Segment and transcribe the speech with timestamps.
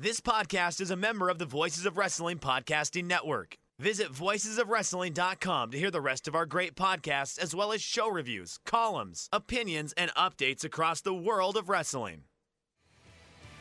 [0.00, 3.56] This podcast is a member of the Voices of Wrestling Podcasting Network.
[3.80, 8.60] Visit voicesofwrestling.com to hear the rest of our great podcasts, as well as show reviews,
[8.64, 12.22] columns, opinions, and updates across the world of wrestling.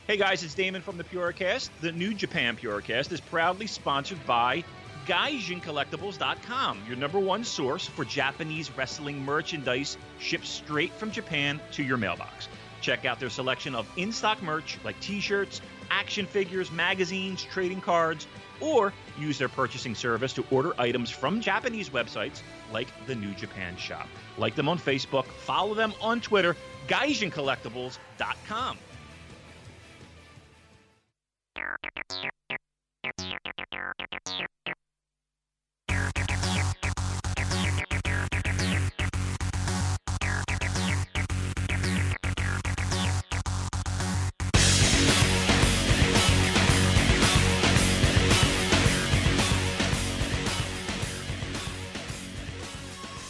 [0.05, 1.71] Hey guys, it's Damon from the Purocast.
[1.81, 4.63] The New Japan Purocast is proudly sponsored by
[5.07, 11.97] GaijinCollectibles.com, your number one source for Japanese wrestling merchandise shipped straight from Japan to your
[11.97, 12.47] mailbox.
[12.81, 17.81] Check out their selection of in stock merch like t shirts, action figures, magazines, trading
[17.81, 18.27] cards,
[18.59, 23.77] or use their purchasing service to order items from Japanese websites like the New Japan
[23.77, 24.07] Shop.
[24.37, 26.55] Like them on Facebook, follow them on Twitter,
[26.87, 28.77] GaijinCollectibles.com.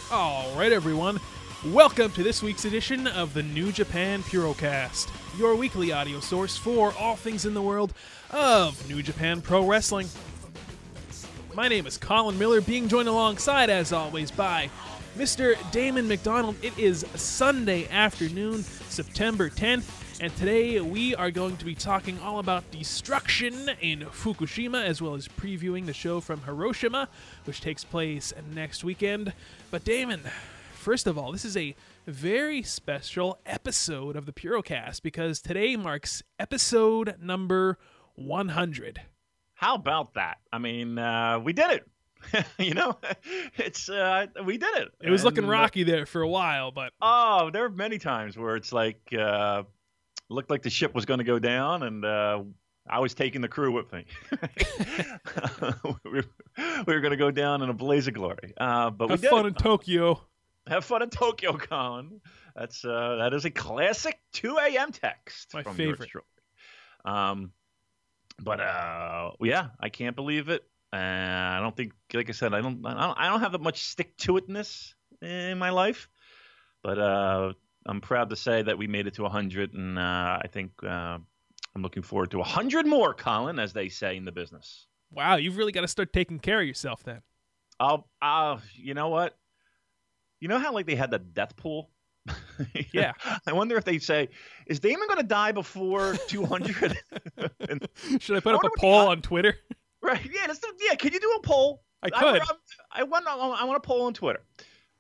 [0.10, 1.20] All right, everyone.
[1.66, 6.94] Welcome to this week's edition of the New Japan Purocast, your weekly audio source for
[6.98, 7.94] all things in the world
[8.32, 10.08] of New Japan Pro Wrestling.
[11.54, 14.70] My name is Colin Miller, being joined alongside, as always, by
[15.18, 15.58] Mr.
[15.72, 16.56] Damon McDonald.
[16.62, 22.40] It is Sunday afternoon, September 10th, and today we are going to be talking all
[22.40, 27.08] about destruction in Fukushima, as well as previewing the show from Hiroshima,
[27.46, 29.34] which takes place next weekend.
[29.70, 30.22] But, Damon,
[30.74, 31.76] first of all, this is a
[32.08, 37.78] very special episode of the Purocast because today marks episode number
[38.16, 39.02] 100.
[39.54, 40.38] How about that?
[40.52, 42.46] I mean, uh, we did it.
[42.58, 42.98] you know,
[43.58, 44.88] it's uh, we did it.
[45.02, 48.00] It was looking And, uh, rocky there for a while, but Oh, there are many
[48.00, 49.64] times where it's like uh,
[50.30, 52.44] looked like the ship was going to go down, and uh,
[52.90, 54.06] I was taking the crew with me.
[56.04, 56.26] we were,
[56.86, 59.28] we were going to go down in a blaze of glory, uh, but have we
[59.28, 59.50] fun it.
[59.50, 60.22] in Tokyo.
[60.68, 62.20] Have fun in Tokyo, Colin.
[62.56, 64.92] That's uh, that is a classic 2 a.m.
[64.92, 65.54] text.
[65.54, 66.10] My favorite.
[67.06, 67.52] Um,
[68.42, 70.64] but uh, yeah, I can't believe it.
[70.92, 73.62] Uh, I don't think, like I said, I don't, I don't, I don't have that
[73.62, 76.10] much stick to itness in my life.
[76.84, 77.54] But uh,
[77.88, 81.18] I'm proud to say that we made it to 100, and uh, I think uh,
[81.76, 84.88] I'm looking forward to 100 more, Colin, as they say in the business.
[85.12, 87.22] Wow, you've really got to start taking care of yourself then.
[87.80, 89.38] I'll, I'll, you know what?
[90.40, 91.90] You know how like they had the death pool?
[92.92, 93.14] Yeah.
[93.46, 94.30] I wonder if they say,
[94.66, 96.98] is Damon going to die before 200?
[97.70, 97.88] And-
[98.20, 99.56] Should I put I up a poll on Twitter?
[100.02, 100.20] right?
[100.26, 100.46] Yeah.
[100.48, 100.96] Let's do, yeah.
[100.96, 101.84] Can you do a poll?
[102.02, 102.42] I could.
[102.42, 103.28] I, I, want.
[103.28, 104.42] I want a poll on Twitter.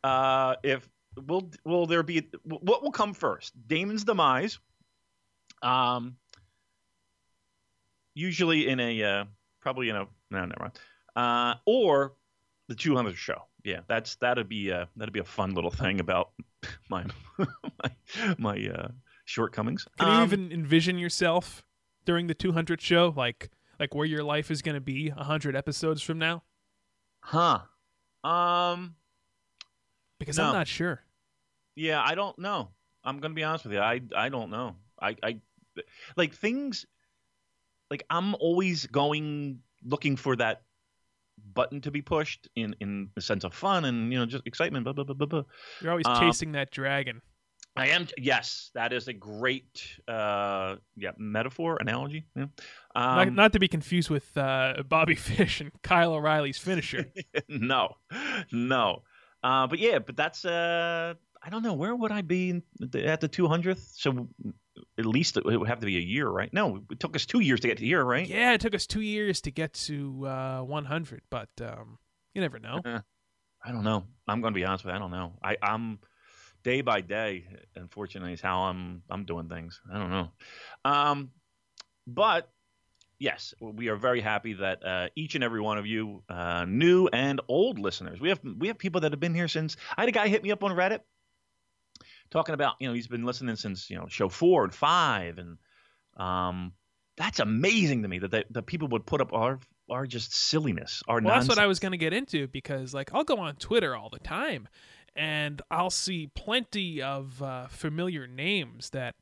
[0.03, 0.87] Uh, if
[1.25, 3.53] will will there be what will come first?
[3.67, 4.59] Damon's demise.
[5.61, 6.17] Um.
[8.13, 9.25] Usually in a uh,
[9.61, 10.79] probably in a no never mind.
[11.15, 12.13] Uh, or
[12.67, 13.43] the 200 show.
[13.63, 16.31] Yeah, that's that'd be uh, that'd be a fun little thing about
[16.89, 17.05] my
[17.37, 17.91] my,
[18.37, 18.87] my uh,
[19.25, 19.85] shortcomings.
[19.99, 21.63] Can you Um, even envision yourself
[22.05, 26.01] during the 200 show, like like where your life is going to be 100 episodes
[26.01, 26.43] from now?
[27.21, 27.59] Huh.
[28.23, 28.95] Um.
[30.17, 30.45] Because No.
[30.45, 31.03] I'm not sure.
[31.77, 32.69] Yeah, I don't know.
[33.03, 33.79] I'm gonna be honest with you.
[33.79, 34.75] I I don't know.
[34.99, 35.39] I I
[36.17, 36.85] like things.
[37.91, 40.63] Like I'm always going looking for that
[41.53, 44.83] button to be pushed in in the sense of fun and you know just excitement.
[44.85, 45.43] Blah blah blah blah blah.
[45.81, 47.21] You're always Um, chasing that dragon.
[47.75, 48.07] I am.
[48.17, 52.25] Yes, that is a great uh yeah metaphor analogy.
[52.35, 52.47] Yeah.
[52.95, 57.05] not, Um, not to be confused with uh, Bobby Fish and Kyle O'Reilly's finisher.
[57.47, 57.97] no,
[58.51, 59.03] no.
[59.43, 61.13] Uh, but yeah, but that's uh,
[61.43, 63.99] I don't know where would I be at the 200th.
[63.99, 64.27] So
[64.97, 66.51] at least it would have to be a year, right?
[66.53, 68.27] No, it took us two years to get to here, right?
[68.27, 71.97] yeah, it took us two years to get to uh, 100, but um,
[72.33, 72.81] you never know.
[73.63, 74.05] I don't know.
[74.27, 74.95] I'm going to be honest with you.
[74.95, 75.33] I don't know.
[75.43, 75.99] I, I'm
[76.63, 77.45] day by day.
[77.75, 79.81] Unfortunately, is how I'm I'm doing things.
[79.91, 80.29] I don't know.
[80.85, 81.31] Um,
[82.05, 82.49] but
[83.19, 87.07] yes, we are very happy that uh, each and every one of you, uh, new
[87.07, 89.75] and old listeners, we have we have people that have been here since.
[89.97, 90.99] I had a guy hit me up on Reddit
[92.29, 95.57] talking about you know he's been listening since you know show four and five and
[96.17, 96.73] um
[97.17, 99.59] that's amazing to me that the, the people would put up our
[99.89, 101.47] our just silliness, our Well, nonsense.
[101.47, 104.09] that's what I was going to get into because, like, I'll go on Twitter all
[104.09, 104.67] the time,
[105.15, 109.15] and I'll see plenty of uh, familiar names that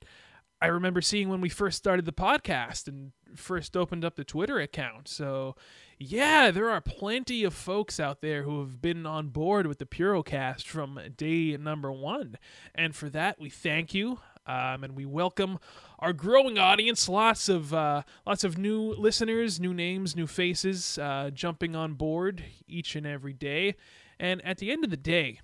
[0.60, 4.60] I remember seeing when we first started the podcast and first opened up the Twitter
[4.60, 5.08] account.
[5.08, 5.56] So,
[5.98, 9.86] yeah, there are plenty of folks out there who have been on board with the
[9.86, 12.38] Purocast from day number one,
[12.74, 14.20] and for that we thank you.
[14.48, 15.58] Um, and we welcome
[15.98, 17.10] our growing audience.
[17.10, 22.44] Lots of uh, lots of new listeners, new names, new faces uh, jumping on board
[22.68, 23.76] each and every day.
[24.20, 25.40] And at the end of the day,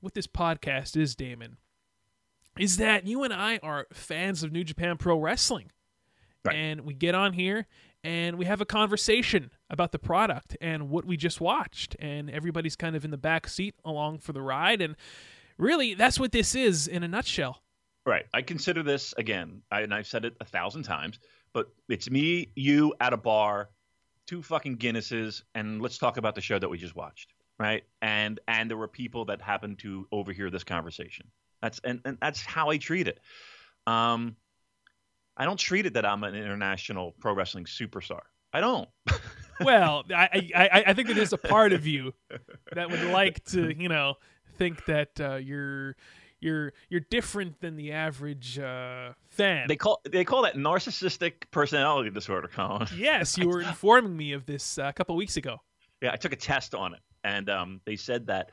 [0.00, 1.56] what this podcast is, Damon,
[2.58, 5.70] is that you and I are fans of New Japan Pro Wrestling,
[6.44, 6.54] Right.
[6.56, 7.66] and we get on here
[8.04, 12.76] and we have a conversation about the product and what we just watched, and everybody's
[12.76, 14.82] kind of in the back seat along for the ride.
[14.82, 14.94] And
[15.56, 17.62] really, that's what this is in a nutshell.
[18.04, 18.26] Right.
[18.34, 21.18] I consider this again, I, and I've said it a thousand times,
[21.54, 23.70] but it's me, you at a bar,
[24.26, 27.32] two fucking Guinnesses, and let's talk about the show that we just watched.
[27.58, 27.84] Right.
[28.02, 31.28] And and there were people that happened to overhear this conversation.
[31.62, 33.20] That's and, and that's how I treat it.
[33.86, 34.36] Um,
[35.36, 38.22] I don't treat it that I'm an international pro wrestling superstar.
[38.52, 38.88] I don't.
[39.64, 42.12] well, I, I I think that there's a part of you
[42.72, 44.14] that would like to, you know,
[44.58, 45.96] think that uh, you're
[46.40, 49.66] you're you're different than the average uh, fan.
[49.68, 52.88] They call they call that narcissistic personality disorder, Colin.
[52.96, 55.58] yes, you were informing me of this uh, a couple weeks ago.
[56.02, 58.50] Yeah, I took a test on it, and um, they said that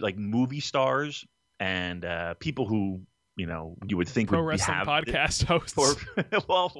[0.00, 1.24] like movie stars
[1.60, 3.02] and uh, people who
[3.36, 5.76] you know you would think Pro would wrestling have podcast hosts.
[5.76, 5.94] or
[6.48, 6.72] well,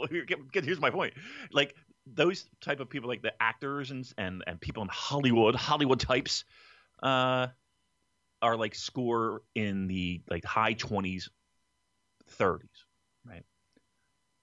[0.52, 1.14] here's my point.
[1.52, 1.74] Like
[2.14, 6.44] those type of people, like the actors and and and people in Hollywood, Hollywood types,
[7.02, 7.48] uh,
[8.42, 11.30] are like score in the like high twenties,
[12.28, 12.84] thirties,
[13.24, 13.44] right?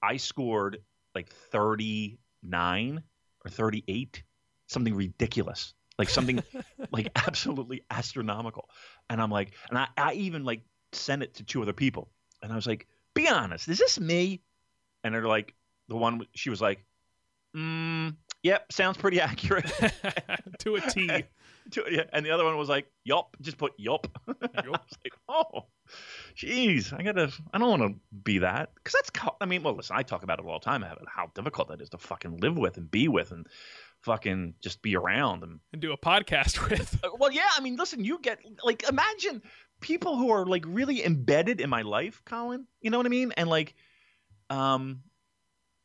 [0.02, 0.78] I scored
[1.14, 3.04] like thirty nine
[3.44, 4.24] or thirty eight,
[4.68, 6.44] something ridiculous, like something
[6.92, 8.70] like absolutely astronomical.
[9.10, 12.10] And I'm like, and I, I even like sent it to two other people,
[12.42, 14.42] and I was like, be honest, is this me?
[15.04, 15.54] And they're like,
[15.88, 16.84] the one she was like,
[17.56, 19.72] mm, yep, sounds pretty accurate.
[20.60, 21.24] to a T.
[21.72, 25.66] To- yeah, and the other one was like, yup, just put was like, oh,
[26.38, 29.10] jeez, I gotta, I don't want to be that because that's,
[29.42, 31.81] I mean, well, listen, I talk about it all the time, how how difficult that
[31.81, 33.48] is to fucking live with and be with and
[34.02, 37.04] fucking just be around and and do a podcast with.
[37.04, 39.42] uh, Well, yeah, I mean, listen, you get like imagine
[39.81, 42.68] people who are like really embedded in my life, Colin.
[42.81, 43.31] You know what I mean?
[43.38, 43.74] And like,
[44.52, 45.02] um,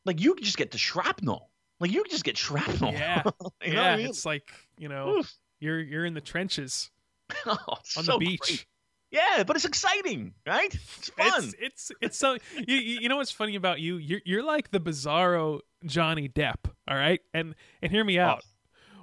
[0.04, 1.49] like you just get the shrapnel.
[1.80, 2.92] Like you just get shrapnel.
[2.92, 3.22] Yeah,
[3.64, 3.92] you know yeah.
[3.92, 4.06] I mean?
[4.06, 5.32] It's like you know, Oof.
[5.58, 6.90] you're you're in the trenches
[7.46, 8.40] Oh, on so the beach.
[8.40, 8.66] great.
[9.10, 10.72] Yeah, but it's exciting, right?
[10.72, 11.44] It's fun.
[11.44, 13.96] It's it's it's so you you know what's funny about you?
[13.96, 17.20] You're you're like the bizarro Johnny Depp, all right?
[17.34, 18.44] And and hear me out.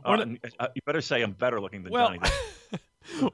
[0.05, 2.19] Uh, of- uh, you better say I'm better looking than well, Johnny.
[2.19, 2.79] Depp.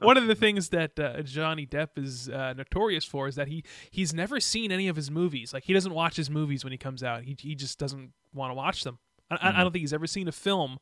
[0.00, 3.62] one of the things that uh, Johnny Depp is uh, notorious for is that he
[3.90, 5.52] he's never seen any of his movies.
[5.54, 7.22] Like he doesn't watch his movies when he comes out.
[7.22, 8.98] He he just doesn't want to watch them.
[9.42, 10.78] I, I- I don't think he's ever seen a film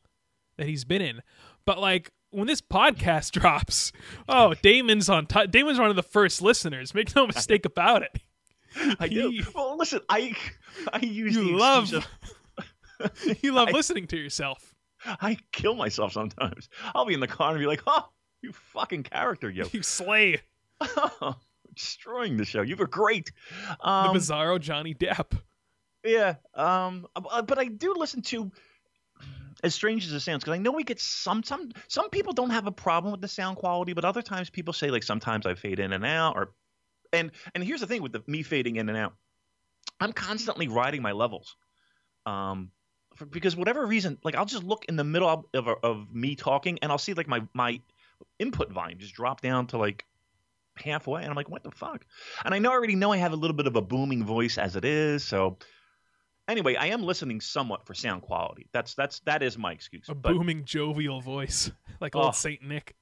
[0.57, 1.21] that he's been in.
[1.65, 3.91] But like when this podcast drops,
[4.27, 5.25] oh, Damon's on.
[5.27, 6.93] T- Damon's one of the first listeners.
[6.93, 8.19] Make no mistake about it.
[8.99, 9.41] I do.
[9.53, 10.35] Well, listen, I
[10.91, 12.07] I use the You love of-
[13.41, 14.73] you love I- listening to yourself.
[15.05, 16.69] I kill myself sometimes.
[16.95, 18.07] I'll be in the car and be like, "Oh,
[18.41, 20.39] you fucking character, yo." You slay
[21.75, 22.61] destroying the show.
[22.61, 23.31] You were great.
[23.81, 25.37] the Um, bizarro Johnny Depp.
[26.03, 26.35] Yeah.
[26.53, 28.51] Um, uh, but I do listen to,
[29.63, 32.51] as strange as it sounds, because I know we get some some some people don't
[32.51, 35.55] have a problem with the sound quality, but other times people say like sometimes I
[35.55, 36.53] fade in and out, or
[37.11, 39.13] and and here's the thing with the me fading in and out,
[39.99, 41.55] I'm constantly riding my levels.
[42.25, 42.71] Um.
[43.15, 46.35] For, because whatever reason, like I'll just look in the middle of, of of me
[46.35, 47.79] talking, and I'll see like my my
[48.39, 50.03] input volume just drop down to like
[50.75, 52.03] halfway, and I'm like, what the fuck?
[52.43, 54.57] And I know I already know I have a little bit of a booming voice
[54.57, 55.59] as it is, so
[56.47, 58.67] anyway, I am listening somewhat for sound quality.
[58.73, 60.07] That's that's that is my excuse.
[60.09, 61.71] A But booming, jovial voice,
[62.01, 62.23] like Oh.
[62.23, 62.95] old Saint Nick.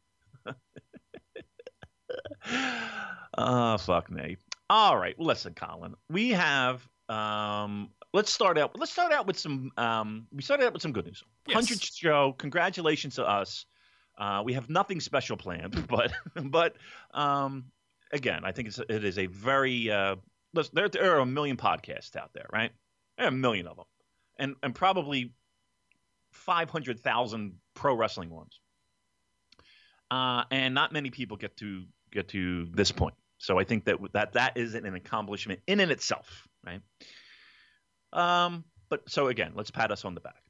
[3.37, 4.37] oh fuck me.
[4.69, 5.95] All right, listen, Colin.
[6.09, 10.73] We have um let's start out let's start out with some um we started out
[10.73, 11.23] with some good news.
[11.47, 11.69] Yes.
[11.69, 12.33] 100th show.
[12.37, 13.65] Congratulations to us.
[14.17, 16.11] Uh, we have nothing special planned, but
[16.45, 16.75] but
[17.13, 17.65] um
[18.13, 20.15] again, I think it's it is a very uh
[20.53, 22.71] listen, there there are a million podcasts out there, right?
[23.21, 23.85] Are a million of them.
[24.37, 25.33] And and probably
[26.31, 28.59] 500,000 pro wrestling ones.
[30.09, 33.15] Uh, and not many people get to get to this point.
[33.37, 36.81] So I think that that that is an accomplishment in and itself, right?
[38.13, 40.43] Um, but so again, let's pat us on the back.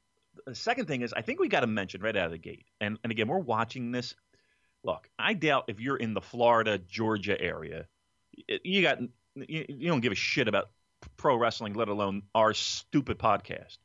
[0.46, 2.66] The second thing is, I think we got to mention right out of the gate,
[2.80, 4.14] and and again, we're watching this.
[4.84, 7.86] Look, I doubt if you're in the Florida, Georgia area,
[8.64, 8.98] you got
[9.36, 10.70] you, you don't give a shit about
[11.16, 13.78] pro wrestling, let alone our stupid podcast.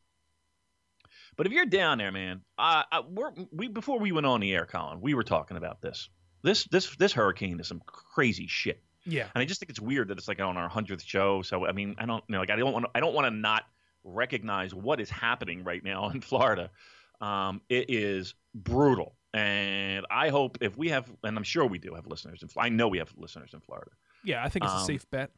[1.35, 4.65] But if you're down there, man, uh, we're, we before we went on the air,
[4.65, 6.09] Colin, we were talking about this.
[6.43, 8.81] This this this hurricane is some crazy shit.
[9.05, 11.41] Yeah, and I just think it's weird that it's like on our hundredth show.
[11.41, 13.31] So I mean, I don't you know, like I don't want I don't want to
[13.31, 13.63] not
[14.03, 16.71] recognize what is happening right now in Florida.
[17.21, 21.93] Um, it is brutal, and I hope if we have, and I'm sure we do
[21.93, 23.91] have listeners, in, I know we have listeners in Florida.
[24.23, 25.31] Yeah, I think it's um, a safe bet.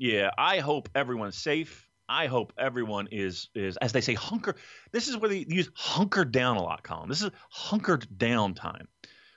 [0.00, 1.86] Yeah, I hope everyone's safe.
[2.08, 4.56] I hope everyone is is as they say hunker.
[4.92, 7.10] This is where they use hunker down a lot, Colin.
[7.10, 8.88] This is hunkered down time.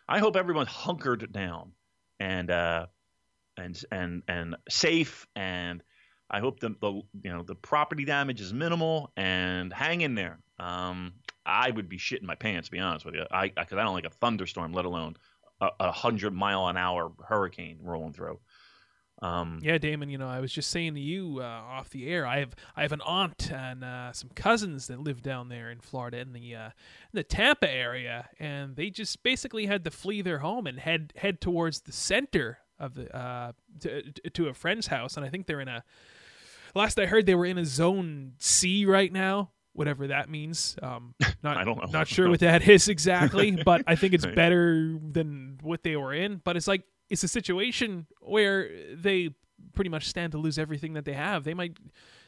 [0.08, 1.74] I hope everyone's hunkered down
[2.18, 2.86] and uh,
[3.58, 5.84] and and and safe and
[6.32, 6.94] I hope the, the
[7.24, 10.40] you know the property damage is minimal and hang in there.
[10.60, 11.16] Um,
[11.46, 13.26] I would be shitting my pants, to be honest with you.
[13.30, 15.18] I because I, I, don't like a thunderstorm, let alone
[15.60, 18.40] a, a hundred mile an hour hurricane rolling through.
[19.24, 20.10] Um, yeah, Damon.
[20.10, 22.28] You know, I was just saying to you uh, off the air.
[22.28, 25.80] I have I have an aunt and uh, some cousins that live down there in
[25.80, 30.22] Florida in the uh, in the Tampa area, and they just basically had to flee
[30.22, 34.88] their home and head head towards the center of the uh, to, to a friend's
[34.88, 35.16] house.
[35.16, 35.86] And I think they're in a
[36.76, 40.76] last I heard, they were in a zone C right now, whatever that means.
[40.82, 41.90] Um, not, I don't know.
[41.92, 46.14] Not sure what that is exactly, but I think it's better than what they were
[46.14, 46.42] in.
[46.44, 49.30] But it's like it's a situation where they
[49.74, 51.44] pretty much stand to lose everything that they have.
[51.44, 51.78] They might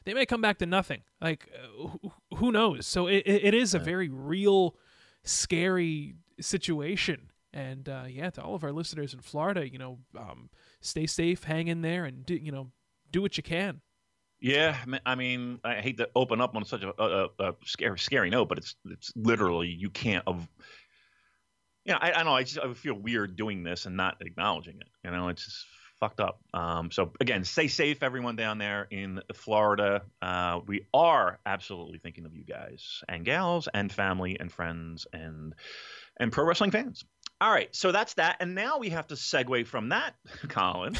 [0.05, 1.01] they might come back to nothing.
[1.21, 2.87] Like uh, who knows?
[2.87, 4.75] So it it is a very real,
[5.23, 7.31] scary situation.
[7.53, 10.49] And uh, yeah, to all of our listeners in Florida, you know, um,
[10.81, 12.71] stay safe, hang in there, and do, you know,
[13.11, 13.81] do what you can.
[14.41, 18.29] Yeah, I mean, I hate to open up on such a, a, a scary, scary
[18.29, 20.25] note, but it's it's literally you can't.
[21.85, 24.77] You know, I, I know I just I feel weird doing this and not acknowledging
[24.77, 24.87] it.
[25.03, 25.65] You know, it's just
[25.99, 26.39] fucked up.
[26.53, 30.01] Um, so again, stay safe, everyone down there in Florida.
[30.21, 35.53] Uh, we are absolutely thinking of you guys and gals and family and friends and
[36.19, 37.05] and pro wrestling fans.
[37.41, 40.15] All right, so that's that, and now we have to segue from that,
[40.47, 40.93] Colin,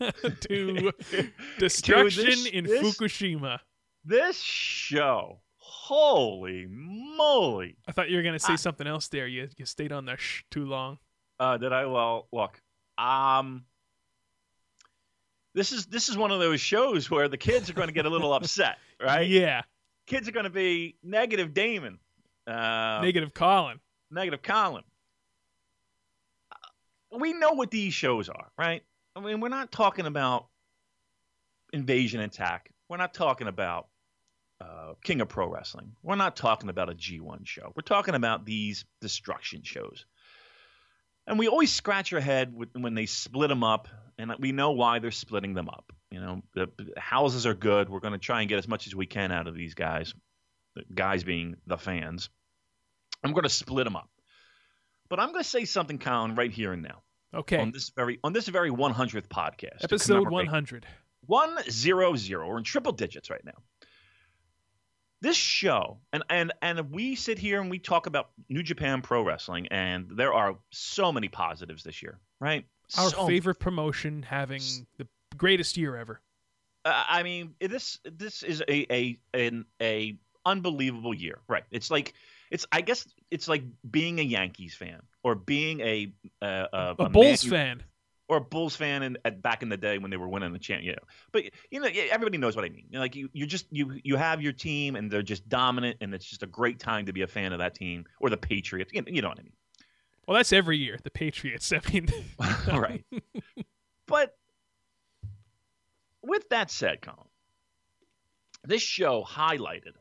[0.40, 0.92] to
[1.58, 3.58] destruction to this, in this, Fukushima.
[4.04, 5.41] This show,
[5.72, 7.76] holy moly!
[7.86, 9.26] I thought you were gonna say I, something else there.
[9.26, 10.98] You you stayed on there sh- too long.
[11.40, 11.86] Uh, did I?
[11.86, 12.60] Well, look,
[12.98, 13.64] um,
[15.54, 18.06] this is this is one of those shows where the kids are going to get
[18.06, 19.28] a little upset, right?
[19.28, 19.62] Yeah,
[20.06, 21.98] kids are going to be negative Damon,
[22.46, 24.84] uh, negative Colin, negative Colin
[27.12, 28.82] we know what these shows are, right?
[29.14, 30.46] I mean, we're not talking about
[31.72, 32.70] Invasion Attack.
[32.88, 33.88] We're not talking about
[34.62, 35.92] uh, King of Pro Wrestling.
[36.02, 37.72] We're not talking about a G1 show.
[37.74, 40.06] We're talking about these destruction shows.
[41.26, 43.88] And we always scratch our head when they split them up,
[44.18, 45.92] and we know why they're splitting them up.
[46.10, 47.88] You know, the, the houses are good.
[47.88, 50.14] We're going to try and get as much as we can out of these guys,
[50.74, 52.28] the guys being the fans.
[53.22, 54.10] I'm going to split them up.
[55.08, 57.02] But I'm going to say something, Colin, right here and now.
[57.34, 57.58] Okay.
[57.58, 60.86] On this very on this very 100th podcast, episode 100.
[61.26, 62.48] One zero zero.
[62.48, 63.54] We're in triple digits right now.
[65.22, 69.22] This show, and and and we sit here and we talk about New Japan Pro
[69.22, 72.64] Wrestling, and there are so many positives this year, right?
[72.98, 74.62] Our so favorite promotion having
[74.98, 76.20] the greatest year ever.
[76.84, 81.62] Uh, I mean, this this is a a an a unbelievable year, right?
[81.70, 82.14] It's like
[82.50, 86.12] it's I guess it's like being a Yankees fan or being a
[86.42, 87.84] a, a, a Bulls fan
[88.32, 90.58] or a Bulls fan in, at, back in the day when they were winning the
[90.58, 90.82] champ.
[90.82, 90.98] You know,
[91.32, 92.86] but you know everybody knows what I mean.
[92.88, 95.98] You know, like you you just you you have your team and they're just dominant
[96.00, 98.38] and it's just a great time to be a fan of that team or the
[98.38, 98.90] Patriots.
[98.94, 99.52] You know, you know what I mean.
[100.26, 101.70] Well, that's every year the Patriots.
[101.72, 102.08] I mean,
[102.72, 103.04] right.
[104.06, 104.34] But
[106.22, 107.28] with that said, Colin,
[108.64, 109.92] this show highlighted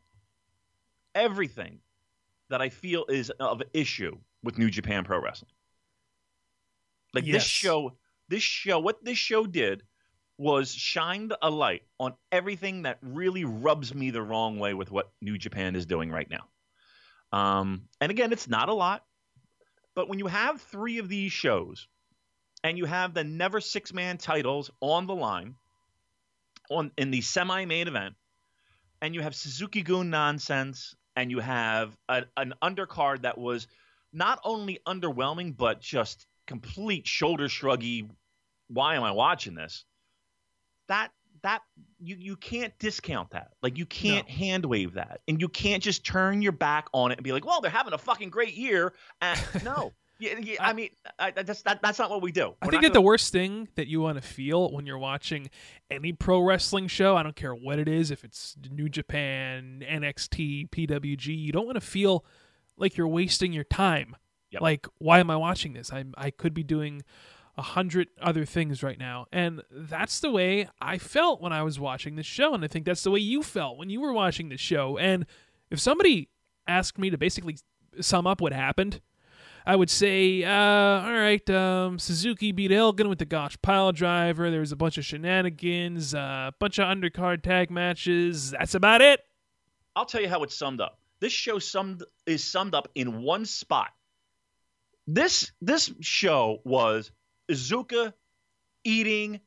[1.14, 1.80] everything
[2.50, 5.52] that I feel is of issue with New Japan Pro Wrestling.
[7.14, 7.36] Like yes.
[7.36, 7.94] this show,
[8.32, 9.84] this show, what this show did
[10.38, 15.12] was shined a light on everything that really rubs me the wrong way with what
[15.22, 16.48] New Japan is doing right now.
[17.38, 19.04] Um, and again, it's not a lot,
[19.96, 21.88] but when you have three of these shows
[22.64, 25.56] and you have the never six man titles on the line
[26.70, 28.16] on in the semi main event,
[29.02, 33.68] and you have Suzuki-gun nonsense and you have a, an undercard that was
[34.14, 38.10] not only underwhelming but just complete shoulder shruggy.
[38.72, 39.86] Why am I watching this?
[40.88, 41.12] That
[41.44, 41.62] that
[42.00, 43.52] you you can't discount that.
[43.62, 44.34] Like you can't no.
[44.34, 47.46] hand wave that, and you can't just turn your back on it and be like,
[47.46, 51.64] "Well, they're having a fucking great year." And no, yeah, yeah, I mean, I, that's
[51.64, 52.42] that, that's not what we do.
[52.42, 52.94] We're I think that gonna...
[52.94, 55.50] the worst thing that you want to feel when you're watching
[55.90, 60.70] any pro wrestling show, I don't care what it is, if it's New Japan, NXT,
[60.70, 62.24] PWG, you don't want to feel
[62.78, 64.16] like you're wasting your time.
[64.52, 64.62] Yep.
[64.62, 65.92] Like, why am I watching this?
[65.92, 67.02] I I could be doing
[67.58, 69.26] a hundred other things right now.
[69.32, 72.54] And that's the way I felt when I was watching this show.
[72.54, 74.98] And I think that's the way you felt when you were watching this show.
[74.98, 75.26] And
[75.70, 76.30] if somebody
[76.68, 77.58] asked me to basically
[78.00, 79.02] sum up what happened,
[79.66, 84.50] I would say, uh, all right, um, Suzuki beat Elgin with the Gotch pile driver.
[84.50, 88.52] There was a bunch of shenanigans, a uh, bunch of undercard tag matches.
[88.52, 89.20] That's about it.
[89.96, 91.00] I'll tell you how it's summed up.
[91.20, 93.90] This show summed is summed up in one spot.
[95.06, 97.12] This this show was
[97.52, 98.14] Iizuka
[98.84, 99.42] eating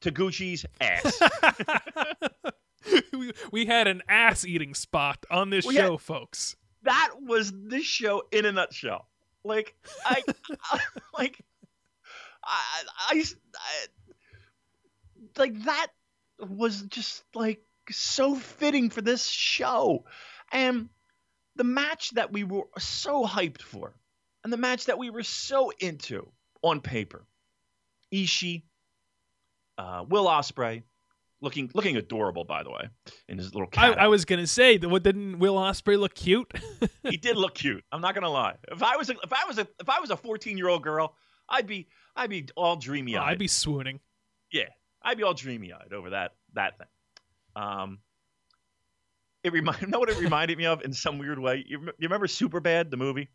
[0.00, 1.20] Taguchi's ass.
[3.12, 6.56] we, we had an ass eating spot on this we show, had, folks.
[6.82, 9.08] That was this show in a nutshell.
[9.44, 9.74] Like
[10.06, 10.22] I,
[10.70, 10.80] I
[11.18, 11.40] like
[12.42, 13.24] I, I, I
[15.36, 15.88] like that
[16.38, 17.60] was just like
[17.90, 20.04] so fitting for this show.
[20.52, 20.88] And
[21.56, 23.94] the match that we were so hyped for
[24.42, 26.28] and the match that we were so into
[26.62, 27.26] on paper
[28.14, 28.62] Ishii,
[29.78, 30.82] uh, Will Ospreay,
[31.40, 32.88] looking looking adorable by the way
[33.28, 33.98] in his little cat.
[33.98, 36.50] I, I was gonna say, what didn't Will Ospreay look cute?
[37.02, 37.84] he did look cute.
[37.92, 38.56] I'm not gonna lie.
[38.70, 40.82] If I was a, if I was a if I was a 14 year old
[40.82, 41.14] girl,
[41.48, 43.22] I'd be I'd be all dreamy eyed.
[43.22, 44.00] Oh, I'd be swooning.
[44.52, 44.68] Yeah,
[45.02, 46.88] I'd be all dreamy eyed over that that thing.
[47.56, 47.98] Um,
[49.42, 51.64] it remind you know what it reminded me of in some weird way.
[51.66, 53.28] You, you remember Superbad the movie?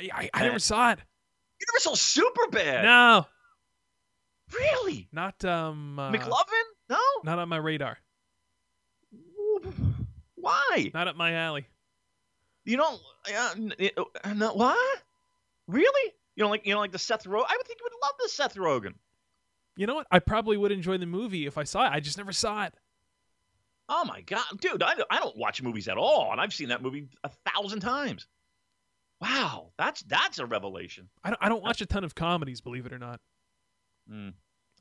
[0.00, 0.98] I, I, I never saw it.
[1.60, 2.82] You never saw Superbad?
[2.82, 3.26] No.
[4.54, 5.08] Really?
[5.12, 6.64] Not um uh, McLovin?
[6.88, 6.98] No.
[7.24, 7.98] Not on my radar.
[10.34, 10.90] Why?
[10.94, 11.66] Not up my alley.
[12.64, 13.00] You don't.
[13.34, 13.54] Uh,
[14.24, 15.02] uh, no, what?
[15.66, 16.12] Really?
[16.36, 17.44] You don't like you know like the Seth Rogen?
[17.48, 18.94] I would think you would love the Seth Rogen.
[19.76, 20.06] You know what?
[20.10, 21.92] I probably would enjoy the movie if I saw it.
[21.92, 22.74] I just never saw it.
[23.88, 24.82] Oh my god, dude!
[24.82, 28.26] I, I don't watch movies at all, and I've seen that movie a thousand times.
[29.20, 31.08] Wow, that's that's a revelation.
[31.24, 33.20] I don't, I don't watch a ton of comedies, believe it or not.
[34.10, 34.32] Mm.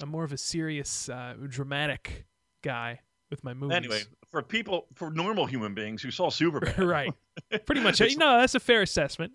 [0.02, 2.26] I'm more of a serious, uh, dramatic
[2.62, 3.76] guy with my movies.
[3.76, 7.14] Anyway, for people, for normal human beings who saw Superman, right?
[7.66, 8.00] Pretty much.
[8.18, 9.34] no, that's a fair assessment.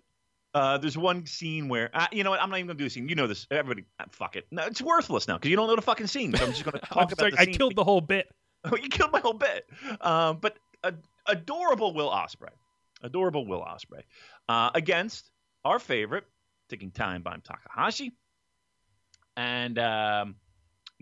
[0.53, 2.41] Uh, there's one scene where uh, you know what?
[2.41, 3.07] I'm not even gonna do a scene.
[3.07, 3.47] You know this.
[3.49, 4.47] Everybody, uh, fuck it.
[4.51, 6.35] No, it's worthless now because you don't know the fucking scene.
[6.35, 7.39] So I'm just gonna talk about.
[7.39, 8.29] I killed the whole bit.
[8.65, 9.65] Oh, you killed my whole bit.
[10.01, 10.57] Um, but
[11.25, 12.49] adorable Will Ospreay,
[13.01, 14.03] adorable Will Ospreay,
[14.49, 15.31] uh, against
[15.63, 16.25] our favorite,
[16.69, 18.13] Ticking Time Bomb Takahashi,
[19.35, 20.35] and um,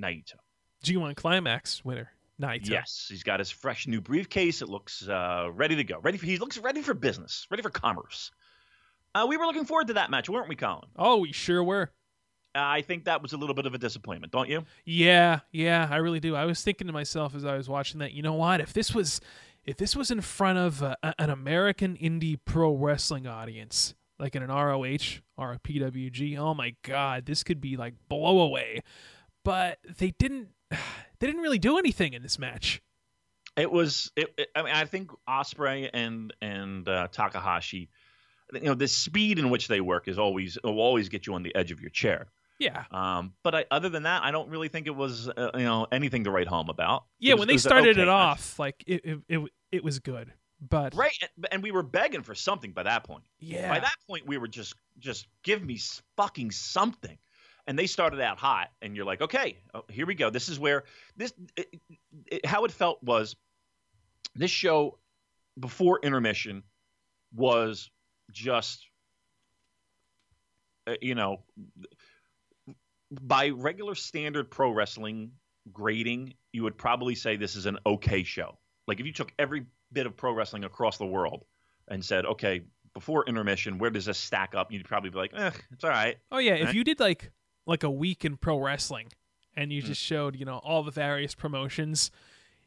[0.02, 0.36] Naito.
[0.84, 2.12] G1 Climax winner.
[2.42, 2.70] Naito.
[2.70, 4.62] Yes, he's got his fresh new briefcase.
[4.62, 6.00] It looks uh, ready to go.
[6.00, 7.46] Ready for he looks ready for business.
[7.52, 8.32] Ready for commerce.
[9.14, 10.88] Uh, we were looking forward to that match, weren't we, Colin?
[10.96, 11.92] Oh, we sure were.
[12.56, 14.64] Uh, I think that was a little bit of a disappointment, don't you?
[14.86, 16.36] Yeah, yeah, I really do.
[16.36, 18.62] I was thinking to myself as I was watching that, you know what?
[18.62, 19.20] If this was
[19.66, 24.44] if this was in front of uh, an American indie pro wrestling audience, like in
[24.44, 28.82] an ROH or a PWG, oh my god, this could be like blow away
[29.44, 32.82] but they didn't they didn't really do anything in this match.
[33.58, 37.90] It was it, it, I mean I think Ospreay and and uh, Takahashi
[38.54, 41.44] you know the speed in which they work is always will always get you on
[41.44, 42.28] the edge of your chair.
[42.58, 42.84] Yeah.
[42.92, 45.88] Um, but I, other than that, I don't really think it was uh, you know
[45.92, 47.06] anything to write home about.
[47.20, 50.00] Yeah, was, when they it started okay it off, like it, it, it it was
[50.00, 51.18] good, but right,
[51.52, 53.24] and we were begging for something by that point.
[53.40, 53.70] Yeah.
[53.70, 55.80] By that point, we were just just give me
[56.18, 57.18] fucking something
[57.70, 60.60] and they started out hot and you're like okay oh, here we go this is
[60.60, 60.84] where
[61.16, 61.80] this it,
[62.26, 63.36] it, how it felt was
[64.36, 64.98] this show
[65.60, 66.64] before intermission
[67.34, 67.92] was
[68.32, 68.88] just
[70.88, 71.42] uh, you know
[73.22, 75.32] by regular standard pro wrestling
[75.72, 79.66] grading you would probably say this is an okay show like if you took every
[79.92, 81.46] bit of pro wrestling across the world
[81.88, 82.62] and said okay
[82.94, 84.72] before intermission, where does this stack up?
[84.72, 86.18] You'd probably be like, eh, it's all right.
[86.32, 87.32] Oh yeah, if you did like
[87.66, 89.10] like a week in pro wrestling
[89.56, 89.86] and you mm.
[89.86, 92.12] just showed you know all the various promotions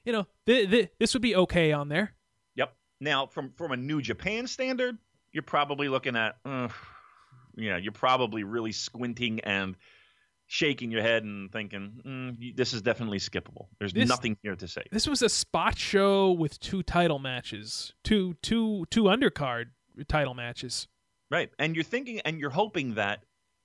[0.05, 2.15] you know th- th- this would be okay on there
[2.55, 4.97] yep now from from a new japan standard
[5.33, 6.69] you're probably looking at uh,
[7.57, 9.77] yeah you're probably really squinting and
[10.53, 14.69] shaking your head and thinking mm, this is definitely skippable there's this, nothing here to
[14.69, 19.67] say this was a spot show with two title matches two two two undercard
[20.09, 20.89] title matches
[21.31, 23.23] right and you're thinking and you're hoping that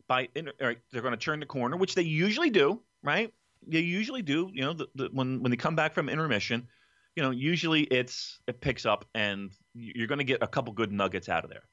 [0.08, 3.34] by they're going to turn the corner, which they usually do, right?
[3.66, 4.50] they usually do.
[4.54, 6.68] You know, the, the, when when they come back from intermission,
[7.16, 10.92] you know, usually it's it picks up and you're going to get a couple good
[10.92, 11.64] nuggets out of there.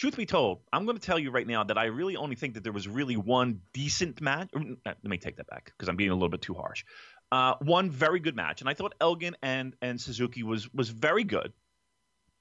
[0.00, 2.54] Truth be told, I'm going to tell you right now that I really only think
[2.54, 4.48] that there was really one decent match.
[4.52, 6.86] Mm, uh, let me take that back because I'm being a little bit too harsh.
[7.30, 11.22] Uh, one very good match, and I thought Elgin and and Suzuki was was very
[11.22, 11.52] good.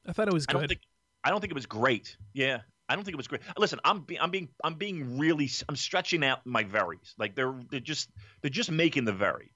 [0.07, 0.59] I thought it was I good.
[0.59, 0.81] don't think
[1.21, 2.15] I don't think it was great.
[2.33, 3.41] Yeah, I don't think it was great.
[3.57, 7.13] Listen, I'm be, I'm being I'm being really I'm stretching out my verys.
[7.17, 8.09] Like they're they're just
[8.41, 9.51] they're just making the very.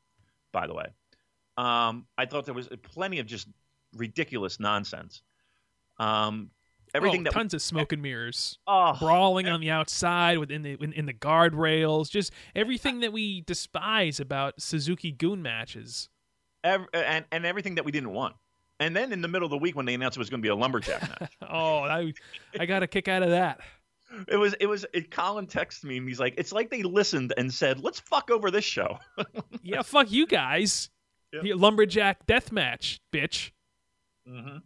[0.52, 0.88] By the way,
[1.56, 3.48] um, I thought there was plenty of just
[3.96, 5.22] ridiculous nonsense.
[6.00, 6.50] Um,
[6.93, 10.77] everything oh, that tons of smoke and mirrors, oh, brawling on the outside within the
[10.82, 16.10] in, in the guardrails, just everything that we despise about Suzuki-gun matches.
[16.63, 18.36] ev- uh, and and everything that we didn't want.
[18.79, 20.45] And then in the middle of the week when they announced it was going to
[20.45, 22.13] be a lumberjack match, Oh, I
[22.60, 23.60] I got a kick out of that.
[24.27, 27.34] it was it was it, Colin texted me and he's like, it's like they listened
[27.38, 28.99] and said, let's fuck over this show.
[29.62, 30.89] Yeah, fuck you guys.
[31.34, 31.56] Yep.
[31.56, 33.49] Lumberjack death match, bitch.
[34.29, 34.58] Mm-hmm.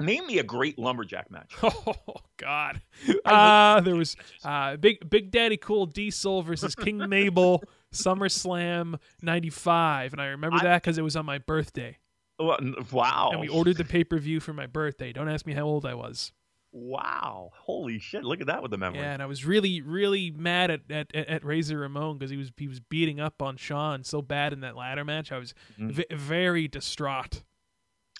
[0.00, 1.52] Name me a great lumberjack match.
[1.62, 2.82] Oh God!
[3.24, 7.62] Uh, there was uh, big Big Daddy Cool Diesel versus King Mabel
[7.94, 11.96] SummerSlam '95, and I remember I- that because it was on my birthday,
[12.38, 13.30] Wow.
[13.32, 15.12] and we ordered the pay per view for my birthday.
[15.14, 16.32] Don't ask me how old I was.
[16.72, 17.52] Wow.
[17.54, 18.22] Holy shit.
[18.22, 18.98] Look at that with the memory.
[19.00, 22.52] Yeah, and I was really, really mad at at, at, Razor Ramon because he was
[22.58, 25.32] he was beating up on Shawn so bad in that ladder match.
[25.32, 25.92] I was Mhm.
[25.92, 27.44] v- very distraught.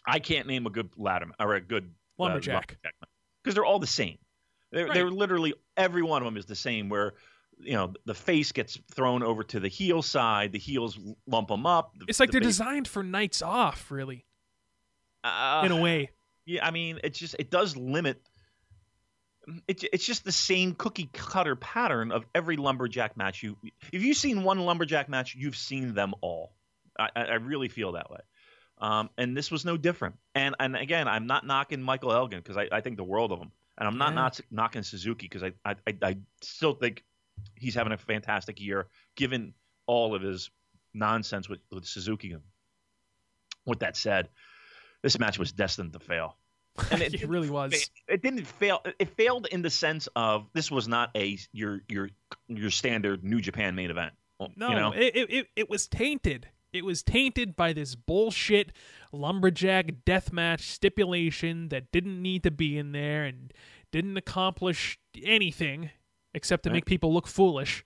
[0.06, 1.84] I can't name a good ladder or a good
[2.18, 2.78] uh, Lumberjack.
[3.42, 4.18] because they're all the same.
[4.72, 4.94] They're, Right.
[4.94, 6.88] they're literally every one of them is the same.
[6.88, 7.14] Where
[7.58, 11.66] you know the face gets thrown over to the heel side, the heels lump them
[11.66, 11.92] up.
[11.98, 14.24] the- It's like the they're base- designed for nights off, really,
[15.24, 16.10] uh, in a way.
[16.44, 18.20] Yeah, I mean, it's just it does limit.
[19.68, 23.44] It, it's just the same cookie cutter pattern of every lumberjack match.
[23.44, 23.56] You,
[23.92, 26.52] if you've seen one lumberjack match, you've seen them all.
[26.98, 28.18] I I really feel that way.
[28.78, 30.16] Um, and this was no different.
[30.34, 33.38] And and again, I'm not knocking Michael Elgin because I, I think the world of
[33.38, 34.14] him, and I'm not Yeah.
[34.16, 37.04] not knocking Suzuki because I, I I I still think
[37.54, 39.54] he's having a fantastic year given
[39.86, 40.50] all of his
[40.94, 42.36] nonsense with, with Suzuki.
[43.64, 44.28] With that said,
[45.02, 46.36] this match was destined to fail.
[46.90, 47.72] And it didn't really was.
[47.74, 48.82] fa- It didn't fail.
[48.98, 52.10] It failed in the sense of this was not a your your
[52.48, 54.12] your standard New Japan main event.
[54.56, 54.92] No, you know?
[54.92, 56.46] it, it, it it was tainted.
[56.76, 58.72] It was tainted by this bullshit
[59.12, 63.52] lumberjack deathmatch stipulation that didn't need to be in there and
[63.90, 65.90] didn't accomplish anything
[66.34, 66.74] except to Right.
[66.76, 67.84] make people look foolish.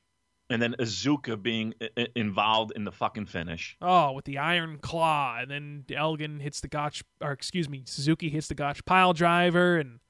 [0.52, 3.76] and then Iizuka being i- i- involved in the fucking finish.
[3.80, 8.28] Oh, with the iron claw, and then Elgin hits the gotch, or excuse me, Suzuki
[8.30, 10.00] hits the gotch pile driver, and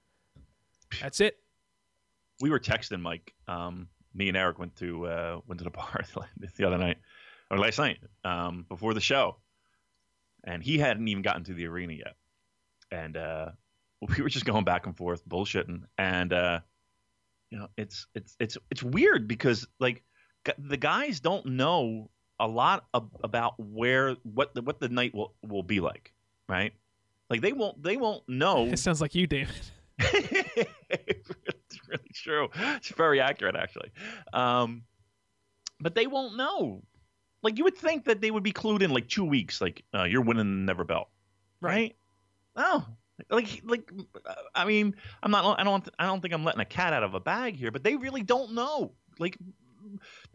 [0.98, 1.36] that's it.
[2.40, 3.34] We were texting Mike.
[3.48, 6.04] Um, me and Eric went to uh, went to the bar
[6.56, 6.96] the other night
[7.50, 9.36] or last night um, before the show,
[10.44, 12.14] and he hadn't even gotten to the arena yet,
[12.90, 13.50] and uh,
[14.00, 16.60] we were just going back and forth bullshitting, and uh,
[17.50, 20.02] you know it's it's it's it's weird because like
[20.44, 25.14] gu- the guys don't know a lot ab- about where what the, what the night
[25.14, 26.12] will will be like,
[26.48, 26.72] right?
[27.28, 29.54] Like they won't they won't know It sounds like you, David.
[29.98, 32.48] it's really true.
[32.54, 33.90] It's very accurate, actually.
[34.32, 34.82] Um,
[35.78, 36.82] but they won't know.
[37.42, 39.60] Like you would think that they would be clued in like two weeks.
[39.60, 41.08] Like uh, you're winning the Never Belt,
[41.60, 41.96] right?
[42.56, 42.84] No,
[43.30, 43.90] like like
[44.54, 45.58] I mean, I'm not.
[45.58, 45.88] I don't.
[45.98, 47.70] I don't think I'm letting a cat out of a bag here.
[47.70, 48.92] But they really don't know.
[49.18, 49.36] Like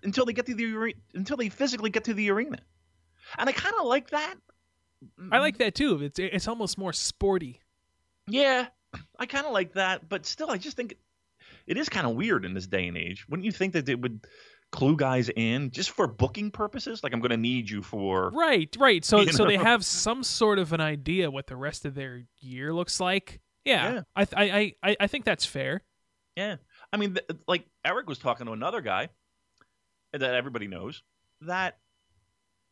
[0.04, 2.60] until they get to the until they physically get to the arena,
[3.38, 4.36] and I kind of like that.
[5.32, 6.02] I like that too.
[6.04, 7.62] It's it's almost more sporty.
[8.28, 8.68] Yeah,
[9.20, 10.96] I kind of like that, but still, I just think
[11.68, 13.28] it is kind of weird in this day and age.
[13.30, 14.26] Wouldn't you think that it would
[14.76, 17.04] clue guys in just for booking purposes?
[17.04, 18.30] Like, I'm going to need you for.
[18.32, 19.04] Right, right.
[19.04, 22.74] So so they have some sort of an idea what the rest of their year
[22.74, 23.40] looks like.
[23.64, 24.02] Yeah, Yeah.
[24.16, 25.82] I, th- I I I think that's fair.
[26.36, 26.58] Yeah,
[26.94, 29.10] I mean, th- like Eric was talking to another guy
[30.12, 31.02] that everybody knows
[31.42, 31.78] that,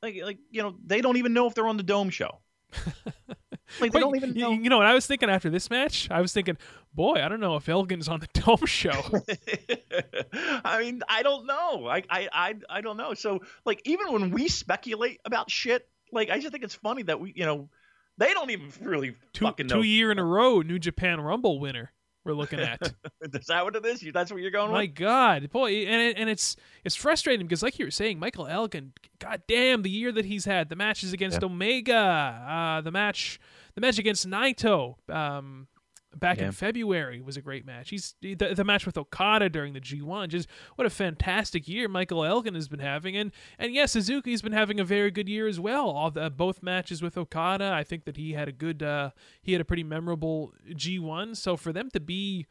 [0.01, 2.39] like, like you know, they don't even know if they're on the Dome show.
[3.79, 4.51] Like, they Wait, don't even know.
[4.51, 6.07] You know what I was thinking after this match?
[6.11, 6.57] I was thinking,
[6.93, 8.91] boy, I don't know if Elgin's on the Dome show.
[10.65, 11.87] I mean, I don't know.
[11.87, 13.13] I, I, I, I don't know.
[13.13, 17.19] So, like, even when we speculate about shit, like, I just think it's funny that
[17.19, 17.69] we, you know,
[18.17, 19.75] they don't even really two fucking know.
[19.77, 21.91] two year in a row, New Japan Rumble winner.
[22.25, 22.79] We're looking at.
[23.21, 24.01] Is that what it is?
[24.01, 24.75] You- That's what you're going with?
[24.77, 24.95] My with?
[24.95, 26.55] God, boy, and it, and it's
[26.85, 30.45] it's frustrating because, like you were saying, Michael Elgin, God damn, the year that he's
[30.45, 33.41] had, the matches against Omega, uh, the match,
[33.75, 35.67] the match against Naito, um,
[36.15, 36.45] back Yeah.
[36.45, 37.89] in February was a great match.
[37.89, 40.27] He's the, the match with Okada during the G1.
[40.29, 44.51] Just what a fantastic year Michael Elgin has been having, and and yes, Suzuki's been
[44.51, 45.89] having a very good year as well.
[45.89, 49.09] All the both matches with Okada, I think that he had a good, uh,
[49.41, 51.35] he had a pretty memorable G1.
[51.35, 52.45] So for them to be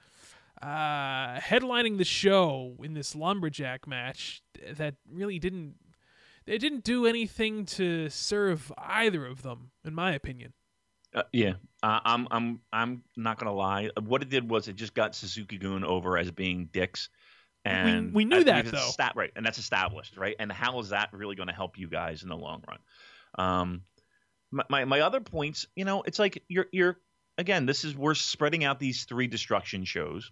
[0.60, 4.42] uh, headlining the show in this lumberjack match
[4.76, 5.74] that really didn't
[6.46, 10.52] it didn't do anything to serve either of them, in my opinion.
[11.14, 13.90] Uh, yeah, uh, I'm I'm I'm not gonna lie.
[14.00, 17.10] What it did was it just got Suzuki Gun over as being dicks,
[17.64, 18.90] and we knew I that, though.
[19.14, 19.30] right?
[19.36, 20.34] And that's established, right?
[20.38, 22.78] And how is that really going to help you guys in the long run?
[23.36, 23.82] Um,
[24.50, 26.98] my, my my other points, you know, it's like you're you're
[27.38, 27.66] again.
[27.66, 30.30] This is we're spreading out these three destruction shows,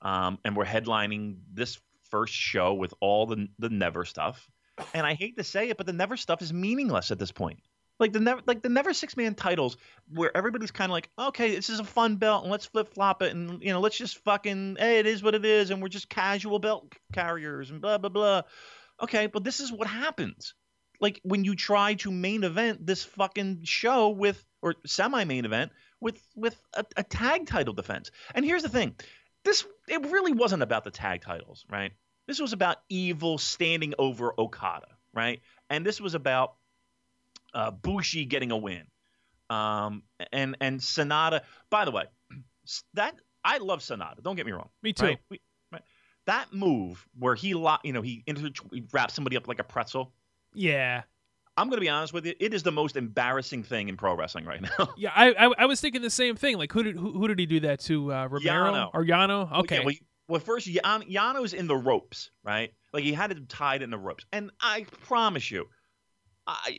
[0.00, 1.78] um, and we're headlining this
[2.10, 4.48] first show with all the the Never stuff.
[4.92, 7.60] And I hate to say it, but the Never stuff is meaningless at this point.
[8.00, 9.76] Like the never like the never six man titles
[10.12, 13.22] where everybody's kind of like, okay, this is a fun belt and let's flip flop
[13.22, 15.88] it and you know let's just fucking hey it is what it is and we're
[15.88, 18.42] just casual belt carriers and blah blah blah.
[19.02, 20.54] Okay, but this is what happens.
[21.00, 25.70] Like when you try to main event this fucking show with or semi main event
[26.00, 28.10] with with a, a tag title defense.
[28.34, 28.94] And here's the thing,
[29.44, 31.92] this it really wasn't about the tag titles, right?
[32.26, 35.40] This was about Evil standing over Okada, right?
[35.68, 36.54] And this was about
[37.54, 38.84] uh, Bushi getting a win.
[39.50, 41.42] Um, and and Sanada.
[41.70, 42.04] By the way,
[42.94, 43.14] that
[43.44, 44.22] I love Sanada.
[44.22, 44.70] Don't get me wrong.
[44.82, 45.04] Me too.
[45.06, 45.18] Right?
[45.30, 45.40] We,
[45.72, 45.82] right.
[46.26, 49.64] That move where he lo- you know he, inter- he wraps somebody up like a
[49.64, 50.12] pretzel.
[50.54, 51.02] Yeah,
[51.56, 52.34] I'm going to be honest with you.
[52.40, 54.88] It is the most embarrassing thing in pro wrestling right now.
[54.96, 55.12] yeah.
[55.14, 56.56] I, I I was thinking the same thing.
[56.56, 58.12] Like who did who, who did he do that to?
[58.12, 58.90] Uh, Romero Yano.
[58.94, 59.52] or Yano?
[59.60, 59.78] Okay.
[59.78, 59.94] Yeah, well,
[60.28, 62.72] well, first Yan- Yano's in the ropes, right?
[62.92, 65.66] Like he had it tied in the ropes, and I promise you,
[66.46, 66.78] I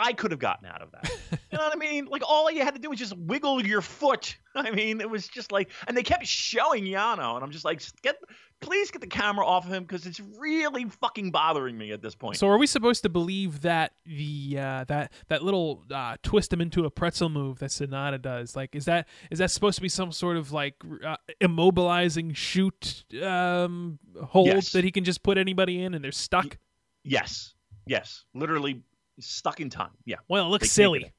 [0.00, 1.10] I could have gotten out of that.
[1.50, 2.06] you know what I mean?
[2.06, 4.36] Like all you had to do was just wiggle your foot.
[4.54, 7.80] I mean, it was just like, and they kept showing Yano, and I'm just like,
[8.02, 8.16] get
[8.60, 12.14] please get the camera off of him because it's really fucking bothering me at this
[12.14, 12.36] point.
[12.36, 16.60] So are we supposed to believe that the uh, that that little uh, twist him
[16.60, 18.56] into a pretzel move that Sanada does?
[18.56, 23.04] Like, is that is that supposed to be some sort of like uh, immobilizing shoot
[23.22, 24.72] um, hold Yes.
[24.72, 26.58] that he can just put anybody in and they're stuck?
[27.02, 27.54] yes,
[27.86, 28.82] yes, literally
[29.20, 29.90] stuck in time.
[30.04, 30.16] Yeah.
[30.28, 31.12] Well, it looks can't silly.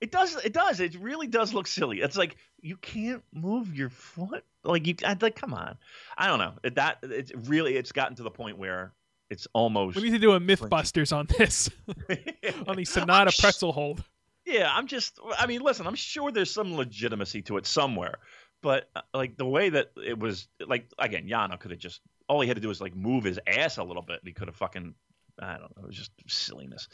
[0.00, 0.10] it.
[0.10, 0.36] Does.
[0.44, 0.80] It does.
[0.80, 2.00] It really does look silly.
[2.00, 4.44] It's like you can't move your foot.
[4.62, 4.94] Like you.
[5.04, 5.76] I'd like, come on.
[6.16, 6.54] I don't know.
[6.62, 7.76] It, that it's really.
[7.76, 8.92] It's gotten to the point where
[9.30, 9.96] it's almost.
[9.96, 14.02] We need to do a MythBusters on this on the Sanada sh- pretzel hold.
[14.44, 15.18] Yeah, I'm just.
[15.38, 15.86] I mean, listen.
[15.86, 18.16] I'm sure there's some legitimacy to it somewhere,
[18.62, 22.00] but uh, like the way that it was, like again, Yano could have just.
[22.28, 24.20] All he had to do was like move his ass a little bit.
[24.20, 24.94] And he could have fucking.
[25.40, 25.82] I don't know.
[25.82, 26.88] It was just silliness.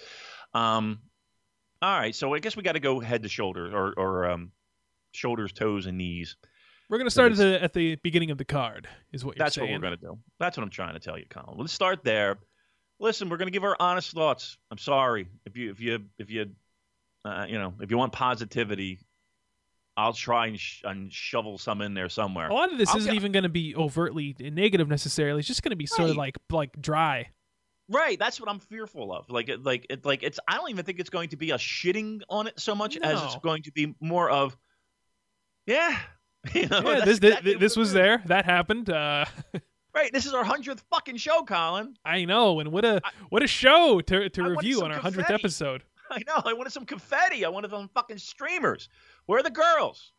[0.54, 1.00] Um.
[1.82, 4.52] All right, so I guess we got to go head to shoulders, or or um,
[5.12, 6.36] shoulders, toes, and knees.
[6.90, 8.86] We're gonna start at the at the beginning of the card.
[9.12, 9.46] Is what you're saying.
[9.46, 9.70] That's saying?
[9.70, 10.18] what we're going to do.
[10.38, 11.56] That's what I'm trying to tell you, Colin.
[11.56, 12.36] Let's start there.
[12.98, 14.58] Listen, we're going to give our honest thoughts.
[14.70, 16.50] I'm sorry if you if you if you
[17.24, 18.98] uh, you know if you want positivity,
[19.96, 22.48] I'll try and, sh- and shovel some in there somewhere.
[22.48, 25.38] A lot of this I'll isn't get- even going to be overtly negative necessarily.
[25.38, 27.30] It's just going to be sort of like like dry.
[27.92, 29.28] Right, that's what I'm fearful of.
[29.28, 30.38] Like like it, like it's.
[30.46, 33.20] I don't even think it's going to be a shitting on it so much as
[33.22, 34.56] it's going to be more of,
[35.66, 35.98] yeah.
[36.54, 38.22] You know, yeah, this exactly this, this was there.
[38.26, 38.88] That happened.
[38.88, 39.26] Uh,
[39.92, 41.96] Right, this is our hundredth fucking show, Colin.
[42.04, 45.30] I know, and what a what a show to to I review on our hundredth
[45.30, 45.82] episode.
[46.10, 46.40] I know.
[46.44, 47.44] I wanted some confetti.
[47.44, 48.88] I wanted some fucking streamers.
[49.26, 50.12] Where are the girls?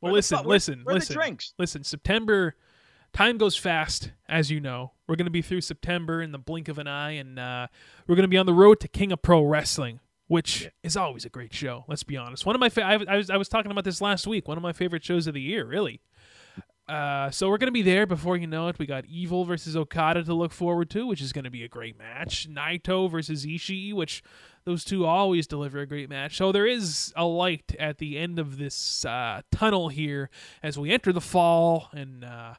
[0.00, 1.52] Well, Where the listen, fu- where- listen, where are the listen, drinks?
[1.58, 1.84] listen.
[1.84, 2.56] September,
[3.12, 4.92] time goes fast, as you know.
[5.06, 7.66] We're going to be through September in the blink of an eye, and uh,
[8.06, 10.68] we're going to be on the road to King of Pro Wrestling, which Yeah.
[10.82, 11.84] is always a great show.
[11.88, 12.46] Let's be honest.
[12.46, 14.48] One of my fa- I, I was I was talking about this last week.
[14.48, 16.00] One of my favorite shows of the year, really.
[16.88, 18.78] Uh, so we're gonna be there before you know it.
[18.78, 21.96] We got Evil versus Okada to look forward to, which is gonna be a great
[21.96, 22.48] match.
[22.50, 24.22] Naito versus Ishii, which
[24.64, 26.36] those two always deliver a great match.
[26.36, 30.28] So there is a light at the end of this uh, tunnel here
[30.62, 32.54] as we enter the fall and uh,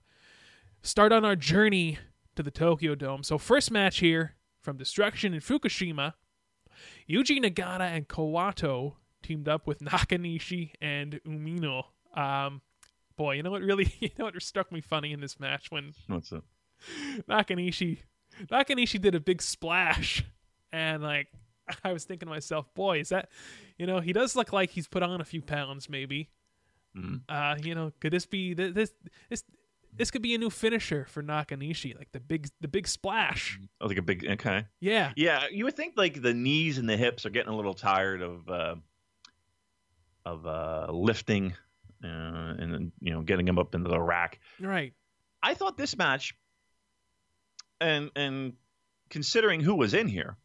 [0.83, 1.97] start on our journey
[2.35, 3.23] to the Tokyo Dome.
[3.23, 6.13] So first match here from Destruction in Fukushima,
[7.09, 11.85] Yuji Nagata and Kawato teamed up with Nakanishi and Umino.
[12.15, 12.61] Um,
[13.15, 15.93] boy, you know what really, you know what struck me funny in this match when
[16.07, 16.43] What's it?
[17.29, 17.99] Nakanishi,
[18.51, 20.23] Nakanishi did a big splash,
[20.71, 21.27] and like
[21.83, 23.29] I was thinking to myself, boy, is that,
[23.77, 26.29] you know, he does look like he's put on a few pounds, maybe.
[26.97, 27.21] Mhm.
[27.29, 28.91] Uh, you know, could this be th- this
[29.29, 29.43] this
[29.95, 33.59] this could be a new finisher for Nakanishi, like the big the big splash?
[33.81, 34.25] Oh, like a big.
[34.25, 34.65] Okay.
[34.79, 37.73] Yeah, Yeah, you would think like the knees and the hips are getting a little
[37.73, 38.75] tired of uh,
[40.25, 41.53] of uh, lifting
[42.03, 42.07] uh,
[42.57, 44.39] and then, you know getting him up into the rack.
[44.59, 44.93] Right.
[45.41, 46.35] I thought this match,
[47.81, 48.53] and and
[49.09, 50.37] considering who was in here,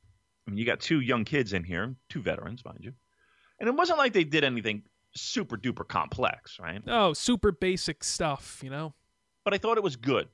[0.46, 2.92] I mean, you got two young kids in here, two veterans, mind you,
[3.60, 4.82] and it wasn't like they did anything
[5.14, 6.82] super duper complex, right?
[6.86, 8.94] Oh, super basic stuff, you know.
[9.48, 10.28] But I thought it was good.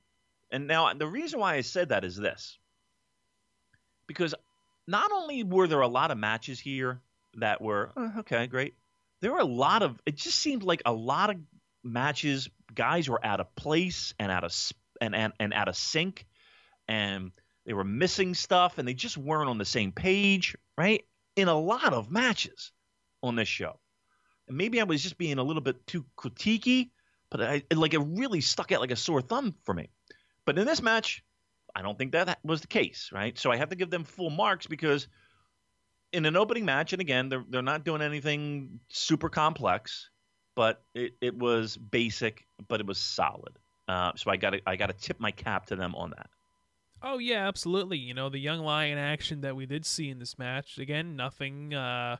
[0.50, 2.58] And now the reason why I said that is this.
[4.08, 4.34] Because
[4.88, 7.00] not only were there a lot of matches here
[7.36, 8.74] that were uh, okay, great.
[9.20, 11.36] There were a lot of it just seemed like a lot of
[11.84, 14.52] matches guys were out of place and out of
[15.00, 16.26] and and, and out of sync
[16.88, 17.30] and
[17.66, 21.04] they were missing stuff and they just weren't on the same page, right?
[21.36, 22.72] In a lot of matches
[23.22, 23.78] on this show.
[24.48, 26.90] And maybe I was just being a little bit too critiquey,
[27.34, 29.90] but I like it really stuck out like a sore thumb for me.
[30.44, 31.24] But in this match,
[31.74, 33.36] I don't think that was the case, right?
[33.36, 35.08] So I have to give them full marks because
[36.12, 40.10] in an opening match, and again, they're they're not doing anything super complex,
[40.54, 43.58] but it, it was basic, but it was solid.
[43.88, 46.30] Uh, so I got I got to tip my cap to them on that.
[47.02, 47.98] Oh yeah, absolutely.
[47.98, 50.78] You know the young lion action that we did see in this match.
[50.78, 52.18] Again, nothing uh,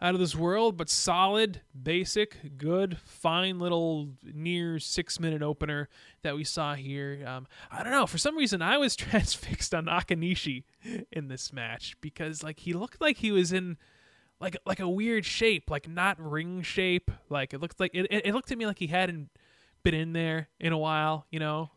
[0.00, 5.88] out of this world, but solid, basic, good, fine little near six minute opener
[6.22, 7.24] that we saw here.
[7.26, 8.06] Um, I don't know.
[8.06, 10.64] For some reason, I was transfixed on Nakanishi
[11.10, 13.78] in this match because like he looked like he was in
[14.40, 17.10] like like a weird shape, like not ring shape.
[17.30, 18.06] Like it looked like it.
[18.10, 19.30] It, looked to me like he hadn't
[19.82, 21.26] been in there in a while.
[21.30, 21.70] You know,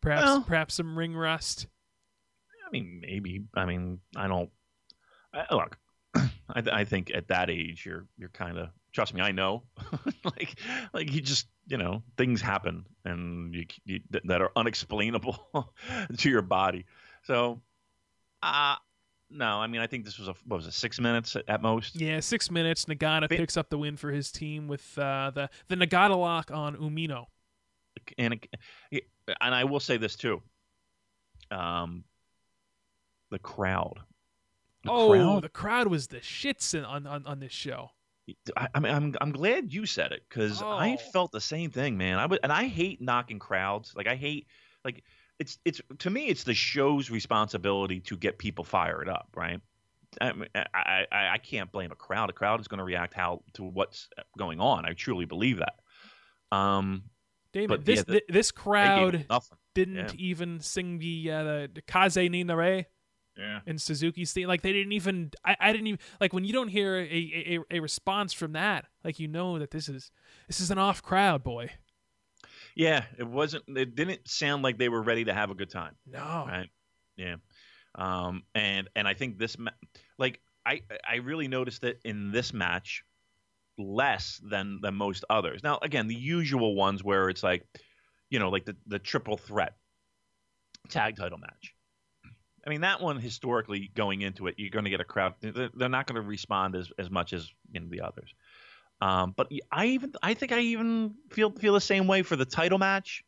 [0.00, 1.66] perhaps well, perhaps some ring rust.
[2.66, 3.44] I mean, maybe.
[3.54, 4.50] I mean, I don't.
[5.32, 5.78] I, look,
[6.48, 9.62] I, I think at that age, you're you're kind of trust me, I know.
[10.24, 10.58] like
[10.92, 15.38] like you just you know things happen and you, you that are unexplainable
[16.18, 16.84] to your body.
[17.24, 17.60] So,
[18.42, 18.76] uh
[19.30, 21.96] no, I mean I think this was a what was it six minutes at most.
[21.96, 22.84] Yeah, six minutes.
[22.84, 26.76] Nagata picks up the win for his team with uh, the the Nagata lock on
[26.76, 27.26] Umino.
[28.18, 28.46] And
[29.40, 30.42] and I will say this too.
[31.50, 32.04] Um,
[33.30, 34.00] the crowd
[34.84, 35.42] the oh, crowd?
[35.42, 37.90] the crowd was the shits in, on, on on this show.
[38.56, 40.70] I, I mean, I'm I'm glad you said it because oh.
[40.70, 42.18] I felt the same thing, man.
[42.18, 43.92] I would, and I hate knocking crowds.
[43.96, 44.46] Like I hate,
[44.84, 45.02] like
[45.38, 49.60] it's it's to me, it's the show's responsibility to get people fired up, right?
[50.20, 52.30] I, I, I, I can't blame a crowd.
[52.30, 54.84] A crowd is going to react how to what's going on.
[54.84, 56.56] I truly believe that.
[56.56, 57.04] Um,
[57.52, 59.26] Damon, this yeah, the, this crowd
[59.74, 60.12] didn't yeah.
[60.18, 62.86] even sing the uh, the Kaze ni Nare
[63.36, 63.60] yeah.
[63.66, 64.48] in Suzuki's theme.
[64.48, 65.30] Like they didn't even.
[65.44, 68.86] I, I didn't even like when you don't hear a, a, a response from that.
[69.04, 70.10] Like you know that this is
[70.46, 71.70] this is an off crowd, boy.
[72.74, 73.64] Yeah, it wasn't.
[73.68, 75.94] It didn't sound like they were ready to have a good time.
[76.06, 76.44] No.
[76.46, 76.68] Right.
[77.16, 77.36] Yeah.
[77.94, 78.42] Um.
[78.54, 79.56] And and I think this,
[80.18, 83.04] like, I I really noticed it in this match
[83.78, 85.62] less than than most others.
[85.62, 87.66] Now, again, the usual ones where it's like,
[88.30, 89.74] you know, like the the triple threat
[90.88, 91.74] tag title match
[92.64, 95.34] I mean, that one historically going into it, you're going to get a crowd.
[95.40, 98.32] They're not going to respond as, as much as in the others.
[99.00, 102.44] Um, but I even I think I even feel feel the same way for the
[102.44, 103.24] title match.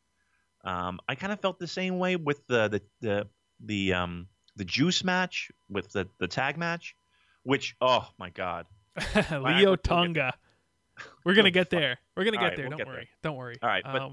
[0.64, 4.64] Um, I kind of felt the same way with the the the the um, the
[4.64, 6.94] juice match with the the tag match,
[7.42, 8.66] which oh my god,
[9.32, 10.34] Leo Tonga.
[11.24, 11.98] We're gonna get there.
[12.16, 12.68] We're gonna get right, there.
[12.68, 12.96] We'll Don't get worry.
[12.96, 13.30] There.
[13.30, 13.58] Don't worry.
[13.60, 14.12] All right, but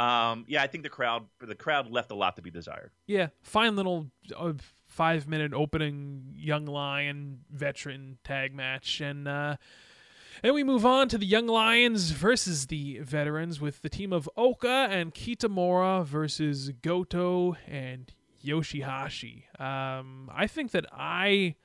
[0.00, 2.90] um, yeah, I think the crowd the crowd left a lot to be desired.
[3.06, 4.54] Yeah, fine little uh,
[4.88, 9.56] five minute opening young lion veteran tag match, and uh,
[10.42, 14.26] and we move on to the young lions versus the veterans with the team of
[14.38, 18.10] Oka and Kitamura versus Goto and
[18.42, 19.60] Yoshihashi.
[19.60, 21.56] Um, I think that I.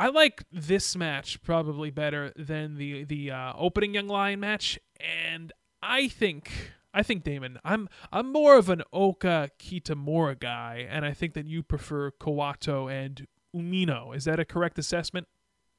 [0.00, 5.52] I like this match probably better than the the uh, opening Young Lion match, and
[5.82, 6.52] I think
[6.94, 11.46] I think Damon, I'm I'm more of an Oka Kitamura guy, and I think that
[11.46, 14.16] you prefer Kawato and Umino.
[14.16, 15.26] Is that a correct assessment?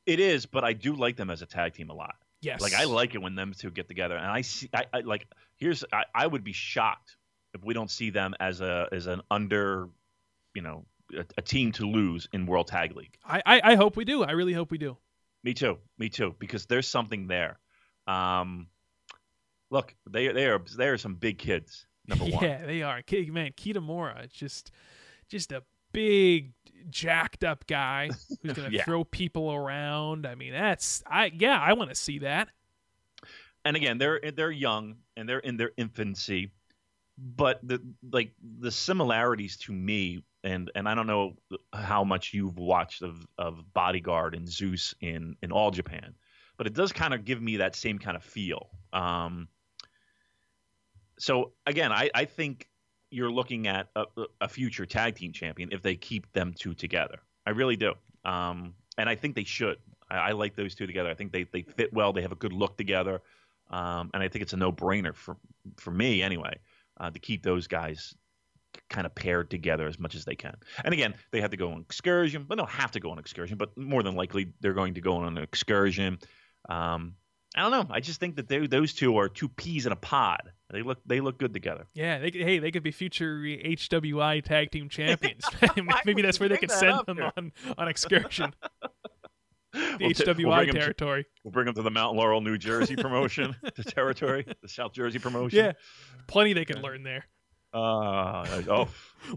[0.06, 2.16] It is, but I do like them as a tag team a lot.
[2.42, 5.00] Yes, like I like it when them two get together, and I see, I, I
[5.02, 5.28] like.
[5.58, 7.18] Here's, I, I would be shocked
[7.54, 9.90] if we don't see them as a as an under,
[10.54, 13.18] you know, a, a team to lose in World Tag League.
[13.26, 14.24] I, I I hope we do.
[14.24, 14.96] I really hope we do.
[15.44, 15.80] Me too.
[15.98, 16.36] Me too.
[16.40, 17.60] Because there's something there.
[18.08, 18.68] Um,
[19.70, 21.86] look, they they are they are some big kids.
[22.08, 22.44] Number one.
[22.44, 23.02] Yeah, they are.
[23.12, 24.72] Man, Kitamura, just
[25.28, 26.54] just a big
[26.90, 28.10] jacked up guy
[28.42, 28.84] who's going to yeah.
[28.84, 30.26] throw people around.
[30.26, 32.50] I mean, that's I yeah, I want to see that.
[33.66, 36.52] And again, they're they're young and they're in their infancy,
[37.18, 41.34] but the like the similarities to me and and I don't know
[41.74, 46.16] how much you've watched of of Bodyguard and Zeus in in all Japan,
[46.58, 48.70] but it does kind of give me that same kind of feel.
[48.94, 49.48] Um,
[51.20, 52.68] so again, I, I think
[53.12, 54.06] you're looking at a,
[54.42, 57.20] a future tag team champion if they keep them two together.
[57.46, 57.94] I really do.
[58.26, 59.78] Um, and I think they should.
[60.10, 61.10] I, I, like those two together.
[61.10, 62.14] I think they, they fit well.
[62.14, 63.22] They have a good look together.
[63.70, 65.38] Um, and I think it's a no brainer for
[65.78, 66.58] for me anyway
[67.00, 68.16] uh, to keep those guys
[68.90, 70.56] kind of paired together as much as they can.
[70.84, 73.20] And again, they have to go on excursion, but they don't have to go on
[73.20, 73.58] excursion.
[73.58, 76.20] But more than likely, they're going to go on an excursion.
[76.68, 77.14] Um,
[77.56, 77.88] I don't know.
[77.94, 80.52] I just think that those two are two peas in a pod.
[80.72, 81.88] They look they look good together.
[81.96, 85.44] Yeah, they, hey, they could be future HWI tag team champions.
[86.06, 88.54] Maybe that's where they could send them on on excursion.
[89.74, 91.24] the we'll t- HWI we'll territory.
[91.24, 94.94] To, we'll bring them to the Mount Laurel, New Jersey promotion, the territory, the South
[94.94, 95.58] Jersey promotion.
[95.58, 95.72] Yeah,
[96.28, 97.26] plenty they can learn there.
[97.72, 98.88] Uh, oh,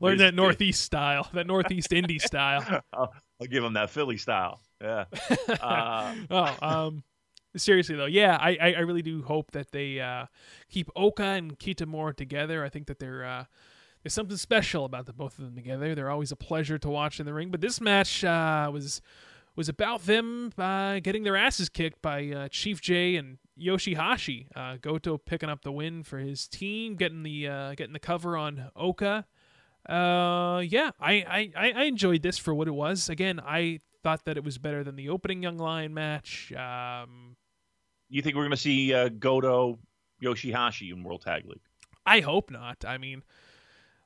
[0.00, 2.82] learn that Northeast style, that Northeast indie style.
[2.92, 4.58] I'll, I'll, give them that Philly style.
[4.80, 5.04] Yeah.
[5.48, 7.04] Uh, oh, um,
[7.56, 10.26] seriously though, yeah, I, I, I really do hope that they uh,
[10.68, 12.64] keep Oka and Kitamura together.
[12.64, 13.44] I think that they're uh,
[14.02, 15.94] there's something special about the both of them together.
[15.94, 17.50] They're always a pleasure to watch in the ring.
[17.50, 19.00] But this match uh, was
[19.54, 24.46] was about them uh, getting their asses kicked by uh, Chief J and Yoshihashi.
[24.56, 28.36] Uh, Goto picking up the win for his team, getting the uh, getting the cover
[28.36, 29.26] on Oka.
[29.88, 33.08] Uh, yeah, I, I I enjoyed this for what it was.
[33.08, 36.52] Again, I thought that it was better than the opening Young Lion match.
[36.52, 37.36] Um,
[38.12, 39.78] you think we're going to see uh, Goto
[40.22, 41.60] Yoshihashi in World Tag League?
[42.04, 42.84] I hope not.
[42.86, 43.22] I mean,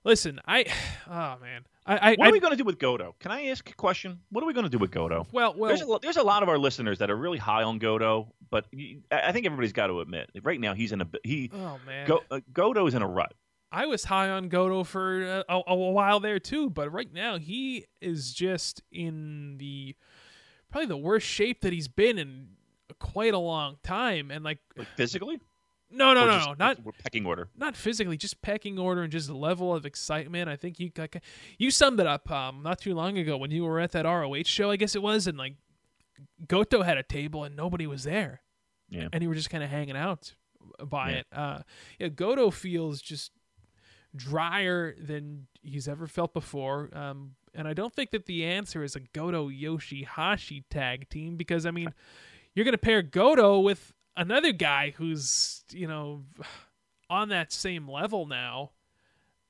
[0.04, 0.66] listen, I
[1.08, 3.14] oh man, I, I what are we going to do with Goto?
[3.18, 4.20] Can I ask a question?
[4.30, 5.26] What are we going to do with Goto?
[5.32, 7.78] Well, well, there's a, there's a lot of our listeners that are really high on
[7.78, 8.66] Goto, but
[9.10, 11.50] I think everybody's got to admit right now he's in a he.
[11.52, 13.34] Oh man, Go, uh, Goto is in a rut.
[13.72, 17.38] I was high on Goto for uh, a, a, while there too, but right now
[17.38, 19.96] he is just in the
[20.70, 22.48] probably the worst shape that he's been in
[22.94, 25.40] quite a long time, and like, like physically.
[25.88, 27.48] No, no, no, no, not pecking order.
[27.56, 30.48] Not physically, just pecking order and just the level of excitement.
[30.48, 31.22] I think you like,
[31.58, 34.42] you summed it up um, not too long ago when you were at that ROH
[34.46, 35.54] show, I guess it was, and like
[36.48, 38.42] Goto had a table and nobody was there.
[38.88, 40.34] Yeah, and you were just kind of hanging out
[40.84, 41.16] by yeah.
[41.16, 41.26] it.
[41.32, 41.58] Uh,
[42.00, 43.30] yeah, Goto feels just
[44.14, 46.90] drier than he's ever felt before.
[46.92, 51.64] Um, and I don't think that the answer is a Goto Yoshihashi tag team because
[51.66, 51.92] I mean
[52.56, 56.24] you're going to pair Goto with another guy who's, you know,
[57.08, 58.72] on that same level now,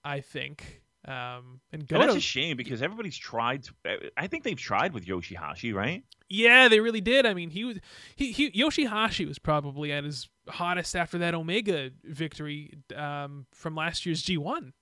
[0.05, 0.83] I think.
[1.07, 2.03] Um, and Goto.
[2.03, 3.63] And that's a shame because everybody's tried.
[3.63, 3.73] To,
[4.17, 6.03] I think they've tried with Yoshihashi, right?
[6.29, 7.25] Yeah, they really did.
[7.25, 7.79] I mean, he was
[8.17, 14.05] he, he Yoshihashi was probably at his hottest after that Omega victory um, from last
[14.05, 14.73] year's G1.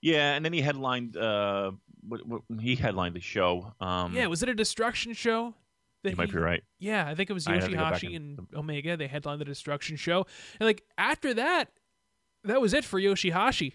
[0.00, 1.16] Yeah, and then he headlined.
[1.16, 1.70] Uh,
[2.58, 3.74] he headlined the show.
[3.80, 5.54] Um, yeah, was it a Destruction show?
[6.02, 6.62] You might be right.
[6.78, 8.96] Yeah, I think it was Yoshihashi and, and Omega.
[8.96, 10.26] They headlined the Destruction show,
[10.58, 11.70] and like after that,
[12.44, 13.74] that was it for Yoshihashi.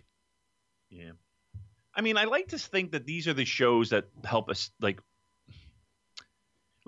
[0.89, 1.11] Yeah,
[1.93, 4.99] I mean, I like to think that these are the shows that help us like.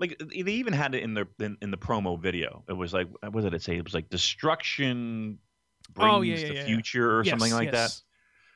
[0.00, 2.62] Like they even had it in the in, in the promo video.
[2.68, 3.76] It was like what did it say?
[3.76, 5.40] It was like destruction
[5.92, 7.96] brings oh, yeah, yeah, the yeah, future or yes, something like yes.
[7.96, 8.02] that.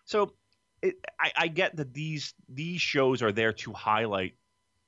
[0.05, 0.35] So
[0.83, 4.35] it, I, I get that these these shows are there to highlight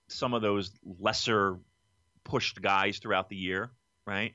[0.08, 1.58] some of those lesser
[2.24, 3.70] pushed guys throughout the year,
[4.06, 4.34] right?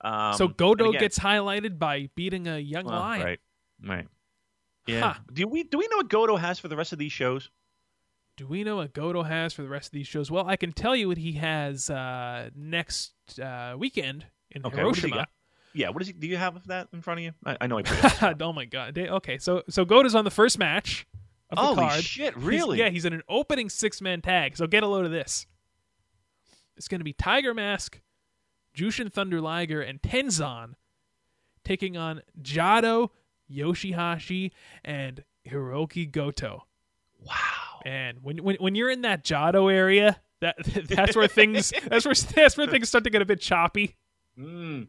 [0.00, 3.40] Um, so Goto again, gets highlighted by beating a young well, lion, right?
[3.84, 4.08] Right.
[4.86, 5.12] Yeah.
[5.12, 5.20] Huh.
[5.32, 7.50] Do we do we know what Goto has for the rest of these shows?
[8.36, 10.30] Do we know what Goto has for the rest of these shows?
[10.30, 15.26] Well, I can tell you what he has uh, next uh, weekend in okay, Hiroshima.
[15.74, 16.14] Yeah, what is he?
[16.14, 17.32] Do you have that in front of you?
[17.44, 18.98] I, I know I oh my god.
[18.98, 21.06] Okay, so so Goto's on the first match
[21.50, 22.02] of the Holy card.
[22.02, 22.36] shit!
[22.36, 22.78] Really?
[22.78, 24.56] He's, yeah, he's in an opening six man tag.
[24.56, 25.46] So get a load of this.
[26.82, 28.00] It's going to be Tiger Mask,
[28.76, 30.72] Jushin Thunder Liger, and Tenzan
[31.64, 33.10] taking on Jado,
[33.48, 34.50] Yoshihashi,
[34.84, 36.66] and Hiroki Goto.
[37.20, 37.82] Wow.
[37.86, 40.56] And when when when you're in that Jado area, that
[40.88, 43.94] that's where things that's where that's where things start to get a bit choppy.
[44.36, 44.88] Mm.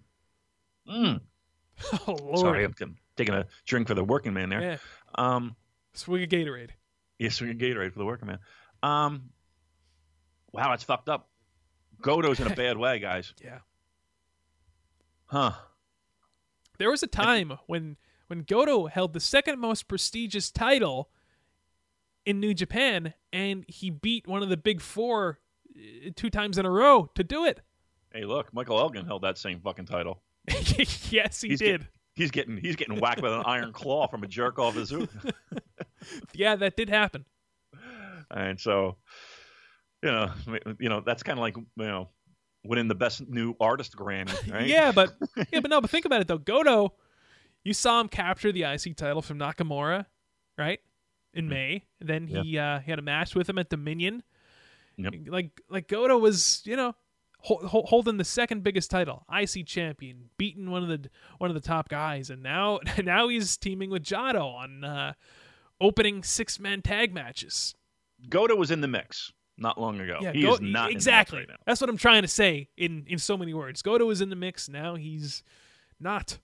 [0.89, 1.21] Mm.
[2.07, 2.39] Oh Lord.
[2.39, 2.73] Sorry, I'm
[3.17, 4.61] taking a drink for the working man there.
[4.61, 4.77] Yeah.
[5.13, 5.55] Um,
[5.93, 6.71] swing a Gatorade.
[7.19, 8.39] Yeah, swing a Gatorade for the working man.
[8.81, 9.29] Um,
[10.53, 11.29] wow, that's fucked up.
[12.03, 13.33] Goto's in a bad way, guys.
[13.43, 13.59] Yeah.
[15.25, 15.53] Huh.
[16.77, 17.97] There was a time when
[18.27, 21.09] when Goto held the second most prestigious title
[22.25, 25.39] in New Japan, and he beat one of the big four
[25.75, 27.61] uh, two times in a row to do it.
[28.13, 30.21] Hey, look, Michael Elgin held that same fucking title.
[31.09, 31.81] yes, he he's did.
[31.81, 34.89] Get, he's getting he's getting whacked with an iron claw from a jerk off his
[34.89, 35.09] hoop.
[36.33, 37.25] yeah, that did happen.
[38.29, 38.97] And so
[40.03, 40.31] you know,
[40.79, 42.09] you know that's kind of like you know
[42.65, 44.67] winning the best new artist Grammy, right?
[44.67, 45.15] yeah, but
[45.51, 46.37] yeah, but no, but think about it though.
[46.37, 46.93] Goto,
[47.63, 50.05] You saw him capture the IC title from Nakamura,
[50.57, 50.79] right?
[51.33, 51.83] In May.
[51.99, 54.23] Then he uh, he had a match with him at Dominion.
[54.97, 55.13] Yep.
[55.27, 56.93] Like like Goto was, you know,
[57.39, 61.67] hol- holding the second biggest title, IC champion, beating one of the one of the
[61.67, 65.13] top guys, and now now he's teaming with Jado on uh,
[65.81, 67.73] opening six man tag matches.
[68.29, 70.19] Goto was in the mix not long ago.
[70.21, 71.39] Yeah, he Go- is not in the mix exactly.
[71.39, 71.49] right.
[71.65, 73.81] That's what I'm trying to say in in so many words.
[73.81, 74.95] Goto is in the mix now.
[74.95, 75.43] He's
[75.99, 76.39] not,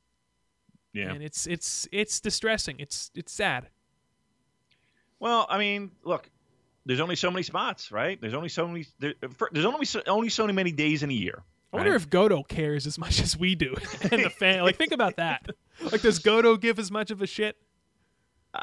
[0.94, 1.12] Yeah.
[1.12, 2.78] and it's it's it's distressing.
[2.80, 3.68] It's it's sad.
[5.20, 6.30] Well, I mean, look,
[6.86, 8.20] there's only so many spots, right?
[8.22, 8.86] There's only so many.
[9.00, 9.14] There,
[9.52, 11.44] there's only so, only so many days in a year.
[11.74, 12.02] I wonder right?
[12.02, 13.76] if Goto cares as much as we do,
[14.12, 14.64] and the fan.
[14.64, 15.46] Like, think about that.
[15.92, 17.56] Like, does Goto give as much of a shit?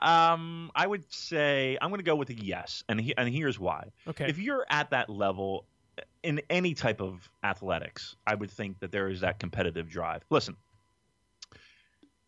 [0.03, 3.59] Um, I would say I'm going to go with a yes, and he, and here's
[3.59, 3.93] why.
[4.09, 4.27] Okay.
[4.29, 5.67] If you're at that level
[6.23, 10.25] in any type of athletics, I would think that there is that competitive drive.
[10.29, 10.57] Listen,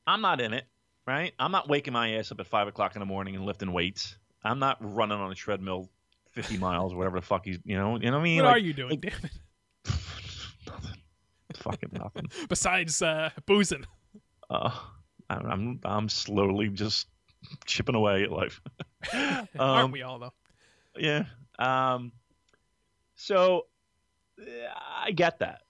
[0.06, 0.64] I'm not in it,
[1.06, 1.32] right?
[1.38, 4.16] I'm not waking my ass up at five o'clock in the morning and lifting weights.
[4.44, 5.90] I'm not running on a treadmill
[6.30, 8.36] 50 miles, whatever the fuck he's, you know, you know what I mean?
[8.36, 9.32] what Like, are you doing, damn it?
[10.66, 11.00] nothing.
[11.54, 12.26] Fucking nothing.
[12.48, 13.84] Besides uh, boozing.
[14.48, 14.70] Uh,
[15.28, 17.09] I'm I'm slowly just
[17.66, 18.61] chipping away at life.
[19.12, 20.32] Aren't Um, we all though?
[20.97, 21.24] Yeah.
[21.59, 22.12] Um,
[23.16, 23.66] so
[25.05, 25.62] I get that.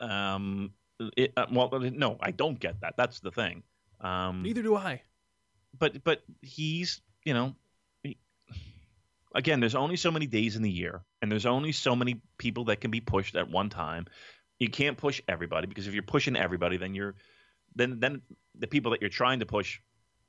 [0.00, 0.72] Um,
[1.16, 2.94] it, uh, well, no, I don't get that.
[2.96, 3.62] That's the thing.
[4.00, 5.02] Um, Neither do I.
[5.78, 7.54] but but he's you know
[8.02, 8.18] he-
[9.34, 12.64] again there's only so many days in the year and there's only so many people
[12.64, 14.06] that can be pushed at one time
[14.58, 17.14] you can't push everybody because if you're pushing everybody then you're
[17.76, 18.20] then then
[18.58, 19.80] the people that you're trying to push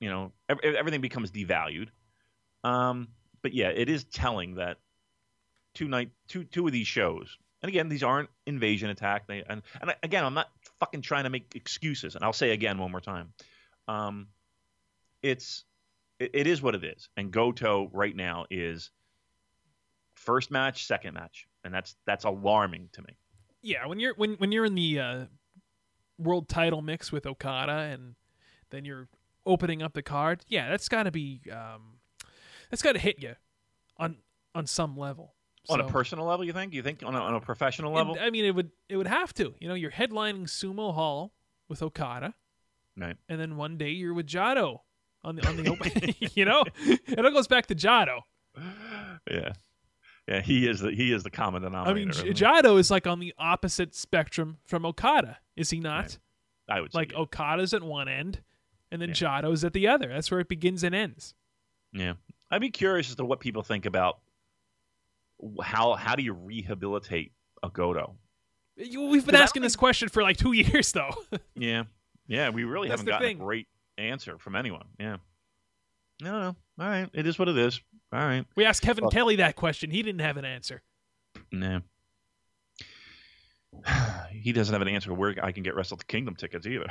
[0.03, 1.87] you know ev- everything becomes devalued
[2.63, 3.07] um
[3.41, 4.77] but yeah it is telling that
[5.73, 9.61] two night two two of these shows and again these aren't invasion attack they and,
[9.81, 10.49] and again i'm not
[10.79, 13.33] fucking trying to make excuses and i'll say again one more time
[13.87, 14.27] um
[15.23, 15.63] it's
[16.19, 17.09] it, it is what it is.
[17.17, 18.91] And Goto right now is
[20.15, 23.17] first match, second match, and that's that's alarming to me.
[23.61, 25.25] Yeah, when you're when when you're in the uh,
[26.17, 28.15] world title mix with Okada, and
[28.69, 29.07] then you're
[29.45, 30.43] opening up the card.
[30.47, 31.99] Yeah, that's got to be um,
[32.69, 33.35] that's got to hit you
[33.97, 34.17] on
[34.55, 35.35] on some level.
[35.69, 36.73] On a personal level, you think?
[36.73, 38.17] You think on a, on a professional level?
[38.19, 39.53] I mean, it would it would have to.
[39.59, 41.33] You know, you're headlining Sumo Hall
[41.69, 42.33] with Okada,
[42.97, 43.15] right.
[43.29, 44.79] and then one day you're with Jado
[45.23, 45.91] on the on the open.
[46.35, 48.21] you know, it all goes back to Jado.
[49.29, 49.53] Yeah.
[50.27, 51.91] Yeah, he is the he is the common denominator.
[51.91, 56.17] I mean, J- Jado is like on the opposite spectrum from Okada, is he not?
[56.69, 56.77] Right.
[56.77, 57.19] I would say Like yeah.
[57.19, 58.41] Okada's at one end,
[58.93, 59.15] and then Yeah.
[59.15, 60.07] Jado's at the other.
[60.07, 61.33] That's where it begins and ends.
[61.91, 62.13] Yeah,
[62.49, 64.19] I'd be curious as to what people think about
[65.61, 68.15] how how do you rehabilitate a Goto?
[68.77, 71.11] You- We've been asking don't this question for like two years, though.
[71.55, 71.83] Yeah,
[72.27, 73.37] yeah, we really That's haven't gotten thing.
[73.37, 73.67] a great
[73.97, 74.85] answer from anyone.
[74.99, 75.17] Yeah,
[76.21, 76.55] I don't know.
[76.79, 77.81] All right, it is what it is.
[78.13, 79.91] All right, we asked Kevin Well- Kelly that question.
[79.91, 80.81] He didn't have an answer.
[81.51, 81.81] nah.
[84.31, 86.87] he doesn't have an answer where I can get Wrestle Kingdom tickets either.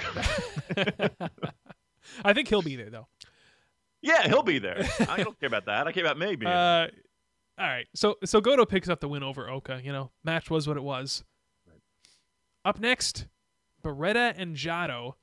[2.24, 3.08] I think he'll be there, though.
[4.00, 4.84] yeah, he'll be there.
[5.08, 5.86] I don't care about that.
[5.86, 6.50] I care about me being.
[6.50, 6.88] Uh,
[7.58, 7.86] all right.
[7.94, 9.80] So so Goto picks up the win over Oka.
[9.84, 11.22] You know, match was what it was.
[12.64, 13.26] Up next,
[13.82, 15.14] Beretta and Jado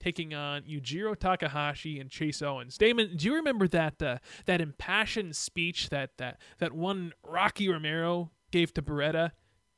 [0.00, 2.76] taking on Yujiro Takahashi and Chase Owens.
[2.78, 8.30] Damon, do you remember that uh, that impassioned speech that that that one Rocky Romero
[8.50, 9.32] gave to Beretta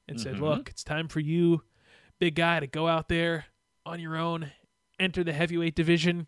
[0.09, 0.41] and said, Mhm.
[0.41, 1.63] "Look, it's time for you,
[2.19, 3.47] big guy, to go out there
[3.85, 4.51] on your own,
[4.99, 6.27] enter the heavyweight division."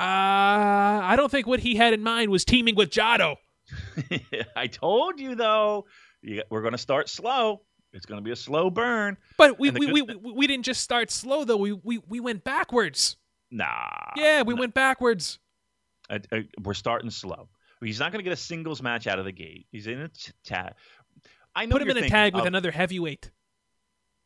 [0.00, 3.36] Uh, I don't think what he had in mind was teaming with Jado.
[4.56, 5.86] I told you though.
[6.22, 7.62] You, we're going to start slow.
[7.92, 9.16] It's going to be a slow burn.
[9.36, 11.56] But we we, we, we didn't just start slow though.
[11.56, 13.16] We we, we went backwards.
[13.50, 14.12] Nah.
[14.16, 15.38] Yeah, we went backwards.
[16.08, 17.48] Uh, uh, we're starting slow.
[17.82, 19.66] He's not going to get a singles match out of the gate.
[19.70, 20.10] He's in a
[20.44, 20.74] tag.
[21.54, 23.30] I know Put him in a tag with another heavyweight.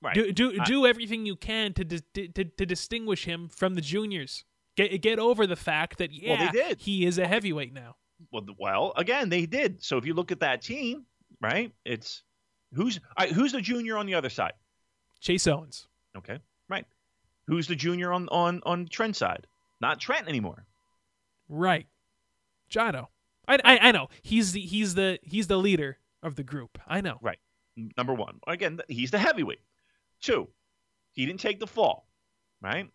[0.03, 0.15] Right.
[0.15, 4.45] Do do do everything you can to, to to distinguish him from the juniors.
[4.77, 6.81] Get get over the fact that Well, they yeah, did.
[6.81, 7.97] he is a heavyweight now.
[8.33, 9.83] well, well, again, they did.
[9.83, 11.05] So if you look at that team,
[11.41, 11.73] right?
[11.85, 12.23] It's
[12.73, 14.55] who's I, who's the junior on the other side?
[15.21, 15.87] Chase Owens.
[16.17, 16.87] Okay, right.
[17.47, 19.47] Who's the junior on on on Trent's side?
[19.81, 20.67] Not Trent anymore.
[21.49, 21.87] Right.
[22.71, 23.09] Jado.
[23.47, 24.09] I, I I know.
[24.23, 26.79] He's the he's the he's the leader of the group.
[26.89, 27.19] I know.
[27.21, 27.39] Right.
[27.97, 28.39] Number one.
[28.47, 29.61] Again, he's the heavyweight.
[30.21, 30.49] Two,
[31.13, 32.09] he didn't take the fall.
[32.63, 32.89] Right.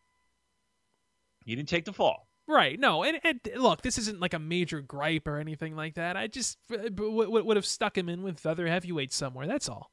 [1.50, 2.28] He didn't take the fall.
[2.47, 2.80] Right.
[2.80, 3.04] No.
[3.04, 6.16] And, and look, this isn't like a major gripe or anything like that.
[6.16, 9.47] I just uh, w- w- would have stuck him in with other heavyweights somewhere.
[9.47, 9.91] That's all.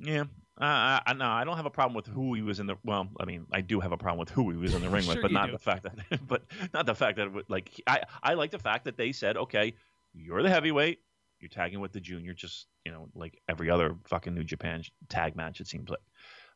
[0.00, 0.24] Yeah.
[0.60, 2.74] Uh, I, no, I don't have a problem with who he was in the.
[2.82, 5.04] Well, I mean, I do have a problem with who he was in the ring
[5.04, 5.52] Sure with, but not do.
[5.52, 6.42] the fact that, but
[6.74, 9.74] not the fact that, would, like, I, I like the fact that they said, okay,
[10.12, 10.98] you're the heavyweight,
[11.40, 15.36] you're tagging with the junior, just you know, like every other fucking New Japan tag
[15.36, 15.60] match.
[15.60, 16.00] It seems like.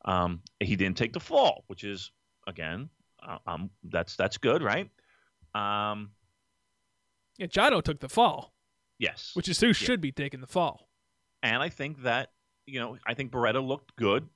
[0.05, 2.11] Um, he didn't take the fall, which is
[2.49, 2.89] again,
[3.47, 4.89] um, that's that's good, right?
[5.55, 6.11] Um,
[7.39, 8.55] Yeah, Jado took the fall,
[8.99, 10.89] yes, which is who should be taking the fall.
[11.43, 12.33] And I think that,
[12.67, 14.29] you know, I think Beretta looked good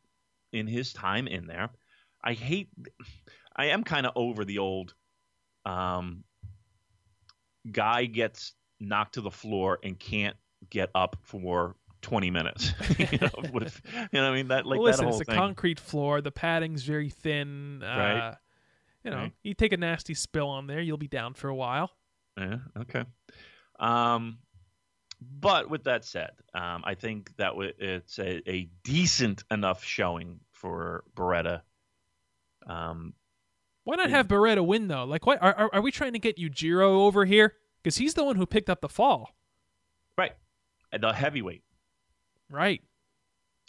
[0.53, 1.69] in his time in there.
[2.23, 2.71] I hate,
[3.55, 4.95] I am kind of over the old
[5.67, 6.25] um,
[7.71, 10.37] guy gets knocked to the floor and can't
[10.71, 12.73] get up for 20 minutes.
[12.99, 14.49] you, know, what if- you know what I mean?
[14.49, 15.37] That, like, well, listen, that it's a thing.
[15.37, 16.21] concrete floor.
[16.23, 17.83] The padding's very thin.
[17.83, 18.35] Uh, Right.
[19.05, 19.33] You know, Right.
[19.43, 21.91] you take a nasty spill on there, you'll be down for a while.
[22.39, 23.05] Yeah, okay.
[23.79, 24.39] Um,
[25.21, 30.41] but with that said, um, I think that w- it's a, a decent enough showing
[30.53, 31.63] for Beretta.
[32.67, 33.15] Um,
[33.85, 35.05] Why not have Beretta win though?
[35.05, 37.55] Like, what are, are are we trying to get Yujiro over here?
[37.83, 39.37] Because he's the one who picked up the fall,
[40.17, 40.33] right,
[40.99, 41.63] the heavyweight
[42.51, 42.81] right?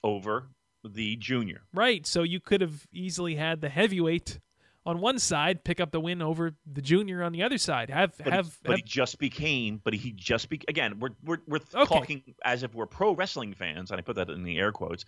[0.03, 0.47] over
[0.85, 1.63] the junior.
[1.73, 2.05] Right.
[2.07, 4.39] So you could have easily had the heavyweight
[4.85, 7.89] on one side pick up the win over the junior on the other side.
[7.89, 9.81] Have But, have, he, but have he just became.
[9.83, 10.99] But he just be again.
[10.99, 11.85] We're we're we're Okay.
[11.85, 15.05] talking as if we're pro wrestling fans, and I put that in the air quotes.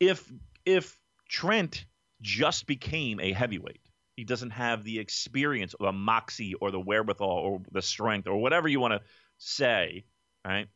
[0.00, 0.30] If
[0.66, 0.98] if
[1.28, 1.86] Trent
[2.20, 3.80] just became a heavyweight,
[4.16, 8.36] he doesn't have the experience or the moxie or the wherewithal or the strength or
[8.40, 9.00] whatever you want to
[9.38, 10.04] say,
[10.44, 10.68] right,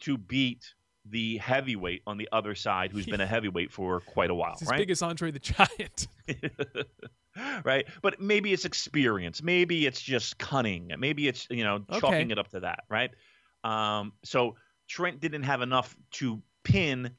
[0.00, 0.74] to beat
[1.10, 4.68] the heavyweight on the other side, who's been a heavyweight for quite a while, it's
[4.68, 4.78] right?
[4.78, 6.06] big as Andre the Giant.
[7.64, 7.86] right?
[8.02, 9.42] But maybe it's experience.
[9.42, 10.90] Maybe it's just cunning.
[10.98, 12.00] Maybe it's you know Okay.
[12.00, 13.10] chalking it up to that, right?
[13.64, 14.56] Um, so
[14.88, 17.12] Trent didn't have enough to pin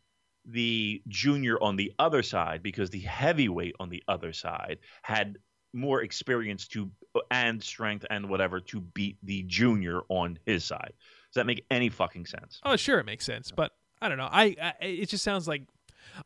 [0.45, 5.37] the junior on the other side because the heavyweight on the other side had
[5.73, 6.89] more experience to
[7.29, 10.93] and strength and whatever to beat the junior on his side.
[11.27, 12.59] Does that make any fucking sense?
[12.63, 14.29] oh, sure, it makes sense, but I don't know.
[14.31, 15.63] I, I it just sounds like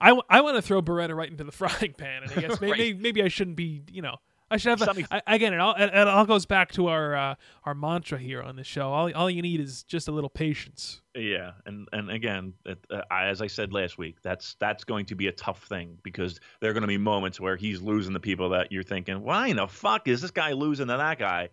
[0.02, 2.62] I, w- I want to throw Beretta right into the frying pan, and I guess
[2.62, 2.80] maybe Right.
[2.80, 3.84] maybe, maybe I shouldn't be.
[3.92, 4.18] You know,
[4.52, 4.82] I should have.
[4.82, 7.74] A, Something- I, again, it all it, it all goes back to our uh, our
[7.74, 8.92] mantra here on the show.
[8.92, 11.02] All all you need is just a little patience.
[11.16, 15.06] Yeah, and and again, it, uh, I- as I said last week, that's that's going
[15.08, 18.14] to be a tough thing because there are going to be moments where he's losing
[18.14, 21.20] the people that you're thinking, why in the fuck is this guy losing to that
[21.20, 21.50] guy?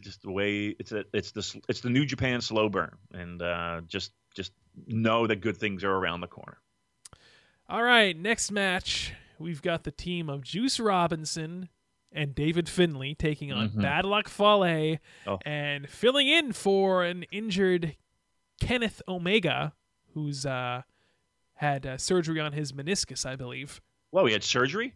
[0.00, 3.80] Just the way it's a, it's the it's the New Japan slow burn, and uh,
[3.86, 4.50] just just
[4.88, 6.58] know that good things are around the corner.
[7.68, 11.68] All right, next match, we've got the team of Juice Robinson
[12.12, 13.82] and David Finlay taking on Mhm.
[13.82, 15.38] Bad Luck Fale Oh.
[15.44, 17.96] and filling in for an injured
[18.60, 19.74] Kenneth Omega,
[20.12, 20.82] who's uh,
[21.54, 23.80] had uh, surgery on his meniscus, I believe.
[24.10, 24.94] Whoa, he had surgery,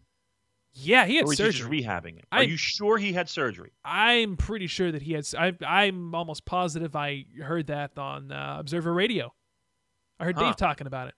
[0.71, 1.81] Yeah, he had or he just surgery.
[1.81, 2.25] rehabbing it?
[2.31, 3.71] Are I- you sure he had surgery?
[3.83, 5.25] I'm pretty sure that he had.
[5.37, 9.33] I, I'm almost positive I heard that on uh, Observer Radio.
[10.19, 10.45] I heard Huh.
[10.45, 11.15] Dave talking about it.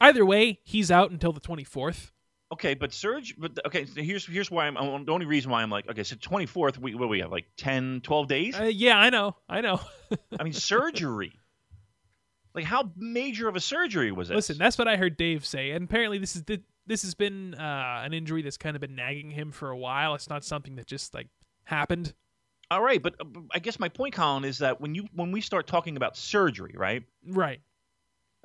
[0.00, 2.10] Either way, he's out until the 24th.
[2.52, 3.34] Okay, but surge.
[3.36, 6.04] But okay, so here's here's why I'm, I'm the only reason why I'm like okay.
[6.04, 8.58] So 24th, we what do we have like 10, 12 days.
[8.58, 9.36] Uh, yeah, I know.
[9.48, 9.80] I know.
[10.38, 11.32] I mean, surgery.
[12.54, 14.34] Like, how major of a surgery was it?
[14.34, 17.54] Listen, that's what I heard Dave say, and apparently this is th- this has been
[17.54, 20.14] uh, an injury that's kind of been nagging him for a while.
[20.14, 21.28] It's not something that just like
[21.64, 22.14] happened.
[22.70, 25.40] all right, but uh, I guess my point, Colin, is that when you when we
[25.40, 27.02] start talking about surgery, right?
[27.26, 27.60] Right.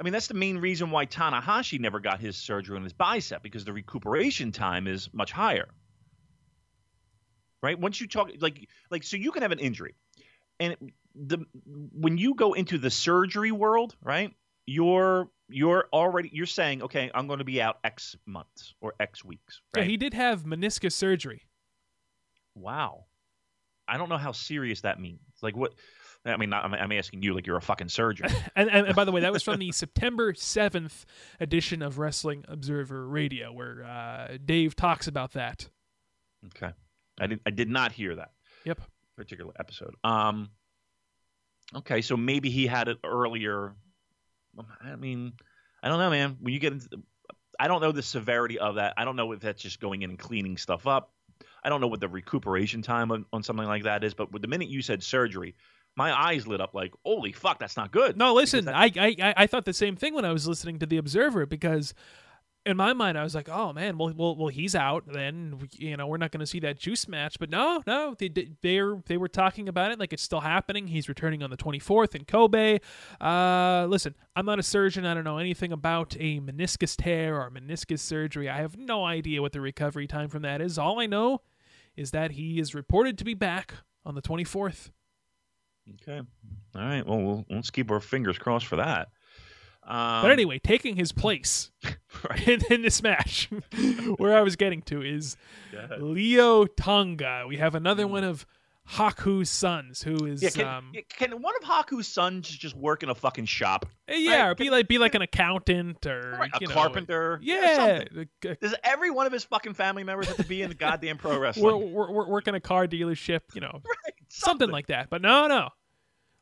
[0.02, 3.44] I mean, that's the main reason why Tanahashi never got his surgery on his bicep
[3.44, 5.68] because the recuperation time is much higher.
[7.62, 7.80] Right?
[7.80, 9.94] Once you talk like like so you can have an injury.
[10.60, 10.76] And
[11.14, 11.46] the
[11.94, 14.34] when you go into the surgery world, right?
[14.66, 19.24] You're you're already you're saying, "Okay, I'm going to be out X months or X
[19.24, 19.84] weeks." Right?
[19.84, 21.44] Yeah, he did have meniscus surgery.
[22.56, 23.06] Wow.
[23.88, 25.20] I don't know how serious that means.
[25.44, 25.76] Like what
[26.26, 28.28] I mean, not, I'm, I'm asking you like you're a fucking surgeon.
[28.56, 31.06] And, and, and by the way, that was from the September 7th
[31.40, 35.70] edition of Wrestling Observer Radio, where uh, Dave talks about that.
[36.48, 36.72] Okay.
[37.20, 38.32] I did I did not hear that
[38.66, 38.82] Yep.
[39.16, 39.96] particular episode.
[40.04, 40.50] Um
[41.76, 43.74] Okay, so maybe he had it earlier.
[44.84, 45.34] I mean,
[45.82, 46.38] I don't know, man.
[46.42, 46.90] When you get into
[47.60, 48.94] I don't know the severity of that.
[48.98, 51.14] I don't know if that's just going in and cleaning stuff up.
[51.64, 54.42] I don't know what the recuperation time on, on something like that is, but with
[54.42, 55.56] the minute you said surgery,
[55.96, 59.34] my eyes lit up like, "Holy fuck, that's not good." No, listen, I, I I-
[59.38, 61.94] I thought the same thing when I was listening to the Observer because
[62.64, 65.04] in my mind, I was like, "Oh man, well, well, well he's out.
[65.12, 68.30] Then you know we're not going to see that juice match." But no, no, they
[68.30, 70.88] they they were talking about it like it's still happening.
[70.88, 72.78] He's returning on the 24th in Kobe.
[73.20, 75.06] Uh, listen, I'm not a surgeon.
[75.08, 78.48] I don't know anything about a meniscus tear or meniscus surgery.
[78.48, 80.78] I have no idea what the recovery time from that is.
[80.78, 81.42] All I know
[81.98, 83.74] is that he is reported to be back
[84.06, 84.92] on the 24th.
[85.96, 86.22] Okay.
[86.76, 87.06] All right.
[87.06, 89.10] Well, we'll let's keep our fingers crossed for that.
[89.84, 91.72] Um, but anyway, taking his place
[92.30, 92.48] right.
[92.48, 93.50] in, in, this match,
[94.18, 95.38] where I was getting to is
[95.98, 97.46] Leo Tonga.
[97.48, 98.46] We have another one of
[98.86, 103.10] Haku's sons, who is yeah, can, um, can one of Haku's sons just work in
[103.10, 103.86] a fucking shop?
[104.08, 104.50] Eh, yeah, right?
[104.50, 107.40] or be like be like an accountant or right, a know, carpenter.
[107.42, 108.04] Yeah,
[108.42, 111.40] does every one of his fucking family members have to be in the goddamn pro
[111.40, 111.92] wrestling?
[111.92, 114.30] we're, we're, working a car dealership, you know, right, something.
[114.30, 114.70] something.
[114.72, 115.10] like that.
[115.10, 115.70] But no, no,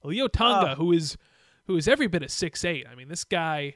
[0.04, 1.18] Leo Tonga, uh, who is
[1.68, 2.86] who is every bit of six eight.
[2.91, 3.76] I mean, this guy,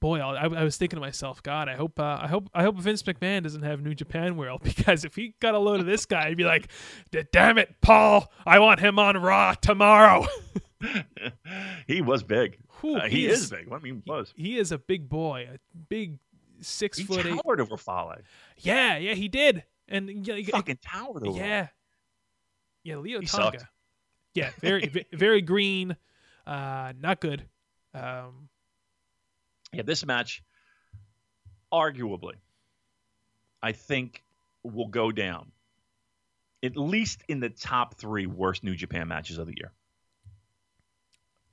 [0.00, 2.76] boy, I, I was thinking to myself, God, I hope, uh, I hope, I hope
[2.78, 6.06] Vince McMahon doesn't have New Japan World because if he got a load of this
[6.06, 6.70] guy, he'd be like,
[7.32, 10.26] "Damn it, Paul, I want him on Raw tomorrow."
[11.86, 12.58] he was big.
[12.82, 13.68] Uh, he, he is, is, big.
[13.70, 14.32] I mean, he was.
[14.36, 15.58] He, is a big boy, a
[15.88, 16.18] big
[16.60, 17.26] six he foot.
[17.26, 18.16] He towered over Fale.
[18.58, 21.38] Yeah, yeah, he did, and yeah, fucking towered over.
[21.38, 21.68] Yeah,
[22.82, 23.60] yeah, Leo he Tonga.
[23.60, 23.70] Sucked.
[24.34, 25.96] Yeah, very, very green.
[26.46, 27.44] Uh, not good.
[27.94, 28.48] Um,
[29.72, 30.42] yeah, this match,
[31.72, 32.34] arguably,
[33.62, 34.22] I think
[34.62, 35.52] will go down
[36.62, 39.72] at least in the top three worst New Japan matches of the year.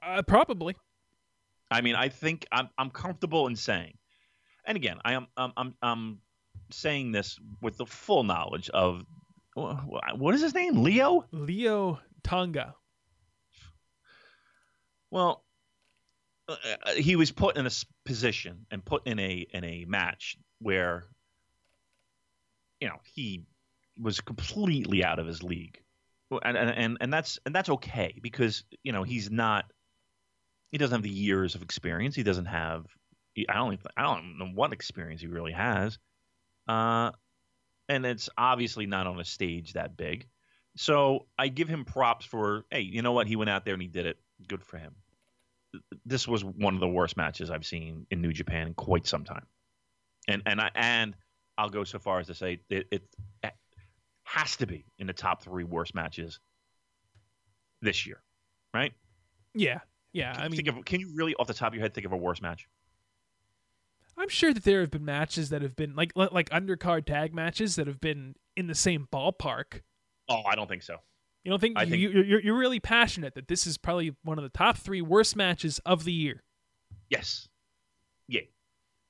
[0.03, 0.75] Uh, probably.
[1.69, 3.97] I mean, I think I'm I'm comfortable in saying,
[4.65, 6.19] and again, I am I'm I'm, I'm
[6.71, 9.05] saying this with the full knowledge of
[9.53, 10.83] what is his name?
[10.83, 11.25] Leo.
[11.31, 12.75] Leo Tonga.
[15.09, 15.45] Well,
[16.49, 16.55] uh,
[16.85, 17.71] uh, he was put in a
[18.05, 21.05] position and put in a in a match where
[22.81, 23.45] you know he
[23.99, 25.81] was completely out of his league,
[26.43, 29.65] and and and that's and that's okay because you know he's not
[30.71, 32.13] he doesn't have the years of experience.
[32.15, 32.85] He doesn't have
[33.47, 35.97] I don't I don't know what experience he really has,
[36.67, 37.11] uh,
[37.87, 40.27] and it's obviously not on a stage that big.
[40.77, 43.27] So I give him props for hey, you know what?
[43.27, 44.17] He went out there and he did it
[44.47, 44.95] good for him.
[46.05, 49.23] This was one of the worst matches I've seen in New Japan in quite some
[49.23, 49.45] time,
[50.27, 51.15] and and I and
[51.57, 53.03] I'll go so far as to say it, it
[54.23, 56.39] has to be in the top three worst matches
[57.81, 58.21] this year,
[58.73, 58.93] right?
[59.55, 59.79] Yeah,
[60.13, 60.33] yeah.
[60.33, 62.11] Can I mean, of, can you really, off the top of your head, think of
[62.11, 62.67] a worse match?
[64.17, 67.75] I'm sure that there have been matches that have been like like undercard tag matches
[67.75, 69.81] that have been in the same ballpark.
[70.29, 70.97] Oh, I don't think so.
[71.43, 74.37] You don't think, I you, think you're, you're really passionate that this is probably one
[74.37, 76.43] of the top three worst matches of the year?
[77.09, 77.47] Yes.
[78.27, 78.41] Yeah.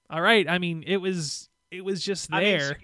[0.09, 0.47] All right.
[0.47, 2.77] I mean, it was it was just there.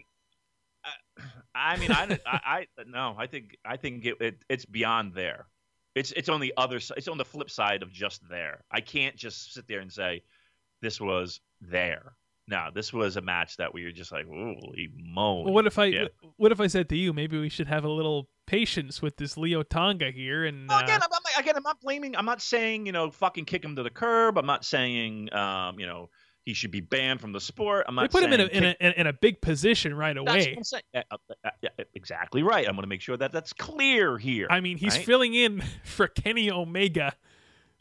[1.56, 2.40] I mean, uh, I, mean, I, I,
[2.78, 5.48] I, no, I think I think it, it, it's beyond there.
[5.96, 6.98] It's it's on the other side.
[6.98, 8.64] It's on the flip side of just there.
[8.72, 10.24] I can't just sit there and say
[10.82, 12.14] this was there.
[12.48, 15.46] No, this was a match that we were just like, holy moly.
[15.46, 16.06] Well, what if I yeah.
[16.36, 19.38] what if I said to you, maybe we should have a little patience with this
[19.38, 20.44] Leo Tonga here?
[20.44, 22.18] And well, again, uh, I'm not, again, I'm not blaming.
[22.18, 24.38] I'm not saying you know, fucking kick him to the curb.
[24.38, 26.10] I'm not saying um, you know
[26.44, 27.86] he should be banned from the sport.
[27.88, 28.02] I'm not.
[28.04, 28.78] They put him in a, kick...
[28.80, 30.58] in a in a big position right away.
[31.94, 32.68] exactly right.
[32.68, 34.48] I'm going to make sure that that's clear here.
[34.50, 35.06] I mean, he's right?
[35.06, 37.14] filling in for Kenny Omega,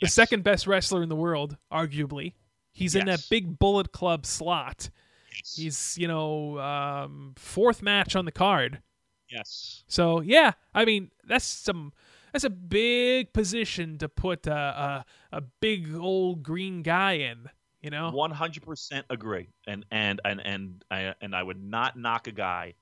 [0.01, 0.15] the yes.
[0.15, 2.35] second best wrestler in the world, arguably.
[2.73, 3.01] He's yes.
[3.01, 4.91] in that big Bullet Club slot.
[5.37, 5.55] Yes.
[5.57, 8.83] He's, you know, um, fourth match on the card.
[9.29, 9.85] Yes.
[9.89, 11.93] So yeah, I mean that's some
[12.33, 17.49] that's a big position to put a a, a big old green guy in.
[17.81, 21.99] You know, one hundred percent agree, and and and and I and I would not
[21.99, 22.75] knock a guy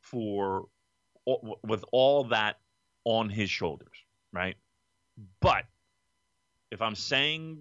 [0.00, 0.66] for
[1.62, 2.58] with all that
[3.04, 3.96] on his shoulders,
[4.32, 4.56] right?
[5.40, 5.64] But
[6.70, 7.58] if I'm saying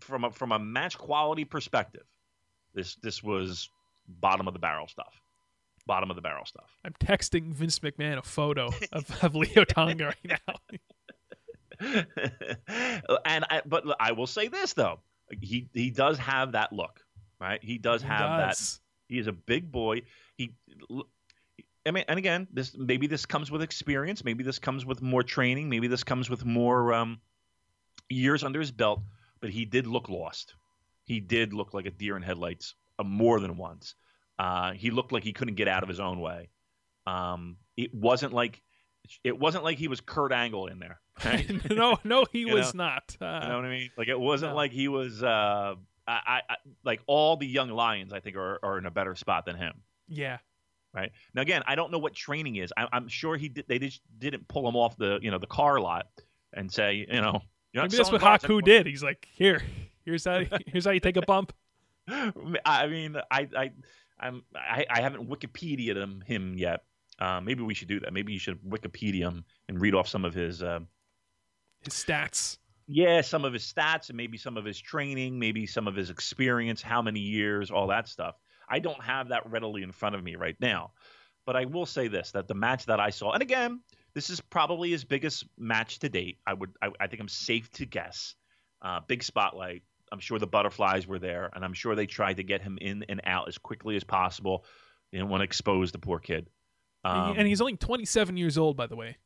[0.00, 2.04] from a, from a match quality perspective,
[2.74, 3.68] this this was
[4.06, 5.20] bottom of the barrel stuff.
[5.86, 6.70] Bottom of the barrel stuff.
[6.84, 10.54] I'm texting Vince McMahon a photo of, of Leo Tonga right now.
[13.24, 15.00] and I, but I will say this though,
[15.40, 17.00] he he does have that look,
[17.40, 17.62] right?
[17.62, 18.58] He does have does.
[18.58, 19.12] that.
[19.12, 20.02] He is a big boy.
[20.36, 20.54] He
[21.86, 24.24] I mean, and again, this maybe this comes with experience.
[24.24, 25.68] Maybe this comes with more training.
[25.68, 27.20] Maybe this comes with more um,
[28.08, 29.00] years under his belt,
[29.40, 30.54] but he did look lost.
[31.04, 33.94] He did look like a deer in headlights uh, more than once.
[34.38, 36.48] Uh, he looked like he couldn't get out of his own way.
[37.06, 38.62] Um, it wasn't like
[39.24, 41.00] it wasn't like he was Kurt Angle in there.
[41.22, 41.70] Right?
[41.70, 42.84] no, no, he was know?
[42.84, 43.14] not.
[43.20, 43.90] Uh, you know what I mean?
[43.98, 44.56] Like it wasn't no.
[44.56, 45.22] like he was.
[45.22, 45.74] Uh,
[46.08, 48.14] I, I like all the young lions.
[48.14, 49.82] I think are are in a better spot than him.
[50.08, 50.38] Yeah.
[50.94, 52.72] Right now, again, I don't know what training is.
[52.74, 55.46] I, am sure he did, they just didn't pull him off the you know the
[55.46, 56.06] car lot
[56.54, 57.42] and say you know.
[57.74, 58.62] Maybe that's what Haku anymore.
[58.62, 58.86] did.
[58.86, 59.62] He's like, here,
[60.04, 61.52] here's how here's how you take a bump.
[62.08, 63.70] I mean, I I
[64.18, 66.84] I'm I, I haven't Wikipedia'd him him yet.
[67.18, 68.12] Uh, maybe we should do that.
[68.12, 70.80] Maybe you should Wikipedia him and read off some of his uh,
[71.82, 72.58] his stats.
[72.86, 76.10] Yeah, some of his stats and maybe some of his training, maybe some of his
[76.10, 78.34] experience, how many years, all that stuff.
[78.68, 80.92] I don't have that readily in front of me right now.
[81.46, 83.80] But I will say this that the match that I saw, and again,
[84.14, 86.38] this is probably his biggest match to date.
[86.46, 88.34] I would I, I think I'm safe to guess.
[88.82, 89.82] Uh, big spotlight.
[90.12, 93.04] I'm sure the butterflies were there, and I'm sure they tried to get him in
[93.08, 94.64] and out as quickly as possible.
[95.12, 96.48] They didn't want to expose the poor kid.
[97.04, 99.16] Um, and he's only 27 years old, by the way.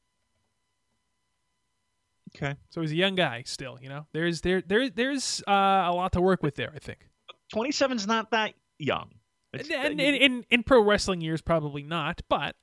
[2.37, 2.55] Okay.
[2.71, 3.79] So he's a young guy still.
[3.81, 6.73] You know, there's there there there's uh, a lot to work with there.
[6.75, 7.09] I think.
[7.55, 9.11] 27's not that young.
[9.53, 12.57] And, and, in, in in pro wrestling years, probably not, but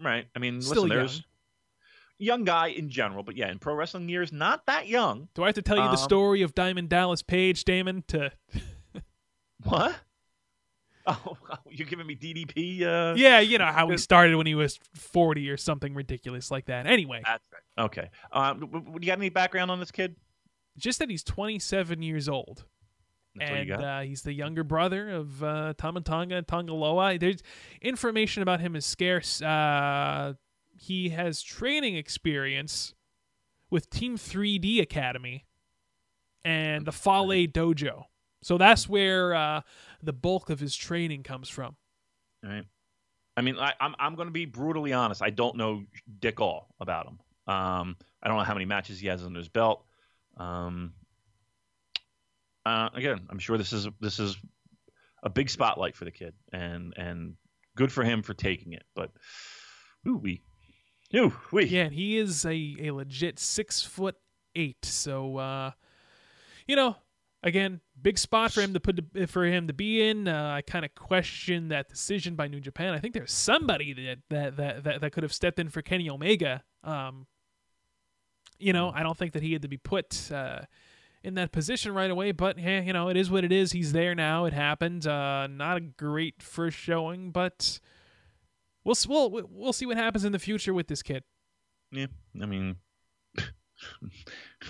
[0.00, 0.26] right.
[0.34, 1.22] I mean, still listen, there's
[2.18, 2.44] young.
[2.44, 5.28] guy in general, but yeah, in pro wrestling years, not that young.
[5.34, 8.04] Do I have to tell you um, the story of Diamond Dallas Page, Damon?
[8.08, 8.32] To
[9.64, 9.96] what?
[11.10, 11.38] Oh,
[11.70, 12.82] you're giving me DDP?
[12.82, 13.14] Uh...
[13.16, 16.86] Yeah, you know how he started when he was 40 or something ridiculous like that.
[16.86, 17.22] Anyway.
[17.24, 17.84] That's right.
[17.86, 18.10] Okay.
[18.30, 20.16] Um, do you got any background on this kid?
[20.76, 22.66] Just that he's 27 years old.
[23.36, 27.18] That's and uh, he's the younger brother of uh, Tama Tonga and Tanga Loa.
[27.18, 27.42] There's
[27.80, 29.40] information about him is scarce.
[29.40, 30.34] Uh,
[30.78, 32.94] he has training experience
[33.70, 35.44] with Team 3D Academy
[36.44, 38.04] and the Fale Dojo.
[38.42, 39.60] So that's where uh,
[40.02, 41.76] the bulk of his training comes from.
[42.44, 42.64] All right.
[43.36, 45.22] I mean, I, am I'm, I'm going to be brutally honest.
[45.22, 45.82] I don't know
[46.20, 47.18] dick all about him.
[47.46, 49.84] Um, I don't know how many matches he has under his belt.
[50.36, 50.92] Um,
[52.64, 54.36] uh, again, I'm sure this is this is
[55.22, 57.34] a big spotlight for the kid, and and
[57.76, 58.82] good for him for taking it.
[58.94, 59.10] But
[60.06, 60.42] ooh we,
[61.14, 61.64] ooh we.
[61.66, 64.16] Yeah, he is a, a legit six foot
[64.54, 64.84] eight.
[64.84, 65.70] So uh,
[66.66, 66.96] you know,
[67.42, 70.28] again, big spot for him to put for him to be in.
[70.28, 72.94] Uh, I kind of question that decision by New Japan.
[72.94, 76.08] I think there's somebody that that that that, that could have stepped in for Kenny
[76.10, 76.62] Omega.
[76.84, 77.26] Um,
[78.58, 80.62] you know, I don't think that he had to be put uh,
[81.22, 82.32] in that position right away.
[82.32, 83.72] But hey, you know, it is what it is.
[83.72, 84.44] He's there now.
[84.44, 85.06] It happened.
[85.06, 87.80] Uh, not a great first showing, but
[88.88, 91.24] we'll we'll we'll see what happens in the future with this kid.
[91.90, 92.06] Yeah,
[92.40, 92.76] I mean,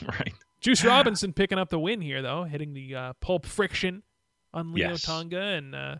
[0.06, 0.32] right.
[0.60, 4.02] Juice Robinson picking up the win here, though, hitting the uh, pulp friction
[4.52, 5.02] on Leo yes.
[5.02, 5.96] Tonga, and uh,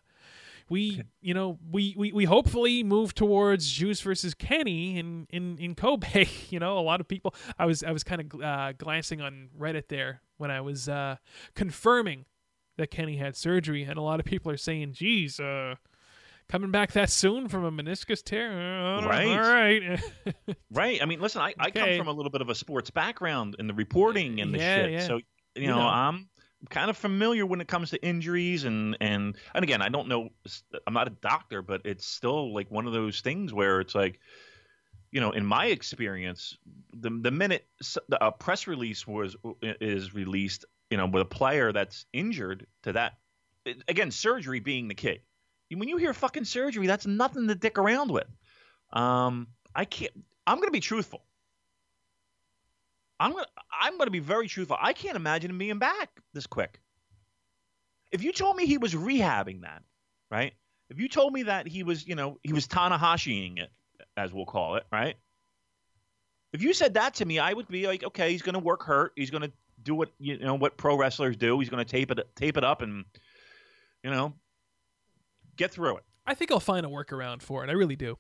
[0.69, 5.75] we, you know, we, we we hopefully move towards Juice versus Kenny in in in
[5.75, 6.27] Kobe.
[6.51, 7.35] you know, a lot of people.
[7.59, 11.17] I was I was kind of uh, glancing on Reddit there when I was uh,
[11.55, 12.25] confirming
[12.77, 15.77] that Kenny had surgery, and a lot of people are saying, "Geez, uh,
[16.49, 18.51] coming back that soon from a meniscus tear.
[18.51, 19.27] Uh, right.
[19.27, 20.01] All right.
[20.73, 21.03] right.
[21.03, 21.97] I mean, listen, I, okay.
[21.97, 24.77] Come from a little bit of a sports background in the reporting and the yeah,
[24.77, 24.91] shit.
[24.93, 25.07] Yeah.
[25.07, 25.23] So, you,
[25.57, 26.29] you know, know, I'm
[26.71, 30.31] kind of familiar when it comes to injuries and, and, and again, I don't know,
[30.87, 34.19] I'm not a doctor, but it's still like one of those things where it's like,
[35.11, 36.59] you know, in my experience,
[36.93, 37.67] the the minute
[38.21, 43.15] a press release was is released, you know, with a player that's injured to that,
[43.89, 45.21] again, surgery being the key
[45.77, 48.27] when you hear fucking surgery, that's nothing to dick around with.
[48.93, 50.13] Um, I can't.
[50.47, 51.23] I'm gonna be truthful.
[53.21, 54.77] I'm gonna I'm gonna be very truthful.
[54.81, 56.81] I can't imagine him being back this quick.
[58.11, 59.83] If you told me he was rehabbing that,
[60.31, 60.55] right?
[60.89, 63.71] If you told me that he was, you know, he was Tanahashiing it,
[64.17, 65.17] as we'll call it, right?
[66.55, 69.13] If you said that to me, I would be like, okay, he's gonna work hurt.
[69.17, 69.53] He's gonna
[69.83, 71.59] do what you know what pro wrestlers do.
[71.59, 73.05] He's gonna tape it tape it up and
[74.03, 74.33] you know
[75.59, 76.05] Get through it.
[76.27, 77.69] I think I'll find a workaround for it.
[77.69, 78.17] I really do.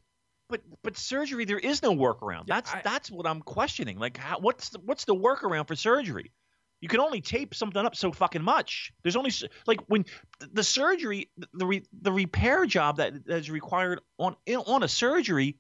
[0.51, 2.47] But but surgery, there is no workaround.
[2.47, 3.99] That's I, that's what I'm questioning.
[3.99, 6.32] Like, how, what's the, what's the workaround for surgery?
[6.80, 8.93] You can only tape something up so fucking much.
[9.03, 9.32] There's only
[9.66, 10.05] like when
[10.53, 15.57] the surgery, the re, the repair job that is required on on a surgery.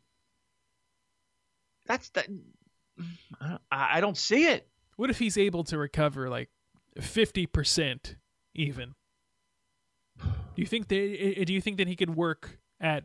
[1.86, 2.28] That's that.
[3.40, 4.68] I, I don't see it.
[4.96, 6.50] What if he's able to recover like
[7.00, 8.16] fifty percent
[8.54, 8.94] even?
[10.58, 13.04] Do you think that eh, eh, do you think that he could work at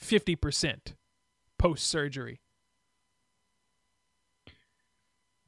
[0.00, 0.94] 50%
[1.58, 2.40] post surgery?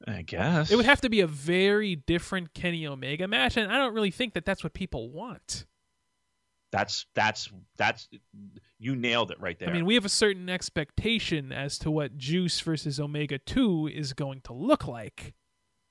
[0.06, 0.70] I guess.
[0.70, 4.10] It would have to be a very different Kenny Omega match and I don't really
[4.10, 5.64] think that that's what people want.
[6.72, 7.48] That's that's
[7.78, 8.06] that's
[8.78, 9.70] you nailed it right there.
[9.70, 14.12] I mean, we have a certain expectation as to what Juice versus Omega 2 is
[14.12, 15.32] going to look like.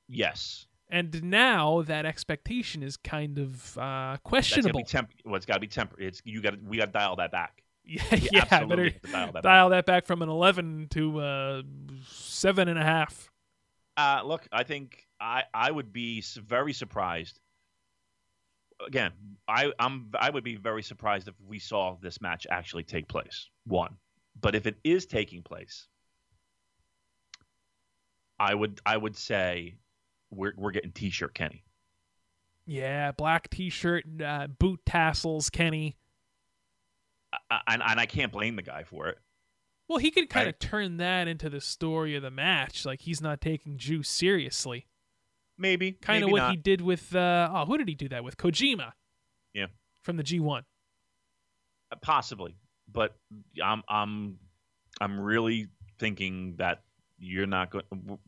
[0.07, 0.68] Yes.
[0.89, 4.81] And now that expectation is kind of uh, questionable.
[4.81, 5.99] be temp- well, it's got to be temper.
[5.99, 7.63] It's you got we got to dial that back.
[7.83, 8.65] yeah, We yeah.
[8.65, 11.61] Better dial that dial that back from an eleven to uh,
[12.07, 13.31] seven and a half.
[13.97, 17.39] Uh, look, I think I, I would be very surprised.
[18.86, 19.11] Again,
[19.47, 23.49] I I'm I would be very surprised if we saw this match actually take place.
[23.65, 23.95] One,
[24.39, 25.88] but if it is taking place,
[28.38, 29.75] I would I would say
[30.32, 31.63] we're we're getting T-shirt Kenny.
[32.65, 35.97] Yeah, black T-shirt, uh, boot tassels, Kenny.
[37.51, 39.17] I, and and I can't blame the guy for it.
[39.88, 42.86] Well, he could kind of turn that into the story of the match.
[42.86, 44.88] Like he's not taking Juice seriously.
[45.57, 46.51] Maybe Kind of what not.
[46.51, 48.36] he did with uh, oh, who did he do that with?
[48.38, 48.93] Kojima.
[49.53, 49.67] Yeah.
[50.01, 50.59] From the G1.
[51.91, 52.55] Uh, possibly,
[52.91, 53.15] but
[53.63, 54.39] I'm I'm
[54.99, 55.67] I'm really
[55.99, 56.84] thinking that
[57.18, 57.84] you're not going.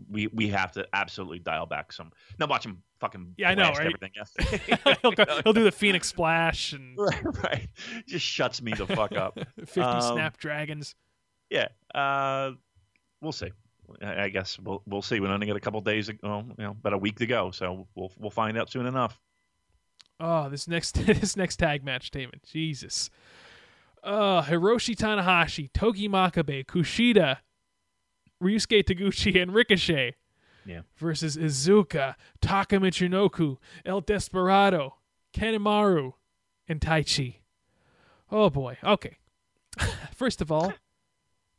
[0.10, 2.12] We we have to absolutely dial back some.
[2.40, 3.80] Now watch him fucking Yeah, I know, right?
[3.88, 4.12] everything.
[4.16, 4.34] Yes.
[5.02, 7.68] he'll, go, he'll do the Phoenix Splash and right, right.
[8.08, 9.38] Just shuts me the fuck up.
[9.60, 10.96] 50 Um, Snapdragons.
[11.50, 11.68] Yeah.
[11.94, 12.52] Uh,
[13.22, 13.52] we'll see.
[14.02, 15.20] I guess we'll we'll see.
[15.20, 17.88] We only got a couple days, well, you know, about a week to go, so
[17.96, 19.20] we'll we'll find out soon enough.
[20.20, 22.44] Oh, this next this next tag match statement.
[22.44, 23.10] Jesus.
[24.04, 27.38] Uh, Hiroshi Tanahashi, Togi Makabe, Kushida,
[28.42, 30.16] Ryusuke Taguchi, and Ricochet.
[30.66, 30.82] Yeah.
[30.98, 34.96] Versus Iizuka, Taka Michinoku, El Desperado,
[35.34, 36.14] Kanemaru,
[36.68, 37.36] and Taichi.
[38.30, 38.78] Oh boy.
[38.84, 39.18] Okay.
[40.14, 40.74] First of all,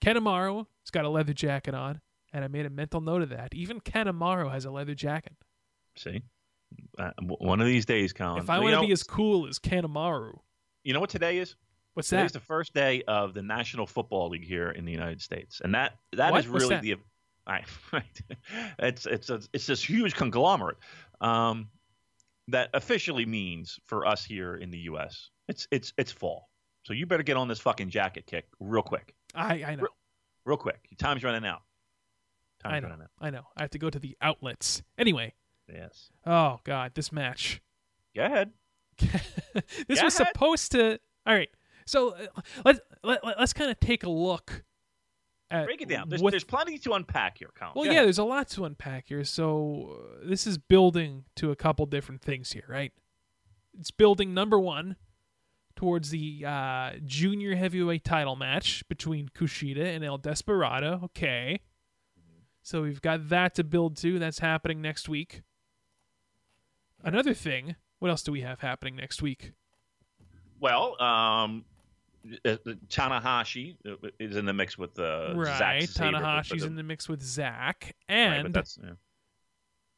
[0.03, 2.01] Kanemaru has got a leather jacket on,
[2.33, 3.55] and I made a mental note of that.
[3.55, 5.37] Even Kanemaru has a leather jacket.
[5.97, 6.23] See,
[6.99, 8.43] uh, one of these days, Colin.
[8.43, 10.39] If I want to be as cool as Kanemaru,
[10.85, 11.57] you know what today is?
[11.99, 12.39] What's Today's that?
[12.39, 15.97] the first day of the National Football League here in the United States, and that
[16.13, 16.41] that What?
[16.41, 16.83] is really that?
[16.83, 16.95] the.
[17.49, 18.21] I, right.
[18.79, 20.77] It's it's a, it's this huge conglomerate
[21.21, 21.69] um,
[22.49, 25.31] that officially means for us here in the U.S.
[25.49, 26.49] It's it's it's fall,
[26.85, 29.89] so you better get on this fucking jacket kick real quick, I, I know.
[30.45, 30.79] real quick.
[30.91, 31.63] Your time's running out.
[32.63, 32.89] Time's I know.
[32.89, 33.11] running out.
[33.21, 33.43] I know.
[33.57, 34.83] I have to go to the outlets.
[34.99, 35.33] Anyway,
[35.73, 36.11] Yes.
[36.27, 37.63] oh god, this match.
[38.15, 38.51] Go ahead.
[38.99, 39.13] this
[40.01, 40.29] Go was ahead.
[40.35, 40.99] supposed to.
[41.25, 41.49] All right,
[41.89, 42.27] so uh,
[42.65, 44.65] let's let, let, let's kind of take a look.
[45.51, 46.11] At Break it down.
[46.11, 47.73] There's, what- there's plenty to unpack here, Colin.
[47.75, 48.05] well, Go yeah, ahead.
[48.07, 49.25] there's a lot to unpack here.
[49.25, 52.93] So uh, this is building to a couple different things here, right?
[53.81, 54.97] It's building number one
[55.75, 61.01] towards the uh, junior heavyweight title match between Kushida and El Desperado.
[61.05, 61.61] Okay,
[62.63, 64.19] so we've got that to build to.
[64.19, 65.41] That's happening next week.
[67.03, 67.77] Another thing.
[68.01, 69.53] What else do we have happening next week?
[70.61, 71.65] Well, um,
[72.45, 72.57] uh, uh,
[72.89, 77.95] Tanahashi uh, is in the mix with uh, right, Tanahashi's in the mix with Zack,
[78.09, 78.93] right, and that's yeah.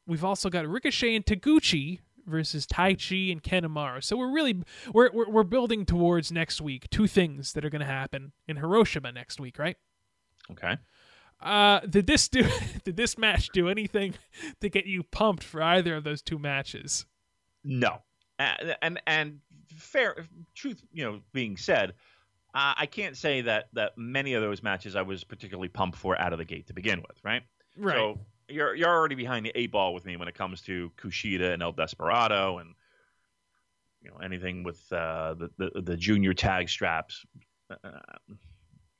[0.07, 4.03] we've also got Ricochet and Taguchi versus Taichi and Kanemaru.
[4.03, 4.63] So we're really
[4.93, 6.89] we're we're, we're building towards next week.
[6.89, 9.77] Two things that are going to happen in Hiroshima next week, right?
[10.51, 10.77] okay.
[11.41, 12.47] Uh, did this do?
[12.83, 14.13] did this match do anything
[14.61, 17.05] to get you pumped for either of those two matches?
[17.63, 18.01] No,
[18.37, 19.39] and and, and
[19.75, 21.93] fair truth, you know, being said,
[22.53, 26.19] uh, I can't say that that many of those matches I was particularly pumped for
[26.19, 27.43] out of the gate to begin with, right?
[27.77, 27.95] Right.
[27.95, 31.53] So you're you're already behind the eight ball with me when it comes to Kushida
[31.53, 32.73] and El Desperado and
[34.01, 37.25] you know anything with uh, the, the the junior tag straps.
[37.69, 37.99] Uh,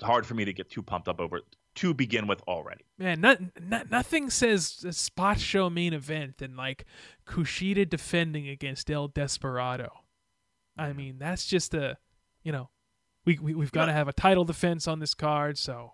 [0.01, 1.43] it's hard for me to get too pumped up over it
[1.75, 2.83] to begin with already.
[2.97, 6.85] Man, not, not, nothing says a spot show main event than like
[7.25, 9.89] Kushida defending against El Desperado.
[10.77, 11.97] I mean, that's just a,
[12.43, 12.69] you know,
[13.25, 15.57] we, we we've got to have a title defense on this card.
[15.57, 15.93] So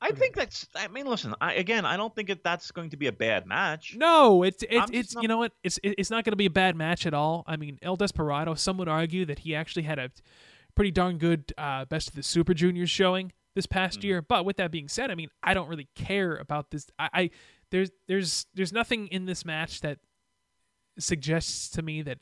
[0.00, 0.66] I think that's.
[0.74, 1.34] I mean, listen.
[1.40, 3.94] I, again, I don't think that that's going to be a bad match.
[3.96, 6.46] no, it's it's it's not- you know what, it's it- it's not going to be
[6.46, 7.44] a bad match at all.
[7.46, 8.54] I mean, El Desperado.
[8.54, 10.10] Some would argue that he actually had a
[10.74, 14.06] pretty darn good uh, best of the Super Juniors showing this past Mm-hmm.
[14.06, 14.22] year.
[14.22, 16.86] But with that being said, I mean, I don't really care about this.
[16.98, 17.30] I, I
[17.70, 19.98] there's there's there's nothing in this match that
[20.98, 22.18] suggests to me that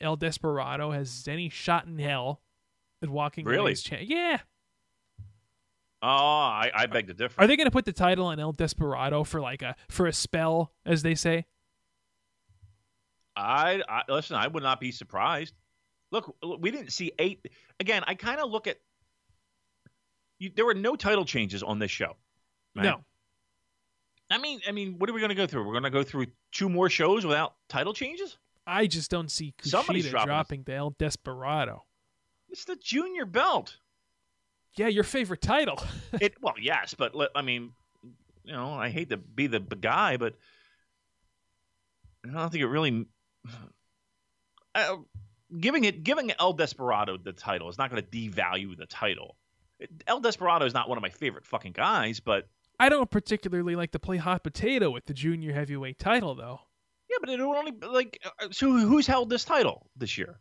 [0.00, 2.40] El Desperado has any shot in hell
[3.08, 3.74] walking Really?
[3.74, 4.38] cha- Yeah.
[6.02, 7.40] Oh, I, I beg to differ.
[7.40, 10.12] Are they going to put the title on El Desperado for like a for a
[10.12, 11.44] spell, as they say?
[13.36, 14.36] I, I listen.
[14.36, 15.54] I would not be surprised.
[16.10, 17.46] Look, we didn't see eight.
[17.78, 18.78] Again, I kind of look at.
[20.38, 22.16] You, there were no title changes on this show.
[22.74, 22.84] right?
[22.84, 23.00] No.
[24.30, 25.64] I mean, I mean, what are we going to go through?
[25.66, 28.38] We're going to go through two more shows without title changes.
[28.66, 31.84] I just don't see Somebody's Kushida dropping dropping to El Desperado.
[32.50, 33.76] It's the junior belt.
[34.76, 35.82] Yeah, your favorite title.
[36.20, 37.72] It well, yes, but let- I mean,
[38.44, 40.34] you know, I hate to be the guy, but
[42.24, 43.06] I don't think it really.
[44.74, 44.96] Uh,
[45.60, 49.36] giving it giving El Desperado the title is not going to devalue the title.
[50.06, 52.48] El Desperado is not one of my favorite fucking guys, but
[52.78, 56.60] I don't particularly like to play hot potato with the junior heavyweight title, though.
[57.10, 58.72] yeah, but it would only like uh, so.
[58.72, 60.38] Who's held this title this year?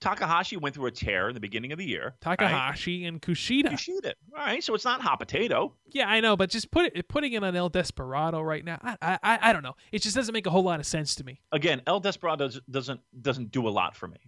[0.00, 2.14] Takahashi went through a tear in the beginning of the year.
[2.24, 2.38] right?
[2.38, 3.72] Takahashi and Kushida.
[4.04, 4.16] It.
[4.32, 5.74] All right, so it's not hot potato.
[5.90, 8.78] Yeah, I know, but just put it putting it on El Desperado right now.
[8.82, 9.76] I, I I I don't know.
[9.92, 11.40] It just doesn't make a whole lot of sense to me.
[11.52, 14.18] Again, El Desperado does- doesn't doesn't do a lot for me,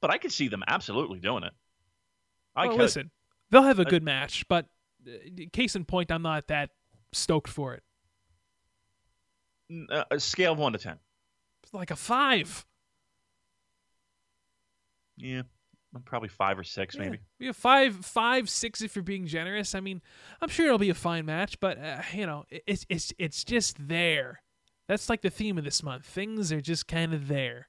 [0.00, 1.52] but I could see them absolutely doing it.
[2.56, 2.82] I well, could.
[2.82, 3.10] listen,
[3.50, 4.66] they'll have a good match, but
[5.06, 5.12] uh,
[5.52, 6.70] case in point, I'm not that
[7.12, 7.82] stoked for it.
[9.88, 10.98] Uh, a scale of one to ten.
[11.72, 12.66] Like a five.
[15.22, 15.42] Yeah,
[15.94, 17.02] I'm probably five or six, Yeah.
[17.02, 17.18] maybe.
[17.38, 19.74] Yeah, five, five, six if you're being generous.
[19.74, 20.00] I mean,
[20.40, 23.76] I'm sure it'll be a fine match, but uh, you know, it's it's it's just
[23.88, 24.42] there.
[24.88, 26.04] That's like the theme of this month.
[26.04, 27.68] Things are just kind of there.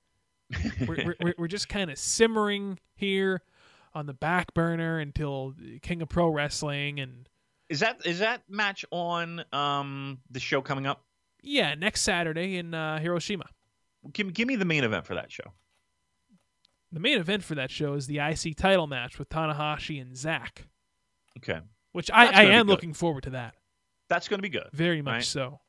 [0.87, 3.41] we're, we're- we're we're just kind of simmering here
[3.93, 7.27] on the back burner until King of Pro Wrestling and
[7.69, 11.05] Is that is that match on um the show coming up?
[11.43, 13.45] yeah, next Saturday in uh, Hiroshima.
[14.13, 15.53] Give, give me the main event for that show.
[16.91, 20.65] The main event for that show is the IC title match with Tanahashi and Zack,
[21.37, 21.59] Okay,
[21.93, 23.55] which I, That's I am looking forward to that
[24.09, 24.67] that's going to be good.
[24.73, 25.23] very much Right.
[25.23, 25.59] so.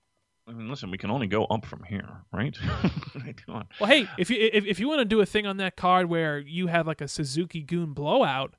[0.49, 2.57] I mean, listen, we can only go up from here, right?
[3.47, 6.09] Well, hey, if you if, if you want to do a thing on that card
[6.09, 8.55] where you have like a Suzuki-gun blowout,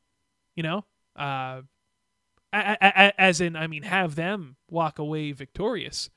[0.55, 0.85] you know,
[1.19, 1.61] uh,
[2.53, 6.09] a- a- a- as in, I mean, have them walk away victorious.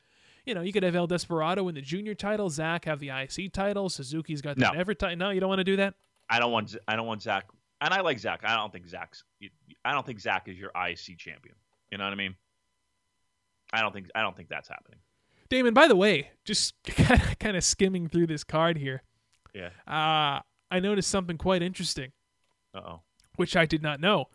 [0.45, 3.53] You know, you could have El Desperado win the junior title, Zack have the IC
[3.53, 4.71] title, Suzuki's got the No.
[4.73, 5.17] never title.
[5.17, 5.95] No, you don't want to do that.
[6.29, 7.47] I don't want I don't want Zack,
[7.81, 8.41] and I like Zack.
[8.45, 9.23] I don't think Zack's.
[9.85, 11.55] I don't think Zack is your IC champion.
[11.91, 12.35] You know what I mean?
[13.73, 15.01] I don't think I don't think that's happening.
[15.49, 16.75] Damon, by the way, just
[17.39, 19.03] kind of skimming through this card here,
[19.55, 19.71] Yeah.
[19.87, 22.11] uh, I noticed something quite interesting,
[22.75, 23.01] Uh oh.
[23.37, 24.27] which I did not know.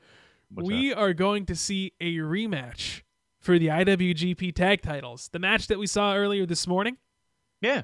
[0.54, 3.02] What's we are going to see a rematch
[3.40, 5.30] for the IWGP tag titles.
[5.34, 6.98] The match that we saw earlier this morning,
[7.62, 7.84] Yeah.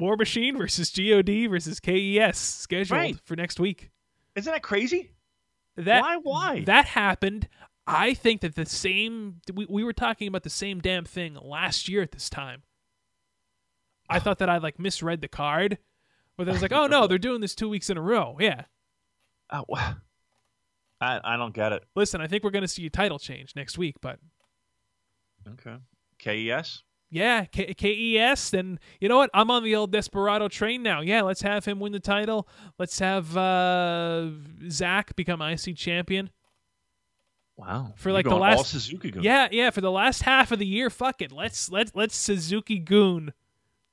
[0.00, 3.16] War Machine versus GOD versus KES, scheduled Right.
[3.24, 3.90] for next week.
[4.34, 5.12] Isn't that crazy?
[5.76, 6.16] That Why?
[6.16, 6.64] Why?
[6.66, 7.48] that happened.
[7.86, 11.88] I think that the same we, we were talking about the same damn thing last
[11.88, 12.62] year at this time.
[14.08, 15.78] I thought that I like misread the card,
[16.36, 18.36] but I was like, oh no, they're doing this two weeks in a row.
[18.40, 18.64] Yeah.
[19.52, 19.64] Oh,
[21.00, 21.82] I I don't get it.
[21.96, 24.20] Listen, I think we're going to see a title change next week, but
[25.48, 25.76] Okay.
[26.18, 26.82] KES.
[27.10, 28.50] Yeah, K- KES.
[28.50, 29.30] Then you know what?
[29.34, 31.00] I'm on the old Desperado train now.
[31.00, 32.46] Yeah, let's have him win the title.
[32.78, 34.28] Let's have uh,
[34.68, 36.30] Zack become IC champion.
[37.56, 37.92] Wow.
[37.96, 39.10] For, like, the last- Suzuki.
[39.10, 39.22] Gun.
[39.22, 39.70] Yeah, yeah.
[39.70, 41.30] For the last half of the year, fuck it.
[41.32, 43.32] Let's let let's Suzuki-gun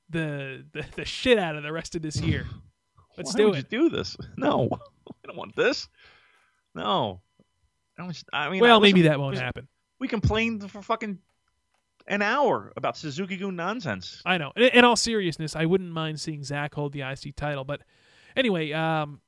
[0.09, 2.45] the the, the shit out of the rest of this year.
[3.18, 3.65] Let's Why do would it.
[3.72, 4.15] you do this?
[4.38, 4.70] No,
[5.24, 5.88] I don't want this.
[6.76, 7.22] No.
[7.97, 9.68] I, I mean, Well, listen, maybe that won't happen.
[9.99, 11.18] We complained for fucking
[12.07, 14.21] an hour about Suzuki-gun nonsense.
[14.25, 14.51] I know.
[14.55, 17.63] In, in all seriousness, I wouldn't mind seeing Zack hold the IC title.
[17.65, 17.81] But
[18.35, 19.21] anyway, um,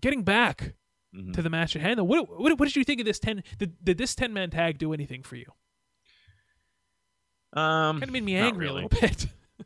[0.00, 0.74] getting back
[1.14, 1.32] Mhm.
[1.32, 3.42] to the match at hand, what, what what did you think of this ten?
[3.58, 5.46] Did, did this ten man tag do anything for you?
[7.54, 8.82] Um, Kind of made me angry really.
[8.82, 9.24] a little bit.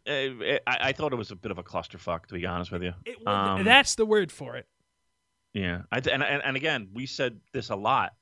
[0.09, 2.71] Uh, it- I, I thought it was a bit of a clusterfuck, to be honest
[2.71, 2.95] with you.
[3.05, 4.67] It, Um, that's the word for it.
[5.53, 8.15] Yeah, I, and, and and again, we said this a lot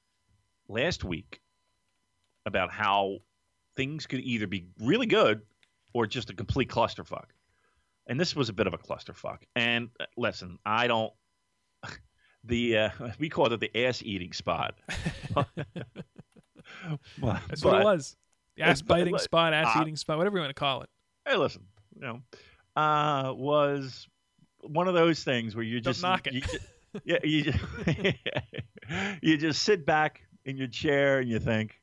[0.69, 1.41] last week
[2.45, 3.19] about how
[3.81, 5.41] things could either be really good
[5.95, 7.31] or just a complete clusterfuck,
[8.07, 9.39] and this was a bit of a clusterfuck.
[9.57, 11.13] And uh, listen, I don't.
[12.43, 14.79] The uh, we called it the ass eating spot.
[15.35, 15.47] That's
[17.21, 18.17] what but- it was.
[18.57, 20.89] The ass biting but- spot, ass uh, eating spot, whatever you want to call it.
[21.29, 21.65] Hey, listen,
[21.95, 22.21] you know,
[22.83, 24.09] uh, was
[24.63, 26.33] one of those things where you Don't just knock it.
[26.33, 26.43] you
[27.05, 27.59] yeah, you just,
[29.21, 31.80] you just sit back in your chair and you think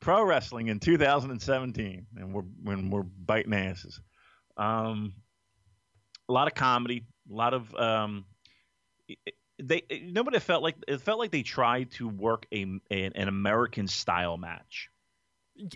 [0.00, 4.00] pro wrestling in 2017, and we're when we're biting asses.
[4.56, 5.14] Um,
[6.28, 8.24] a lot of comedy, a lot of um,
[9.62, 13.88] they nobody felt like it felt like they tried to work a an, an American
[13.88, 14.88] style match.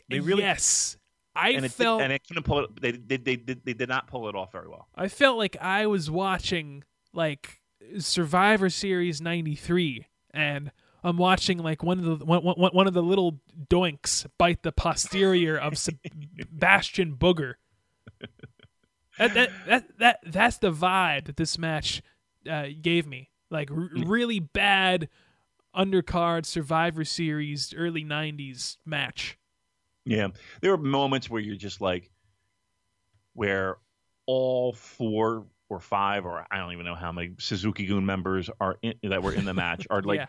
[0.08, 0.96] They really- yes,
[1.34, 2.80] I and it, felt and it couldn't pull it.
[2.80, 4.88] They, they, they, they, they did not pull it off very well.
[4.94, 7.60] I felt like I was watching like
[7.98, 10.70] Survivor Series '93, and
[11.04, 14.72] I'm watching like one of the one, one, one of the little doinks bite the
[14.72, 17.54] posterior of Sebastian Booger.
[19.18, 22.02] That, that that that that's the vibe that this match
[22.50, 23.30] uh, gave me.
[23.50, 25.08] Like r- really bad
[25.76, 29.38] undercard Survivor Series early '90s match.
[30.04, 30.28] Yeah,
[30.60, 32.10] there were moments where you're just like,
[33.34, 33.76] where
[34.26, 38.94] all four or five, or I don't even know how many Suzuki-gun members are in,
[39.02, 40.26] that were in the match, are like Yeah.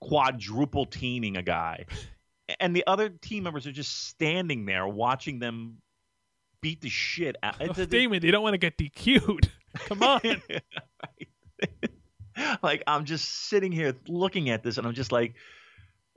[0.00, 1.86] Quadruple teaming a guy,
[2.60, 5.78] and the other team members are just standing there watching them
[6.60, 7.56] beat the shit out.
[7.60, 9.50] Oh, it's- it's- Damon, they don't want to get DQ'd.
[9.88, 10.20] Come on.
[12.62, 15.34] like I'm just sitting here looking at this, and I'm just like,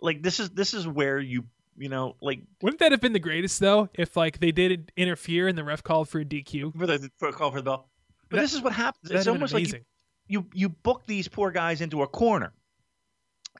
[0.01, 1.45] like this is this is where you
[1.77, 5.47] you know like Wouldn't that have been the greatest though if like they did interfere
[5.47, 6.77] and the ref called for a DQ?
[6.77, 7.89] for the for a call for the bell.
[8.29, 9.11] But That- this is what happens.
[9.11, 9.79] It's almost like you,
[10.27, 12.53] you you book these poor guys into a corner,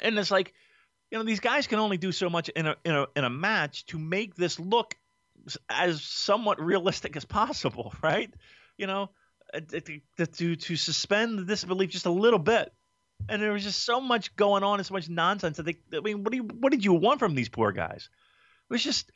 [0.02, 0.54] and it's like,
[1.12, 3.30] you know, these guys can only do so much in a in a in a
[3.30, 4.96] match to make this look
[5.70, 8.34] as somewhat realistic as possible, right?
[8.78, 9.10] You know,
[9.54, 12.72] uh, to to suspend the disbelief just a little bit.
[13.30, 15.78] And there was just so much going on and so much nonsense that they.
[15.96, 18.10] I mean, what do you what did you want from these poor guys?
[18.70, 19.12] It was just,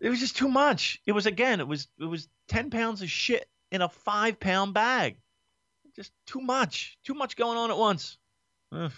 [0.00, 1.00] it was just too much.
[1.06, 4.74] It was again, it was it was ten pounds of shit in a five pound
[4.74, 5.16] bag
[5.96, 8.16] just too much, too much going on at once.
[8.72, 8.92] Ugh,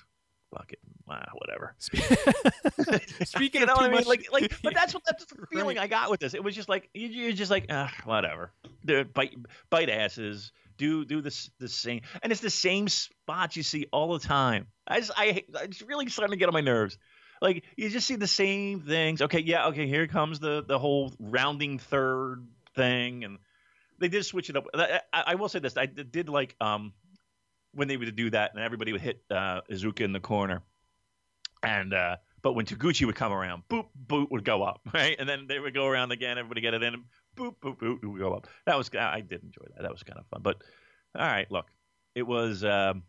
[0.54, 1.74] fuck it, ah, whatever.
[3.24, 3.90] Speaking you of know too what I mean?
[3.92, 5.48] much- Like, like, but that's what that's the Right.
[5.52, 6.34] feeling I got with this.
[6.34, 8.52] It was just like you, you're just like, ah, whatever.
[8.84, 9.34] Dude, bite,
[9.70, 10.52] bite asses.
[10.78, 14.66] Do do this the same, and it's the same spots you see all the time.
[14.88, 16.98] I just, I, it's really starting to get on my nerves.
[17.40, 19.20] Like you just see the same things.
[19.22, 19.86] Okay, yeah, okay.
[19.86, 23.38] Here comes the the whole rounding third thing, and
[23.98, 24.64] they did switch it up.
[24.74, 26.94] I, I, I will say this: I did like um
[27.74, 30.62] when they would do that, and everybody would hit uh, Iizuka in the corner,
[31.62, 35.28] and uh, but when Taguchi would come around, boop boot would go up, right, and
[35.28, 36.38] then they would go around again.
[36.38, 37.04] Everybody get it in,
[37.36, 38.48] boop boop it would go up.
[38.66, 39.82] That was I did enjoy that.
[39.82, 40.42] That was kind of fun.
[40.42, 40.62] But
[41.18, 41.66] all right, look,
[42.14, 43.02] it was um,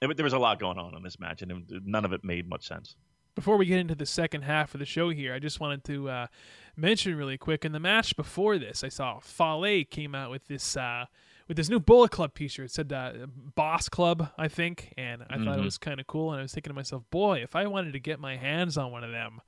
[0.00, 2.24] it, there was a lot going on in this match, and it, none of it
[2.24, 2.96] made much sense.
[3.34, 6.08] Before we get into the second half of the show here, I just wanted to
[6.08, 6.26] uh,
[6.74, 10.74] mention really quick in the match before this, I saw Fale came out with this
[10.74, 11.04] uh,
[11.48, 12.66] with this new Bullet Club T-shirt.
[12.66, 13.12] It said uh,
[13.54, 15.64] Boss Club, I think, and I thought it Mhm.
[15.64, 16.32] was kind of cool.
[16.32, 18.90] And I was thinking to myself, boy, if I wanted to get my hands on
[18.90, 19.40] one of them,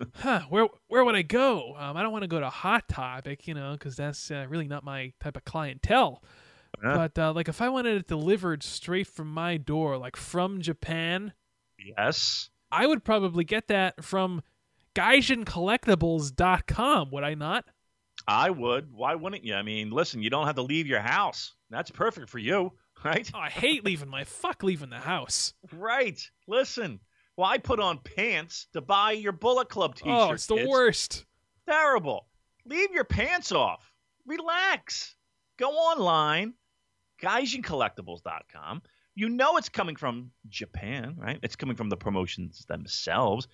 [0.16, 0.42] huh?
[0.48, 1.74] Where where would I go?
[1.76, 4.68] Um, I don't want to go to Hot Topic, you know, because that's uh, really
[4.68, 6.22] not my type of clientele.
[6.84, 6.94] Yeah.
[6.94, 11.32] But uh, like, if I wanted it delivered straight from my door, like from Japan.
[11.78, 12.50] Yes.
[12.70, 14.42] I would probably get that from
[14.94, 17.64] GaijinCollectibles.com, would I not?
[18.28, 18.92] I would.
[18.92, 19.54] Why wouldn't you?
[19.54, 21.54] I mean, listen, you don't have to leave your house.
[21.70, 22.72] That's perfect for you,
[23.04, 23.28] right?
[23.34, 25.54] Oh, I hate leaving my fuck leaving the house.
[25.72, 26.20] Right.
[26.46, 27.00] Listen.
[27.38, 30.12] Well, I put on pants to buy your Bullet Club oh, T-shirt.
[30.12, 30.68] oh, it's the kids.
[30.68, 31.24] worst.
[31.68, 32.26] Terrible.
[32.66, 33.90] Leave your pants off.
[34.26, 35.14] Relax.
[35.56, 36.54] Go online,
[37.22, 38.82] GaijinCollectibles.com.
[39.14, 41.38] You know it's coming from Japan, right?
[41.42, 43.48] It's coming from the promotions themselves,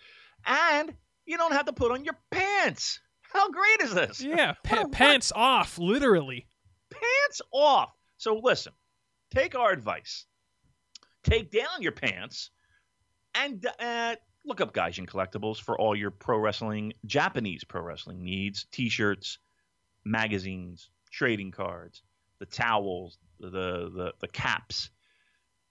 [0.45, 0.93] and
[1.27, 3.01] you don't have to put on your pants.
[3.35, 4.23] How great is this?
[4.23, 6.47] Yeah, pa- pants off, literally.
[6.91, 7.93] pants off.
[8.17, 8.73] So listen,
[9.35, 10.27] take our advice.
[11.25, 12.51] Take down your pants
[13.35, 18.67] and uh, look up Gaijin Collectibles for all your pro wrestling, Japanese pro wrestling needs:
[18.71, 19.39] t-shirts,
[20.05, 22.03] magazines, trading cards,
[22.39, 24.91] the towels, the the the caps.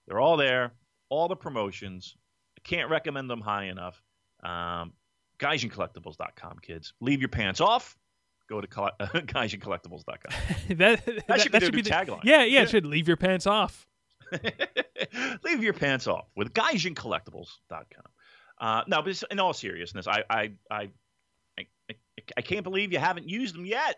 [0.06, 0.72] They're all there.
[1.08, 2.16] All the promotions.
[2.58, 4.02] I can't recommend them high enough.
[4.42, 4.92] Um,
[5.38, 6.92] GaijinCollectibles.com, kids.
[7.00, 7.96] Leave your pants off.
[8.48, 10.16] Go to colle- GaijinCollectibles.com.
[10.76, 12.24] that, that, should be their be the tagline.
[12.24, 13.86] Yeah, yeah, it should leave your pants off.
[15.44, 17.84] Leave your pants off with GaijinCollectibles.com.
[18.60, 20.88] Uh, no, but in all seriousness, I I, I
[21.58, 21.66] I
[22.36, 23.96] I can't believe you haven't used them yet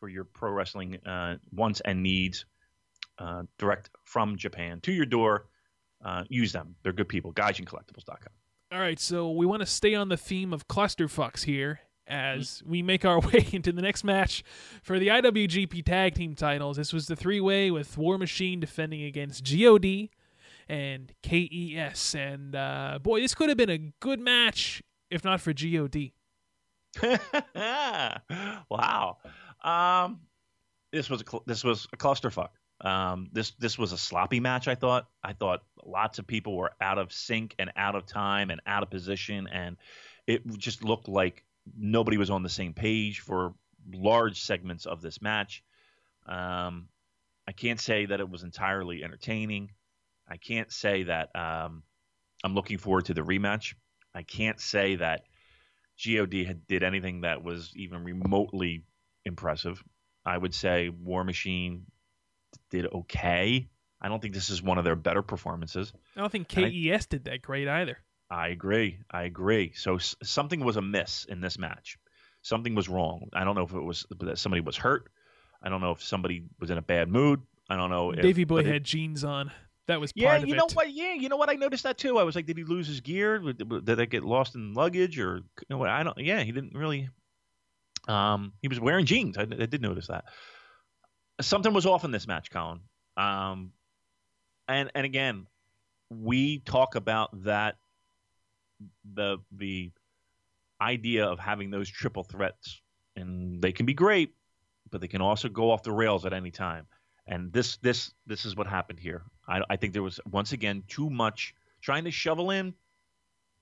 [0.00, 2.46] for your pro wrestling uh, wants and needs.
[3.18, 5.46] Uh, direct from Japan to your door.
[6.04, 6.76] Uh, use them.
[6.82, 7.32] They're good people.
[7.32, 8.32] GaijinCollectibles.com.
[8.70, 11.80] All right, so we want to stay on the theme of clusterfucks here
[12.10, 12.40] Mm-hmm.
[12.40, 14.42] as we make our way into the next match
[14.82, 16.76] for the IWGP Tag Team titles.
[16.76, 20.10] This was the three way with War Machine defending against God
[20.68, 22.14] and KES.
[22.14, 26.12] And uh, boy, this could have been a good match if not for God.
[28.70, 29.16] wow.
[29.62, 30.20] Um,
[30.92, 32.48] this was a cl- this was a clusterfuck.
[32.80, 34.68] Um, this this was a sloppy match.
[34.68, 35.08] I thought.
[35.22, 38.82] I thought lots of people were out of sync and out of time and out
[38.82, 39.76] of position, and
[40.26, 41.44] it just looked like
[41.76, 43.54] nobody was on the same page for
[43.92, 45.62] large segments of this match.
[46.26, 46.88] Um,
[47.46, 49.70] I can't say that it was entirely entertaining.
[50.28, 51.82] I can't say that um,
[52.44, 53.74] I'm looking forward to the rematch.
[54.14, 55.22] I can't say that
[56.04, 58.84] God had, did anything that was even remotely
[59.24, 59.82] impressive.
[60.24, 61.86] I would say War Machine
[62.70, 63.68] did okay.
[64.00, 65.92] I don't think this is one of their better performances.
[66.16, 67.98] I don't think And I- KES did that great either.
[68.30, 68.98] I agree.
[69.10, 69.72] I agree.
[69.74, 71.98] So s- something was amiss in this match.
[72.42, 73.28] Something was wrong.
[73.32, 75.10] I don't know if it was that somebody was hurt.
[75.62, 77.40] I don't know if somebody was in a bad mood.
[77.70, 78.12] I don't know.
[78.12, 79.50] If, Davey Boy but it- had jeans on.
[79.86, 80.56] That was yeah, you it.
[80.58, 80.92] know what?
[80.92, 81.48] Yeah, you know what?
[81.48, 82.18] I noticed that too.
[82.18, 83.38] I was like, did he lose his gear?
[83.38, 85.88] Did that get lost in luggage or you know what?
[85.88, 86.18] I don't.
[86.18, 87.08] Yeah, he didn't really.
[88.06, 89.38] Um, he was wearing jeans.
[89.38, 90.26] I, I did notice that.
[91.40, 92.80] Something was off in this match, Colin.
[93.16, 93.72] Um,
[94.66, 95.46] and and again,
[96.10, 97.76] we talk about that
[99.14, 99.90] the the
[100.80, 102.80] idea of having those triple threats,
[103.16, 104.34] and they can be great,
[104.90, 106.86] but they can also go off the rails at any time.
[107.26, 109.22] And this this this is what happened here.
[109.46, 112.74] I, I think there was once again too much trying to shovel in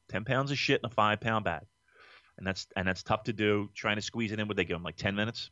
[0.09, 1.65] ten pounds of shit in a five pound bag,
[2.39, 3.71] and that's and that's tough to do.
[3.75, 5.51] Trying to squeeze it in, would they give him like ten minutes?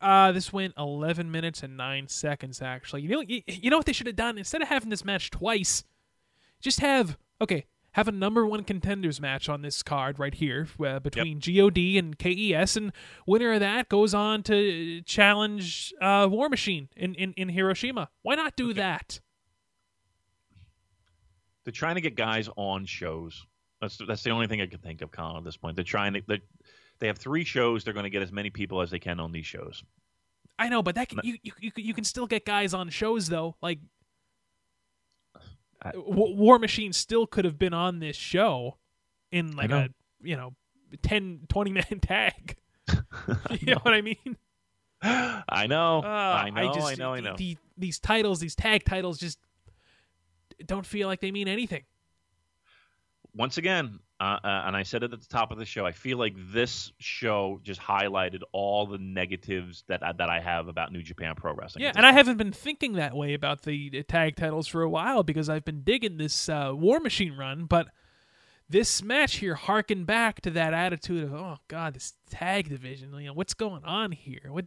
[0.00, 3.02] Uh, this went 11 minutes and 9 seconds, actually.
[3.02, 4.38] You know, you, you know what they should have done?
[4.38, 5.82] Instead of having this match twice,
[6.60, 11.00] just have, okay, have a number one contenders match on this card right here uh,
[11.00, 12.92] between GOD and KES, and
[13.26, 18.08] winner of that goes on to challenge uh, War Machine in, in, in Hiroshima.
[18.22, 19.20] Why not do that?
[21.64, 23.44] They're trying to get guys on shows.
[23.80, 25.36] That's that's the only thing I can think of, Colin.
[25.36, 26.22] At this point, they're trying to.
[26.26, 26.40] They
[27.00, 27.84] they have three shows.
[27.84, 29.82] They're going to get as many people as they can on these shows.
[30.58, 33.54] I know, but that can, you, you you can still get guys on shows though.
[33.62, 33.78] Like
[35.82, 38.78] I- War Machine still could have been on this show
[39.30, 40.54] in like a you know
[41.02, 42.56] 10 20 man tag.
[43.50, 44.36] you know what I mean?
[45.00, 46.00] I know.
[46.00, 46.70] Uh, I know.
[46.70, 47.14] I, just, know.
[47.14, 47.36] I know.
[47.36, 49.38] The, these titles, these tag titles, just
[50.66, 51.84] don't feel like they mean anything.
[53.34, 55.86] Once again, uh, uh, and I said it at the top of the show.
[55.86, 60.66] I feel like this show just highlighted all the negatives that I, that I have
[60.66, 61.84] about New Japan Pro Wrestling.
[61.84, 64.88] Yeah, and I haven't been thinking that way about the the tag titles for a
[64.88, 67.88] while because I've been digging this uh, War Machine run, but
[68.68, 73.14] this match here harkened back to that attitude of, oh God, this tag division.
[73.14, 74.48] You know, what's going on here?
[74.50, 74.66] What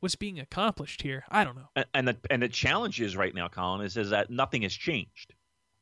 [0.00, 1.24] what's being accomplished here?
[1.30, 1.68] I don't know.
[1.76, 4.72] And and the, and the challenge is right now, Colin, is, is that nothing has
[4.72, 5.34] changed.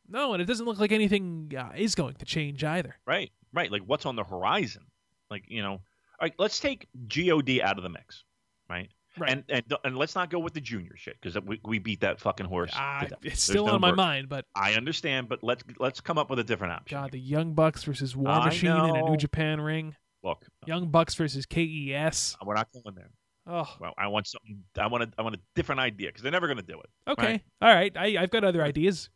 [0.09, 2.97] No, and it doesn't look like anything uh, is going to change either.
[3.07, 3.71] Right, right.
[3.71, 4.85] Like what's on the horizon?
[5.31, 5.81] Like you know, all
[6.23, 6.35] right.
[6.39, 8.25] Let's take God out of the mix,
[8.69, 8.89] right?
[9.19, 9.31] Right.
[9.33, 12.21] And and and let's not go with the junior shit because we, we beat that
[12.21, 12.71] fucking horse.
[12.75, 16.31] Ah, it's still no on my mind, but I understand, but let's let's come up
[16.31, 16.97] with a different option.
[16.97, 19.03] God, the Young Bucks versus War I Machine in a.
[19.11, 19.95] New Japan ring.
[20.23, 22.37] Look, Young Bucks versus KES.
[22.45, 23.11] we're not going there.
[23.47, 24.63] Oh, Well, I want something.
[24.79, 26.91] I want a, I want a different idea because they're never going to do it.
[27.11, 27.27] okay.
[27.27, 27.43] Right.
[27.63, 27.97] All right.
[27.97, 29.09] I, I've got other ideas.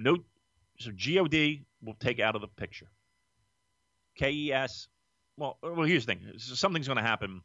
[0.00, 0.18] No,
[0.78, 1.34] so God
[1.82, 2.86] will take out of the picture.
[4.16, 4.86] KES.
[5.36, 6.32] Well, well, here's the thing.
[6.38, 7.42] Something's going to happen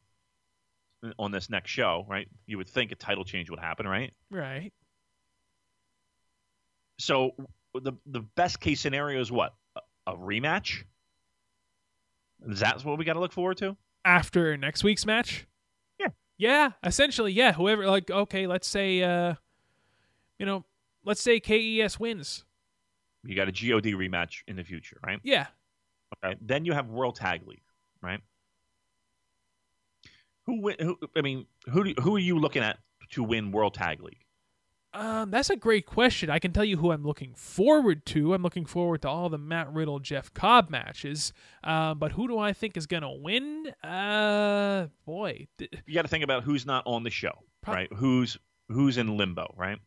[1.17, 2.27] on this next show, right?
[2.45, 4.13] You would think a title change would happen, right?
[4.29, 4.71] Right.
[6.99, 7.31] So
[7.73, 9.55] the the best case scenario is what?
[9.75, 10.83] A, a rematch.
[12.47, 13.75] Is that what we got to look forward to?
[14.05, 15.47] After next week's match?
[15.99, 16.09] Yeah.
[16.37, 17.53] Yeah, essentially, yeah.
[17.53, 19.35] Whoever, like, okay, let's say, uh,
[20.37, 20.65] you know,
[21.05, 22.43] let's say KES wins.
[23.23, 25.19] You got a God rematch in the future, right?
[25.23, 25.47] Yeah.
[26.23, 26.35] Okay.
[26.41, 27.63] Then you have World Tag League,
[28.01, 28.19] right?
[30.45, 30.75] Who win?
[30.79, 32.79] Who, I mean, who do, who are you looking at
[33.11, 34.17] to win World Tag League?
[34.93, 36.29] Um, that's a great question.
[36.29, 38.33] I can tell you who I'm looking forward to.
[38.35, 41.33] I'm looking forward to all the Matt Riddle Jeff Cobb matches.
[41.63, 43.73] Um, but who do I think is gonna win?
[43.83, 47.31] Uh, boy, You got to think about who's not on the show,
[47.63, 47.93] Pro- right?
[47.93, 48.37] Who's
[48.69, 49.79] who's in limbo, right?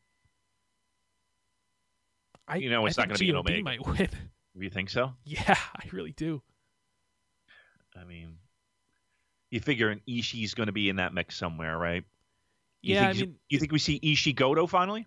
[2.48, 3.62] I You know it's I not gonna be an Omega.
[3.62, 4.08] might win.
[4.58, 5.12] You think so?
[5.24, 6.40] yeah, I really do.
[7.94, 8.38] I mean,
[9.50, 12.04] you figure an Ishii's going to be in that mix somewhere, right?
[12.82, 15.06] You Yeah, I think, mean, you think we see Ishii Goto finally?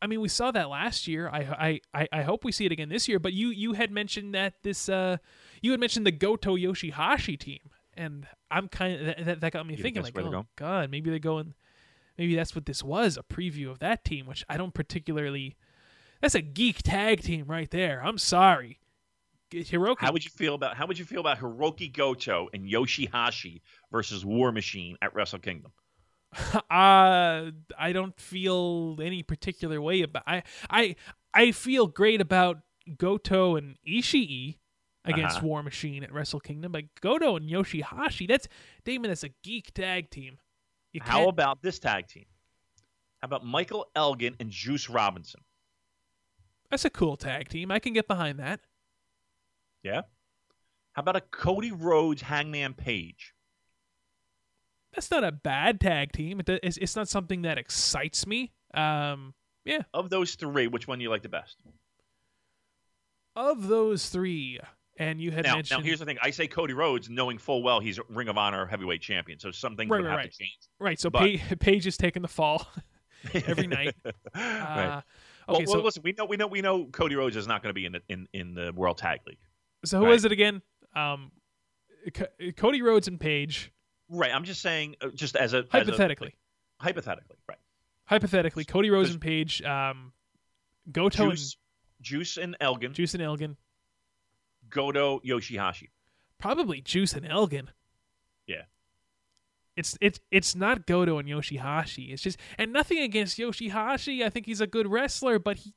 [0.00, 1.28] I mean, we saw that last year.
[1.28, 3.18] I, I, I, I hope we see it again this year.
[3.18, 5.16] But you, you had mentioned that this, uh,
[5.62, 7.60] you had mentioned the Goto Yoshihashi team,
[7.94, 10.46] and I'm kind of that, that got me You thinking like, oh going?
[10.54, 11.54] god, maybe they're going,
[12.16, 15.56] maybe that's what this was a preview of that team, which I don't particularly.
[16.20, 18.02] That's a geek tag team right there.
[18.04, 18.78] I'm sorry,
[19.52, 19.96] Hiroki.
[20.00, 23.60] How would you feel about how would you feel about Hiroki Goto and Yoshihashi
[23.92, 25.72] versus War Machine at Wrestle Kingdom?
[26.54, 30.24] uh, I don't feel any particular way about.
[30.26, 30.96] I I
[31.34, 32.58] I feel great about
[32.98, 34.56] Goto and Ishii
[35.04, 35.46] against Uh-huh.
[35.46, 38.48] War Machine at Wrestle Kingdom, but Goto and Yoshihashi, that's
[38.84, 39.10] Damon.
[39.10, 40.38] That's a geek tag team.
[40.92, 42.24] You How can't- about this tag team?
[43.22, 45.40] How about Michael Elgin and Juice Robinson?
[46.70, 47.70] That's a cool tag team.
[47.70, 48.60] I can get behind that.
[49.82, 50.02] Yeah.
[50.92, 53.34] How about a Cody Rhodes Hangman Page?
[54.94, 56.40] That's not a bad tag team.
[56.46, 58.52] It's, it's not something that excites me.
[58.74, 59.34] Um,
[59.64, 59.82] yeah.
[59.92, 61.56] Of those three, which one do you like the best?
[63.34, 64.58] Of those three,
[64.98, 66.16] And you had Now, mentioned now here's the thing.
[66.22, 69.50] I say Cody Rhodes, knowing full well he's a Ring of Honor heavyweight champion, so
[69.50, 70.32] some things Right, would right, have right.
[70.32, 70.56] to change.
[70.78, 70.98] right.
[70.98, 72.66] So but- Pa- Page is taking the fall
[73.34, 73.94] every night.
[74.04, 74.14] right.
[74.34, 75.04] Uh, Well,
[75.48, 77.70] okay, well, so listen, we know we know we know Cody Rhodes is not going
[77.70, 79.38] to be in the in, in the World Tag League.
[79.84, 80.14] so who right.
[80.14, 80.62] is it again?
[80.94, 81.30] Um,
[82.14, 83.72] Co- Cody Rhodes and Page.
[84.08, 84.32] Right.
[84.32, 86.34] I'm just saying, uh, just as a as a- Hypothetically,
[86.80, 87.58] hypothetically, right.
[88.04, 90.12] hypothetically, Cody Rhodes and Page, um,
[90.90, 91.56] Goto Juice,
[92.00, 93.56] Juice and Elgin, Juice and Elgin,
[94.70, 95.88] Goto, Yoshihashi.
[96.38, 97.70] probably Juice and Elgin.
[98.46, 98.62] Yeah.
[99.76, 102.12] It's it's it's not Goto and Yoshihashi.
[102.12, 104.24] It's just and nothing against Yoshihashi.
[104.24, 105.74] I think he's a good wrestler, but he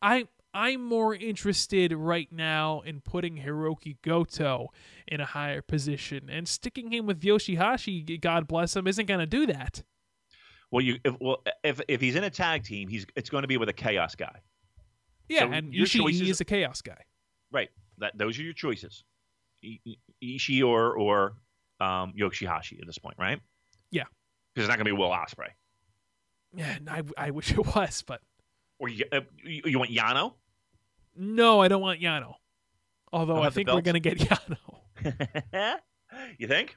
[0.00, 4.68] I I'm more interested right now in putting Hiroki Goto
[5.08, 8.20] in a higher position and sticking him with Yoshihashi.
[8.20, 9.82] God bless him, isn't going to do that.
[10.70, 13.48] Well, you if, well if if he's in a tag team, he's it's going to
[13.48, 14.40] be with a chaos guy.
[15.28, 16.98] Yeah, So and Ishii is a chaos guy.
[17.50, 17.70] Right.
[17.98, 19.04] That those are your choices.
[20.22, 21.34] Ishii or or
[21.82, 23.40] um, Yoshihashi at this point, right?
[23.90, 24.04] Yeah.
[24.54, 25.50] Because it's not going to be Will Ospreay.
[26.54, 28.20] Yeah, I I wish it was, but
[28.78, 30.34] Or you, uh, you, you want Yano?
[31.16, 32.34] no, I don't want Yano.
[33.12, 34.56] Although Don't I think we're going to get Yano.
[36.38, 36.76] you think?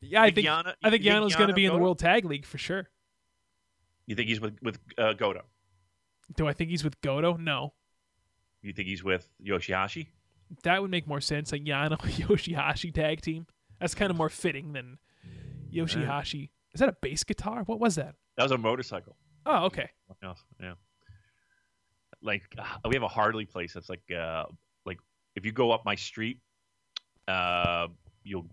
[0.00, 2.46] Yeah, I think Yana- I think Yano's going to be in the World Tag League
[2.46, 2.88] for sure.
[4.06, 5.42] You think he's with with uh, Goto?
[6.36, 7.36] Do I think he's with Goto?
[7.36, 7.74] No.
[8.62, 10.08] You think he's with Yoshihashi?
[10.62, 11.52] That would make more sense.
[11.52, 13.46] A Yano Yoshihashi tag team.
[13.82, 14.98] That's kind of more fitting than
[15.72, 16.50] Yoshihashi.
[16.72, 17.64] Is that a bass guitar?
[17.64, 18.14] What was that?
[18.36, 19.16] That was a motorcycle.
[19.44, 19.90] Oh, okay.
[20.60, 20.74] Yeah.
[22.22, 24.44] Like uh, we have a Harley place that's like uh
[24.86, 24.98] like
[25.34, 26.38] if you go up my street,
[27.26, 27.88] uh
[28.22, 28.46] you'll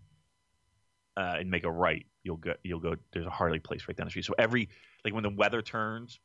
[1.15, 4.07] uh and make a right, you'll go you'll go there's a Harley place right down
[4.07, 4.26] the street.
[4.26, 4.68] So every
[5.06, 6.19] like when the weather turns,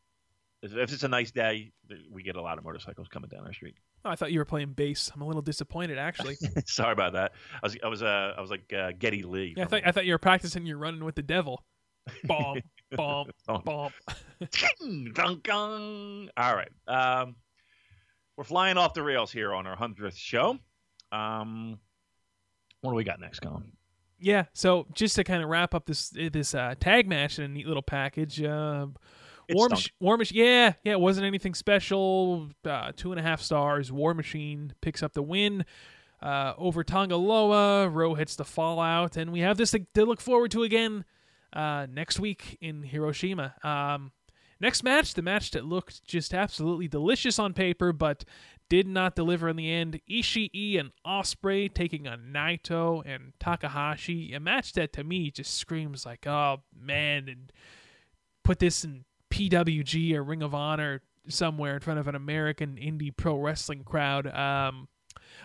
[0.63, 1.73] if if it's a nice day,
[2.11, 3.77] we get a lot of motorcycles coming down our street.
[4.05, 5.11] Oh, I thought you were playing bass.
[5.15, 6.37] I'm a little disappointed, actually.
[6.67, 7.33] Sorry about that.
[7.63, 9.55] I was I was uh I was like uh, Geddy Lee.
[9.57, 11.65] yeah, I thought I thought you were practicing your running with the devil.
[12.25, 12.61] Bomb,
[12.93, 13.29] bomb,
[13.65, 13.93] bomb.
[14.51, 16.31] Ting, dun, dun.
[16.37, 16.69] All right.
[16.87, 17.37] Um,
[18.37, 20.59] we're flying off the rails here on our hundredth show.
[21.13, 21.79] Um,
[22.83, 23.73] what do we got next, Colin?
[24.19, 24.45] Yeah.
[24.53, 27.67] So just to kind of wrap up this this uh, tag match in a neat
[27.67, 28.43] little package.
[28.43, 28.89] Uh,
[29.51, 29.69] War.
[29.69, 32.49] Machine, War Machine, yeah, yeah, it wasn't anything special.
[32.65, 33.93] Uh, two and a half stars.
[33.93, 35.65] War Machine picks up the win
[36.23, 37.89] uh, over Tanga Loa.
[37.89, 41.05] Rowe hits the fallout, and we have this to, to look forward to again
[41.53, 43.55] uh, next week in Hiroshima.
[43.63, 44.13] Um,
[44.61, 48.25] next match, the match that looked just absolutely delicious on paper, but
[48.71, 50.01] did not deliver in the end.
[50.11, 54.33] Ishii and Ospreay taking on Naito and Takahashi.
[54.33, 57.53] A match that to me just screams like, oh man, and
[58.43, 59.05] put this in
[59.35, 64.27] PWG or Ring of Honor somewhere in front of an American indie pro wrestling crowd.
[64.29, 64.87] Um,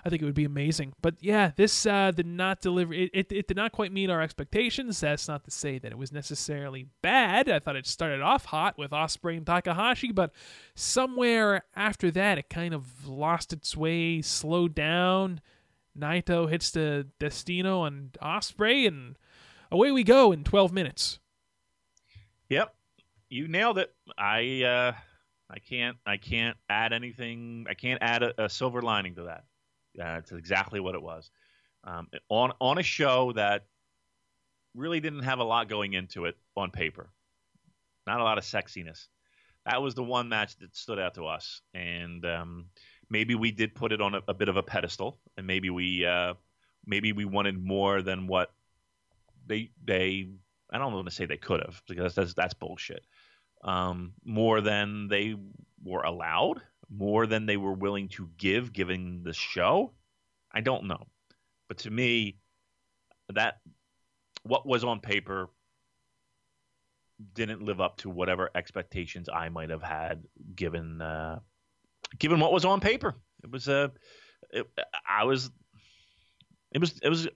[0.05, 0.93] I think it would be amazing.
[1.01, 2.93] But yeah, this uh, did not deliver.
[2.93, 4.99] It, it, it did not quite meet our expectations.
[4.99, 7.49] That's not to say that it was necessarily bad.
[7.49, 10.33] I thought it started off hot with Ospreay and Takahashi, but
[10.75, 15.41] somewhere after that, it kind of lost its way, slowed down.
[15.97, 19.17] Naito hits the Destino and Ospreay, and
[19.71, 21.19] away we go in 12 minutes.
[22.49, 22.73] Yep,
[23.29, 23.93] you nailed it.
[24.17, 24.93] I uh,
[25.49, 27.65] I can't I can't add anything.
[27.69, 29.43] I can't add a, a silver lining to that.
[29.99, 31.29] Uh, it's exactly what it was.
[31.83, 33.65] Um, on on a show that
[34.75, 37.09] really didn't have a lot going into it on paper.
[38.05, 39.07] Not a lot of sexiness.
[39.65, 42.65] That was the one match that stood out to us, and um,
[43.09, 46.05] maybe we did put it on a, a bit of a pedestal, and maybe we
[46.05, 46.33] uh,
[46.85, 48.51] maybe we wanted more than what
[49.45, 50.29] they they
[50.71, 53.05] I don't want to say they could have because that's that's bullshit.
[53.61, 55.35] Um, more than they
[55.83, 59.93] were allowed, more than they were willing to give, given the show.
[60.51, 61.07] I don't know,
[61.67, 62.37] but to me,
[63.33, 63.59] that
[64.43, 65.49] what was on paper
[67.33, 70.23] didn't live up to whatever expectations I might have had,
[70.55, 71.39] given uh,
[72.17, 73.15] given what was on paper.
[73.43, 73.91] It was a,
[74.51, 74.67] it,
[75.07, 75.51] I was,
[76.71, 77.27] it was it was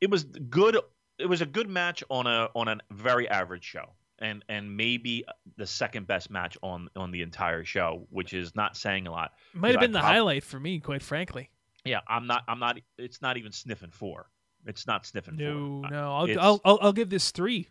[0.00, 0.78] it was good
[1.18, 5.24] it was a good match on a on a very average show and and maybe
[5.56, 9.32] the second best match on on the entire show which is not saying a lot
[9.52, 11.50] Might have I been the prob- highlight for me, quite frankly.
[11.84, 14.30] yeah i'm not i'm not it's not even sniffing four
[14.64, 16.12] it's not sniffing No, four no.
[16.14, 17.68] I'll, I'll, I'll, I'll give this three.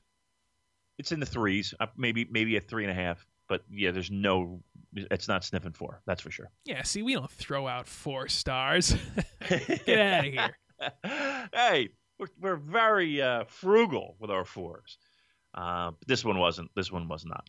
[0.99, 4.11] it's in the threes uh, maybe maybe a three and a half but yeah there's
[4.11, 4.61] no
[4.93, 8.93] it's not sniffing four that's for sure Yeah, see, we don't throw out four stars.
[9.47, 10.49] Get out of here.
[11.53, 14.97] hey we're, we're very uh, frugal with our fours
[15.53, 17.47] uh, but this one wasn't this one was not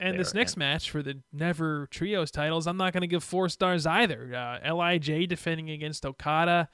[0.00, 0.40] And this there.
[0.40, 4.34] next match for the Never Trios titles, I'm not going to give four stars either.
[4.34, 6.68] Uh, Lij defending against Okada,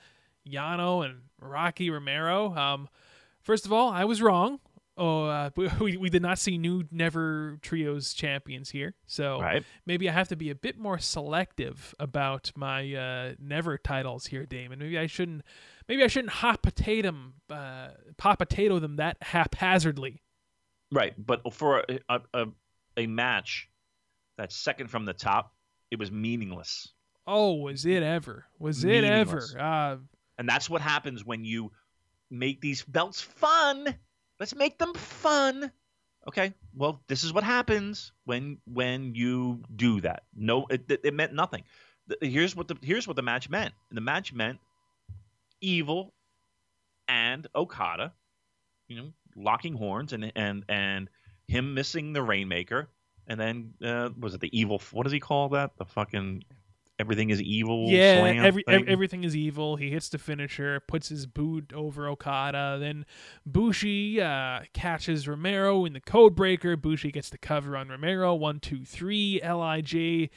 [0.49, 2.55] Yano, and Rocky Romero.
[2.55, 2.89] Um,
[3.43, 4.61] first of all, I was wrong.
[4.97, 9.65] Oh, uh, we we did not see new Never Trios champions here, so right.
[9.87, 14.47] maybe I have to be a bit more selective about my uh, Never titles here,
[14.47, 14.79] Damon.
[14.79, 15.43] Maybe I shouldn't.
[15.89, 17.89] Maybe I shouldn't hot potato them, uh,
[18.21, 20.23] hot potato them that haphazardly.
[20.95, 22.47] Right, but for a, a, a
[22.97, 23.69] a match
[24.39, 25.53] that's second from the top,
[25.91, 26.89] it was meaningless.
[27.27, 28.45] Oh, was it ever?
[28.59, 29.43] Was it ever?
[29.59, 29.97] Uh,
[30.39, 31.73] And that's what happens when you
[32.31, 33.95] make these belts fun.
[34.39, 35.73] Let's make them fun.
[36.29, 36.55] Okay.
[36.75, 40.25] Well, this is what happens when when you do that.
[40.35, 41.65] No, it, it, it meant nothing.
[42.21, 43.75] Here's what the here's what the match meant.
[43.91, 44.59] The match meant
[45.61, 46.13] Evil
[47.09, 48.13] and Okada,
[48.89, 51.09] you know, locking horns and and and
[51.47, 52.89] him missing the Rainmaker,
[53.27, 54.81] and then uh, was it the Evil?
[54.93, 55.77] What does he call that?
[55.77, 56.45] The fucking
[56.99, 57.89] everything is evil.
[57.89, 58.89] yeah, slam every, ev- thing?
[58.89, 59.77] everything is evil.
[59.77, 62.79] He hits the finisher, puts his boot over Okada.
[62.81, 63.05] Then
[63.45, 66.77] Bushi uh, catches Romero in the code breaker.
[66.77, 68.35] Bushi gets the cover on Romero.
[68.35, 69.41] One, two, three.
[69.43, 70.31] Lij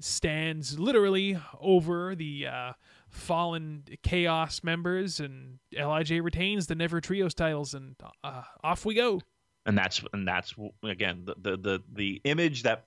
[0.00, 2.72] stands literally over the uh,
[3.14, 9.20] fallen Chaos members, and Lij retains the Never Trios titles, and uh, off we go.
[9.66, 12.84] and that's and that's again the, the the the image that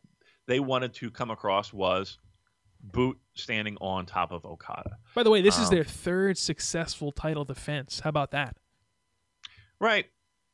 [0.47, 2.19] they wanted to come across was
[2.79, 7.11] boot standing on top of okada By the way, this is Um, their third successful
[7.11, 8.01] title defense.
[8.01, 8.55] How about that?
[9.79, 10.05] right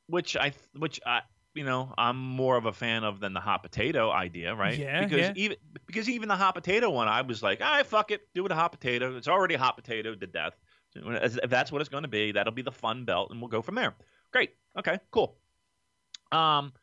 [0.07, 1.21] which i which i
[1.53, 5.03] you know i'm more of a fan of than the hot potato idea right Yeah,
[5.03, 5.34] because yeah.
[5.35, 8.51] even because even the hot potato one i was like i fuck it do it
[8.51, 10.53] a hot potato it's already a hot potato to death
[10.95, 13.61] if that's what it's going to be that'll be the fun belt and we'll go
[13.61, 13.93] from there
[14.31, 15.35] great okay cool
[16.31, 16.73] um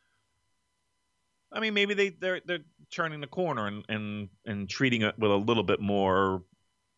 [1.53, 5.31] I mean, maybe they they're they're turning the corner and and and treating it with
[5.31, 6.43] a little bit more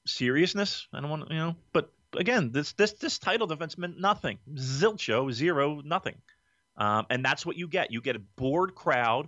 [0.06, 0.88] seriousness.
[0.94, 4.38] I don't want you know, but again, this this this title defense meant nothing.
[4.54, 6.22] Zilcho, zero, nothing.
[6.78, 7.92] Um, and that's what you get.
[7.92, 9.28] You get a bored crowd,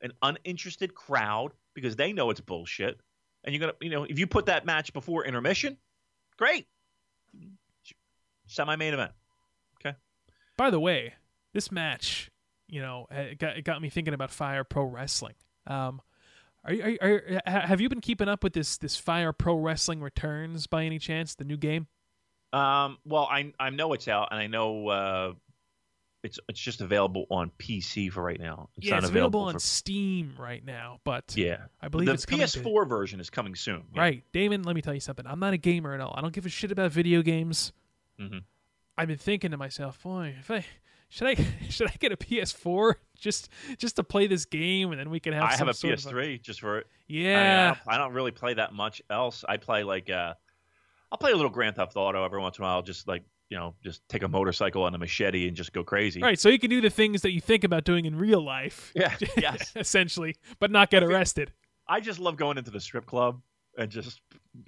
[0.00, 3.00] an uninterested crowd because they know it's bullshit.
[3.44, 5.76] And you're gonna, you know, if you put that match before intermission,
[6.36, 6.66] great.
[8.46, 9.12] Semi main event.
[9.80, 9.96] Okay.
[10.56, 11.14] By the way,
[11.52, 12.30] this match,
[12.68, 15.34] you know, it got, it got me thinking about Fire Pro Wrestling.
[15.66, 16.00] Um,
[16.64, 19.32] are you, are, you- are, ha- have you been keeping up with this this Fire
[19.32, 21.34] Pro Wrestling Returns by any chance?
[21.34, 21.86] The new game?
[22.52, 25.32] Um, well, I I know it's out, and I know uh,
[26.22, 28.68] it's it's just available on PC for right now.
[28.76, 31.66] It's yeah, not it's available, on for Steam right now, but yeah.
[31.80, 33.84] I believe the it's PS4 to- version is coming soon.
[33.94, 34.00] Yeah.
[34.00, 34.62] Right, Damon.
[34.62, 35.26] Let me tell you something.
[35.26, 36.14] I'm not a gamer at all.
[36.16, 37.72] I don't give a shit about video games.
[38.20, 38.42] Mhm.
[38.98, 40.64] I've been thinking to myself, boy, if I
[41.08, 41.34] should I
[41.68, 45.32] should I get a PS4 just just to play this game, and then we can
[45.32, 45.44] have.
[45.44, 46.86] I have a PS3 just for it.
[47.08, 49.44] I, mean, I yeah, don't, I don't really play that much else.
[49.48, 50.34] I play like uh,
[51.12, 52.82] I'll play a little Grand Theft Auto every once in a while.
[52.82, 56.20] Just like you know, just take a motorcycle and a machete and just go crazy.
[56.22, 56.38] right.
[56.38, 59.14] So you can do the things that you think about doing in real life, Yeah.
[59.36, 59.72] yes.
[59.76, 61.52] essentially, but not get arrested.
[61.88, 63.40] I just love going into the strip club
[63.78, 64.20] and just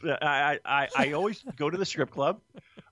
[0.05, 2.41] I I, I, always go to the strip club.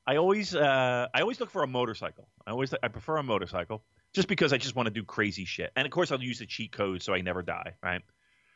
[0.07, 2.29] I always uh, I always look for a motorcycle.
[2.47, 3.85] I always I prefer a motorcycle
[4.15, 5.71] just because I just want to do crazy shit.
[5.77, 8.03] And of course I'll use the cheat code so I never die, right?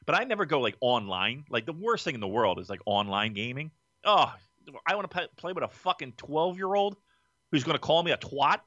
[0.06, 1.44] But I never go like online.
[1.50, 3.70] Like the worst thing in the world is like online gaming.
[4.04, 4.32] Oh,
[4.86, 6.96] I want to play, play with a fucking 12-year-old
[7.50, 8.60] who's going to call me a twat?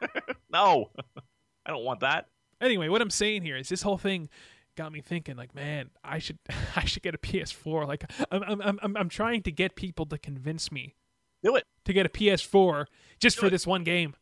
[0.52, 0.90] no.
[1.66, 2.26] I don't want that.
[2.60, 4.28] Anyway, what I'm saying here is this whole thing
[4.76, 6.38] got me thinking like man i should
[6.76, 10.16] i should get a ps4 like i'm i'm i'm, I'm trying to get people to
[10.16, 10.94] convince me
[11.42, 11.64] Do it.
[11.84, 12.86] to get a ps4
[13.18, 13.50] just Do for it.
[13.50, 14.14] this one game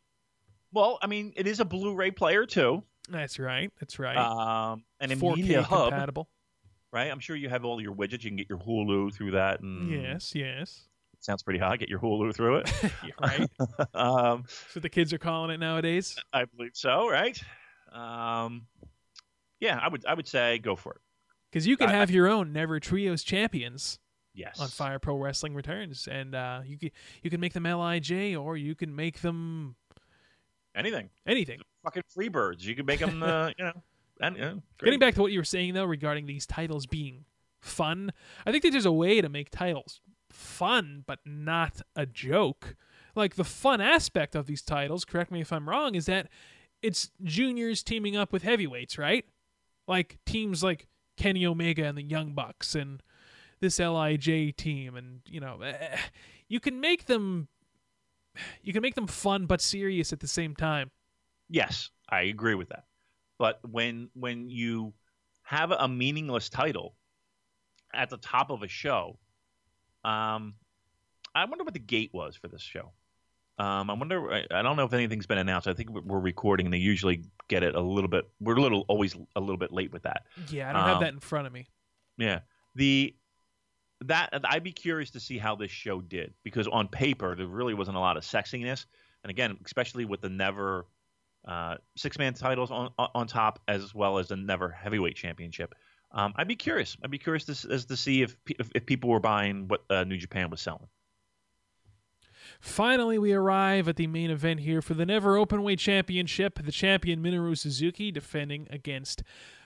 [0.73, 2.83] Well, I mean, it is a Blu-ray player too.
[3.09, 5.91] that's right that's right Um, and a 4k media hub.
[5.91, 6.27] compatible
[6.91, 7.09] right?
[7.11, 8.23] I'm sure you have all your widgets.
[8.23, 10.88] You can get your Hulu through that, and yes yes
[11.19, 11.77] sounds pretty high.
[11.77, 12.71] Get your Hulu through it.
[13.21, 13.49] Right
[13.93, 17.41] um, what the kids are calling it nowadays I believe so, right?
[17.91, 18.67] Um,
[19.59, 21.01] yeah, I would I would say go for it.
[21.51, 23.99] because you can I- have your own never trios champions
[24.35, 24.59] Yes.
[24.59, 26.91] on Fire Pro Wrestling Returns, and uh, you can
[27.23, 29.75] you can make them Lij or you can make them
[30.75, 31.09] Anything.
[31.27, 31.59] anything.
[31.83, 32.61] Fucking Freebirds.
[32.63, 33.21] You can make them.
[33.23, 33.73] Uh, you know.
[34.21, 34.53] And, yeah.
[34.83, 37.23] Getting back to what you were saying though regarding these titles being
[37.61, 38.11] fun,
[38.45, 42.75] I think that there's a way to make titles fun but not a joke.
[43.15, 46.27] Like the fun aspect of these titles, correct me if I'm wrong, is that
[46.81, 49.25] it's juniors teaming up with heavyweights, right?
[49.87, 50.87] Like teams like
[51.17, 53.01] Kenny Omega and the Young Bucks and
[53.59, 55.97] this Lij team and you know, eh,
[56.47, 57.47] you can make them
[58.61, 60.91] you can make them fun but serious at the same time.
[61.49, 62.85] Yes, I agree with that.
[63.37, 64.93] But when when you
[65.49, 66.93] have a meaningless title
[67.93, 69.17] at the top of a show.
[70.03, 70.55] Um,
[71.35, 72.91] I wonder what the gate was for this show.
[73.57, 74.31] Um, I wonder.
[74.31, 75.67] I, I don't know if anything's been announced.
[75.67, 76.65] I think we're recording.
[76.67, 78.29] And they usually get it a little bit.
[78.39, 80.23] We're a little always a little bit late with that.
[80.49, 81.67] Yeah, I don't have Um, that in front of me.
[82.17, 82.39] Yeah.
[82.75, 83.15] The
[84.05, 87.73] that I'd be curious to see how this show did because on paper there really
[87.73, 88.85] wasn't a lot of sexiness,
[89.23, 90.85] and again, especially with the never
[91.45, 95.75] uh, six man titles on on top as well as the never heavyweight championship.
[96.11, 96.97] Um, I'd be curious.
[97.03, 100.03] I'd be curious to, as to see if, if if people were buying what uh,
[100.03, 100.87] New Japan was selling.
[102.59, 106.59] Finally, we arrive at the main event here for the Never Openweight Championship.
[106.63, 109.23] The champion Minoru Suzuki defending against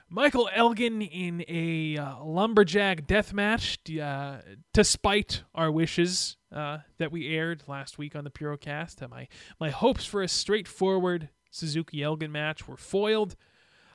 [0.09, 4.37] Michael Elgin in a uh, lumberjack death match, uh,
[4.73, 9.07] despite our wishes uh, that we aired last week on the Purocast.
[9.09, 9.27] My
[9.59, 13.35] my hopes for a straightforward Suzuki Elgin match were foiled.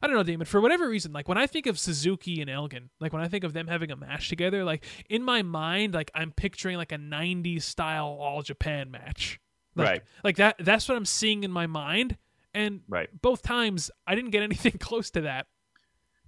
[0.02, 0.46] I don't know, Damon.
[0.46, 3.44] For whatever reason, like when I think of Suzuki and Elgin, like when I think
[3.44, 6.98] of them having a match together, like in my mind, like I'm picturing like a
[6.98, 9.40] '90s style All Japan match,
[9.74, 10.02] like, Right.
[10.24, 10.56] Like that.
[10.58, 12.16] That's what I'm seeing in my mind.
[12.54, 13.08] And Right.
[13.20, 15.46] both times, I didn't get anything close to that.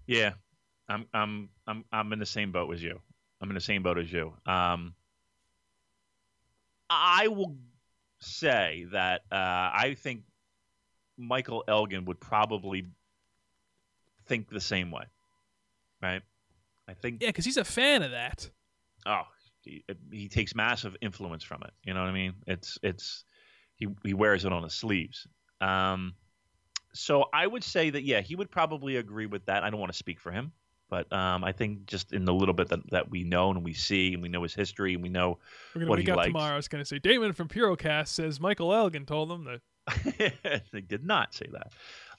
[0.07, 0.33] Yeah,
[0.89, 3.01] I'm I'm I'm I'm in the same boat as you.
[3.41, 4.35] I'm in the same boat as you.
[4.47, 4.95] Um,
[6.91, 7.57] I will
[8.21, 10.25] say that uh, I think
[11.17, 12.89] Michael Elgin would probably
[14.31, 15.03] think the same way,
[16.01, 16.23] right?
[16.89, 18.49] I think Yeah, because he's a fan of that.
[19.07, 19.25] oh
[19.63, 21.73] he, he takes massive influence from it.
[21.85, 22.33] You know what I mean?
[22.47, 23.25] It's it's
[23.75, 25.27] he he wears it on his sleeves.
[25.61, 26.15] Um,
[26.95, 29.63] so I would say that yeah, he would probably agree with that.
[29.65, 30.53] I don't want to speak for him,
[30.89, 33.75] but um, I think just in the little bit that, that we know and we
[33.75, 35.39] see and we know his history and we know
[35.75, 36.29] We're gonna what wake he up likes.
[36.29, 36.55] tomorrow.
[36.55, 39.61] I was gonna say Damon from Purocast says Michael Elgin told them that.
[40.73, 41.73] they did not say that.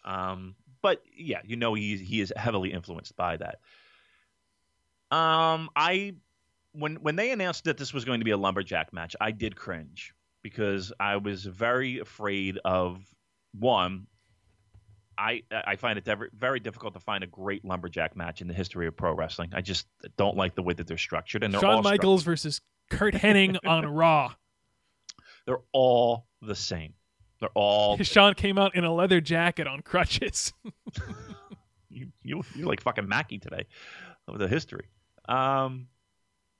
[0.04, 3.60] Um, but yeah, you know he he is heavily influenced by that.
[5.16, 6.16] Um, I
[6.74, 9.56] when when they announced that this was going to be a lumberjack match, I did
[9.56, 12.99] cringe because I was very afraid of
[13.58, 14.08] one.
[15.18, 18.53] I I find it very very difficult to find a great lumberjack match in the
[18.53, 19.52] history of pro wrestling.
[19.53, 19.86] I just
[20.18, 23.86] don't like the way that they're structured, and they're Shawn Michaels versus Curt Hennig on
[23.94, 24.34] Raw.
[25.45, 26.94] they're all the same.
[27.42, 30.54] They're all Shawn came out in a leather jacket on crutches.
[31.90, 33.66] you you you like fucking Mackie today
[34.28, 34.86] of the history.
[35.28, 35.88] Um,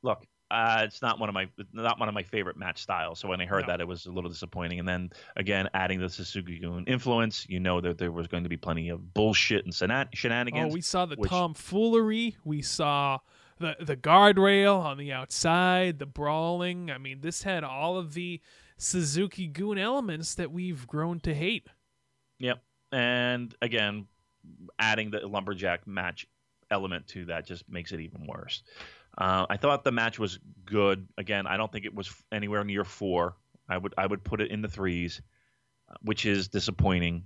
[0.03, 3.20] look, uh, it's not one of my not one of my favorite match styles.
[3.20, 3.68] So when I heard No.
[3.74, 4.80] that, it was a little disappointing.
[4.80, 8.49] And then again, adding the Suzuki Gun influence, you know that there was going to
[8.49, 10.74] be plenty of bullshit and shenan- Oh, shenanigans.
[10.74, 12.36] we saw the which- tomfoolery.
[12.44, 13.20] We saw
[13.60, 16.90] the the guardrail on the outside, the brawling.
[16.91, 18.41] I mean, this had all of the
[18.82, 21.68] Suzuki-gun elements that we've grown to hate.
[22.40, 22.64] Yep.
[22.91, 24.08] And again,
[24.80, 26.26] adding the lumberjack match
[26.72, 28.64] element to that just makes it even worse.
[29.16, 31.08] Uh, I thought the match was good.
[31.18, 33.36] Again, I don't think it was anywhere near four.
[33.70, 35.22] I would I would put it in the threes,
[35.88, 37.26] uh, which is disappointing,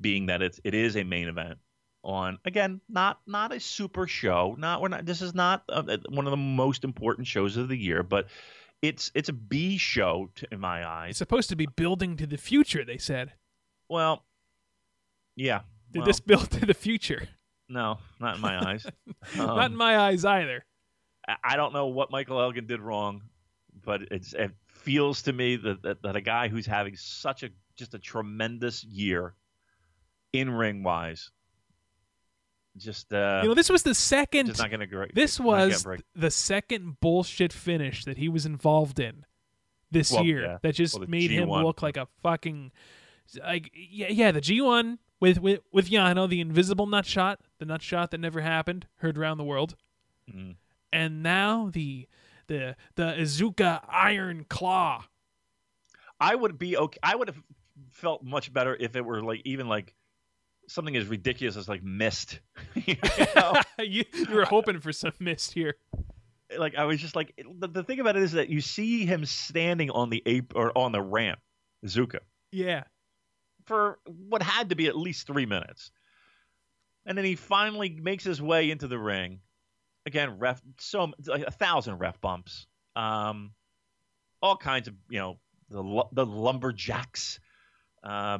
[0.00, 1.58] being that it's it is a main event
[2.04, 4.56] on again not not a super show.
[4.58, 5.04] Not we're not.
[5.04, 8.28] This is not uh, one of the most important shows of the year, but
[8.82, 11.10] it's it's a B show to, in my eyes.
[11.10, 12.84] It's supposed to be building to the future.
[12.84, 13.32] They said.
[13.88, 14.24] Well,
[15.34, 15.60] yeah.
[15.92, 17.28] Did well, this build to the future?
[17.68, 18.86] No, not in my eyes.
[19.36, 20.64] Not in Um, my eyes either.
[21.42, 23.22] I- don't know what Michael Elgin did wrong,
[23.84, 27.50] but it's, it feels to me that, that that a guy who's having such a
[27.76, 29.34] just a tremendous year
[30.32, 31.30] in ring wise,
[32.76, 34.46] just uh, you know, this was the second.
[34.46, 35.14] just not going to great.
[35.14, 39.24] This was the second bullshit finish that he was involved in
[39.90, 40.58] this Well, year yeah.
[40.62, 41.64] that just Well, made him G1.
[41.64, 42.72] look like a fucking
[43.44, 47.64] like yeah yeah the G one with with with Yano the invisible nut shot the
[47.64, 49.74] nut shot that never happened heard around the world
[50.32, 50.56] Mhm.
[50.92, 52.08] and now the
[52.48, 55.04] the the Iizuka Iron Claw
[56.20, 56.98] I would be okay.
[57.02, 57.42] I would have
[57.90, 59.94] felt much better if it were like even like
[60.68, 62.40] something as ridiculous as like mist.
[62.74, 62.96] you
[63.78, 65.76] you, you were hoping for some mist here.
[66.56, 69.24] Like I was just like the, the thing about it is that you see him
[69.24, 71.40] standing on the ape or on the ramp,
[71.84, 72.20] Zuka,
[72.52, 72.84] yeah.
[73.64, 75.90] For what had to be at least three minutes,
[77.04, 79.40] and then he finally makes his way into the ring.
[80.06, 83.50] Again, ref so like a thousand ref bumps, um,
[84.40, 85.38] all kinds of you know
[85.68, 87.40] the the lumberjacks,
[88.04, 88.38] uh,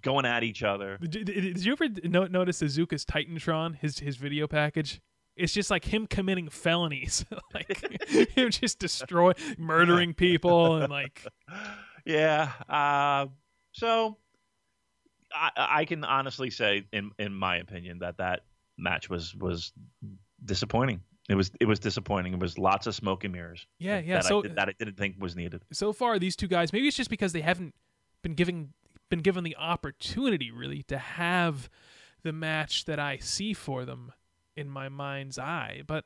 [0.00, 0.98] going at each other.
[0.98, 5.00] Did, did, you ever no, notice Iizuka's Titantron, his his video package?
[5.36, 7.24] It's just like him committing felonies,
[7.54, 11.26] like him just destroy, murdering people, and like
[12.04, 12.52] yeah.
[12.68, 13.26] Uh,
[13.72, 14.18] so
[15.32, 18.40] I, I can honestly say, in in my opinion, that that
[18.76, 19.72] match was was
[20.44, 21.00] disappointing.
[21.28, 22.34] It was it was disappointing.
[22.34, 23.66] It was lots of smoke and mirrors.
[23.78, 24.16] Yeah, yeah.
[24.16, 25.62] That, so I, that I didn't think was needed.
[25.72, 27.74] so far these two guys maybe it's just because they haven't
[28.22, 28.72] been given
[29.10, 31.68] been given the opportunity really to have
[32.22, 34.12] the match that I see for them
[34.56, 36.04] in my mind's eye but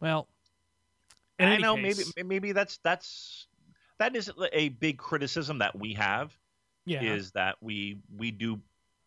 [0.00, 0.28] well
[1.38, 3.46] I know case, maybe maybe that's that's
[3.98, 6.36] that is a big criticism that we have
[6.84, 8.60] yeah is that we we do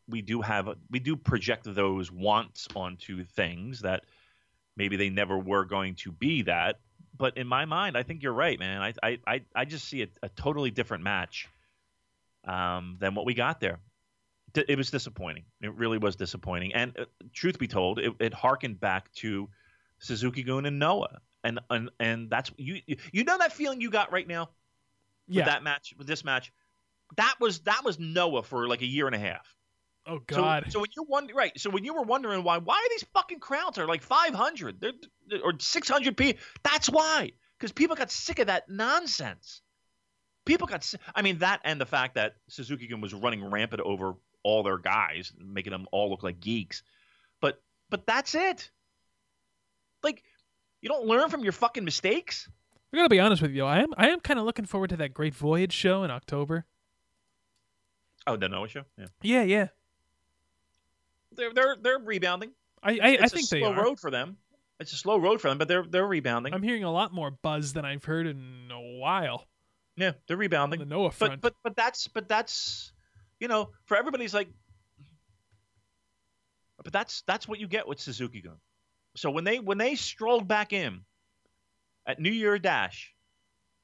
[0.07, 4.03] we do have we do project those wants onto things that
[4.75, 6.79] maybe they never were going to be that.
[7.15, 8.81] But in my mind, I think you're right, man.
[8.81, 11.47] I I I, I just see a, a totally different match
[12.45, 13.79] um, than what we got there.
[14.55, 15.45] It was disappointing.
[15.61, 16.73] It really was disappointing.
[16.73, 19.49] And uh, truth be told, it, it harkened back to
[19.97, 21.19] Suzuki Gun and Noah.
[21.43, 24.49] And, and and that's you you know that feeling you got right now
[25.27, 26.53] with yeah that match with this match
[27.17, 29.55] that was that was Noah for like a year and a half.
[30.05, 31.57] oh god so when you wonder, right?
[31.59, 35.41] So when you were wondering why, why are these fucking crowds are like 500 they're,
[35.43, 36.41] or 600 people?
[36.63, 39.61] That's why, because people got sick of that nonsense.
[40.45, 44.15] People got, I mean, that and the fact that Suzuki Gun was running rampant over
[44.43, 46.83] all their guys, making them all look like geeks.
[47.39, 48.69] But, but that's it.
[50.03, 50.23] Like,
[50.81, 52.49] you don't learn from your fucking mistakes.
[52.93, 54.97] I gotta be honest with you I am I am kind of looking forward to
[54.97, 56.65] that Great Voyage show in October
[58.27, 58.83] Oh, the Noah show.
[58.97, 59.67] Yeah, yeah yeah
[61.35, 62.51] they're they're they're rebounding.
[62.83, 64.37] I I, I It's think a they slow are road for them.
[64.79, 66.53] It's a slow road for them, but they're they're rebounding.
[66.53, 69.47] I'm hearing a lot more buzz than I've heard in a while
[69.95, 70.79] yeah, they're on rebounding.
[70.79, 72.91] the Noah but front but but that's but that's
[73.39, 74.49] you know for everybody's like
[76.83, 78.57] but that's that's what you get with Suzuki Gun.
[79.15, 81.01] So when they when they strolled back in
[82.05, 83.13] at New Year Dash,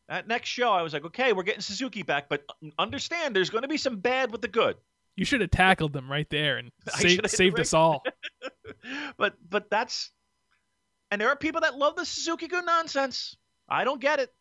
[0.08, 2.44] that next show I was like, okay, we're getting Suzuki back, but
[2.78, 4.76] understand there's going to be some bad with the good.
[5.16, 8.04] You should have tackled them right there and saved, should've hit the saved us all.
[9.18, 10.12] but but that's
[11.12, 13.36] and there are people that love the Suzuki Gun nonsense.
[13.68, 14.34] I don't get it.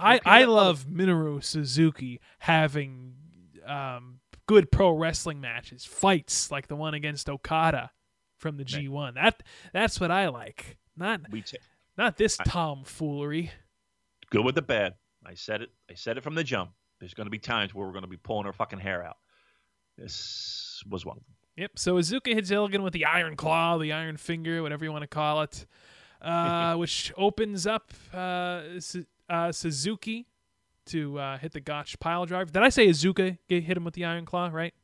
[0.00, 3.14] I, I love Minoru Suzuki having
[3.66, 7.90] um, good pro wrestling matches, fights like the one against Okada
[8.36, 9.14] from the G1.
[9.14, 10.78] That that's what I like.
[10.96, 11.58] Not We t-
[11.96, 13.50] not this tomfoolery.
[14.30, 14.94] good with the bad.
[15.24, 15.70] I said it.
[15.90, 16.70] I said it from the jump.
[16.98, 19.16] There's going to be times where we're going to be pulling our fucking hair out.
[19.98, 21.34] This was one of them.
[21.56, 21.72] Yep.
[21.76, 25.08] So Iizuka hits Elgin with the Iron Claw, the Iron Finger, whatever you want to
[25.08, 25.66] call it,
[26.22, 28.62] uh, which opens up uh,
[29.30, 30.26] uh, Suzuki
[30.86, 32.52] to uh, hit the Gotch pile drive.
[32.52, 34.50] Did I say Iizuka get hit him with the Iron Claw?
[34.52, 34.74] Right.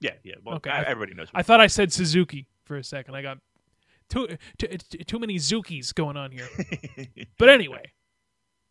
[0.00, 0.34] Yeah, yeah.
[0.44, 1.28] Well, Okay, I- everybody knows.
[1.34, 3.14] I thought I said Suzuki for a second.
[3.14, 3.38] I got
[4.10, 4.28] too
[4.58, 4.66] too,
[5.06, 6.48] too many Zukis going on here.
[7.38, 7.92] but anyway,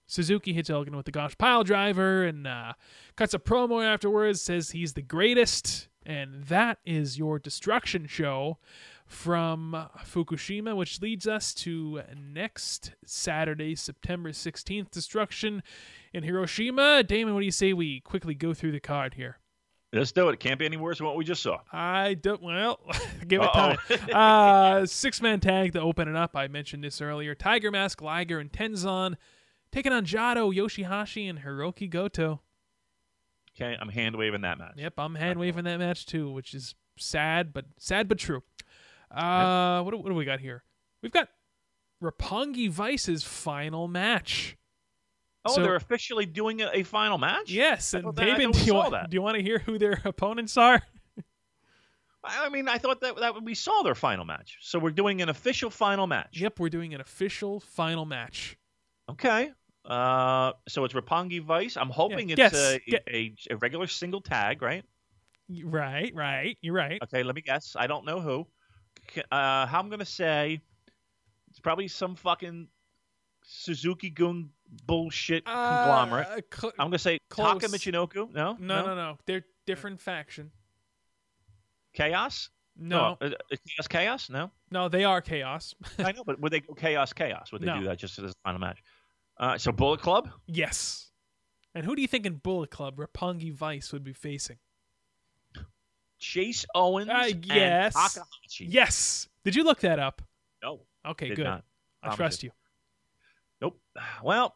[0.06, 2.74] Suzuki hits Elgin with the Gotch pile driver and uh,
[3.16, 4.42] cuts a promo afterwards.
[4.42, 8.60] Says he's the greatest, and that is your destruction show
[9.14, 15.64] from Fukushima, which leads us to next Saturday, September 16th, destruction
[16.14, 17.04] in Hiroshima.
[17.04, 19.38] Damon, what do you say we quickly go through the card here?
[19.94, 20.34] Let's do it.
[20.34, 21.60] It can't be any worse than what we just saw.
[21.72, 22.42] I don't.
[22.42, 22.80] Well,
[23.28, 23.78] give it time.
[24.14, 26.36] uh, six man tag to open it up.
[26.36, 27.36] I mentioned this earlier.
[27.36, 29.16] Tiger Mask, Liger, and Tenzan
[29.72, 32.42] taking on Jado, Yoshihashi, and Hirooki Goto.
[33.56, 34.74] Okay, I'm hand waving that match.
[34.78, 38.42] Yep, I'm hand waving that match too, which is sad, but sad but true.
[39.14, 40.64] Uh, what do, what do we got here?
[41.02, 41.30] We've got
[42.02, 44.58] Roppongi Vice's final match.
[45.46, 47.52] Oh, So- they're officially doing a, a final match.
[47.52, 49.78] Yes, and thought that- I Damon, do you, want, do you want to hear who
[49.78, 50.82] their opponents are?
[52.24, 54.58] I mean, I thought that that we saw their final match.
[54.62, 56.40] So we're doing an official final match.
[56.40, 58.58] Yep, we're doing an official final match.
[59.10, 59.52] Okay.
[59.84, 61.76] Uh, so it's Roppongi Vice.
[61.76, 62.46] I'm hoping Yeah.
[62.48, 62.54] it's
[62.88, 63.02] Yes.
[63.10, 64.86] a, a, a regular single tag, right?
[65.66, 66.58] Right, right.
[66.62, 67.02] You're right.
[67.04, 67.76] Okay, let me guess.
[67.78, 68.48] I don't know who.
[69.32, 70.62] Uh, how I'm gonna say
[71.50, 72.68] it's probably some fucking
[73.44, 74.50] Suzuki Gun
[74.86, 76.28] bullshit conglomerate.
[76.28, 77.62] Uh, cl- I'm gonna say close.
[77.62, 78.32] Taka Michinoku.
[78.34, 79.18] No, no, no, no.
[79.26, 80.52] They're different faction.
[81.94, 82.50] Chaos.
[82.76, 83.30] No, uh, uh,
[83.68, 83.88] chaos.
[83.88, 84.30] Chaos.
[84.32, 85.76] No, no, they are chaos.
[86.00, 87.14] I know, but would they go Chaos?
[87.14, 87.52] Chaos?
[87.52, 87.80] Would they No.
[87.80, 88.82] do that just as a final match?
[89.38, 90.30] Uh, so Bullet Club.
[90.48, 91.12] yes.
[91.76, 94.58] And who do you think in Bullet Club Roppongi Vice would be facing?
[96.24, 97.10] Chase Owens.
[97.10, 97.94] Uh, and yes.
[97.94, 98.66] Takahashi.
[98.66, 99.28] Yes.
[99.44, 100.22] Did you look that up?
[100.64, 100.80] No.
[101.06, 101.44] Okay, good.
[101.44, 101.66] not.
[102.02, 102.52] I trust you.
[103.62, 103.80] Nope.
[104.24, 104.56] Well,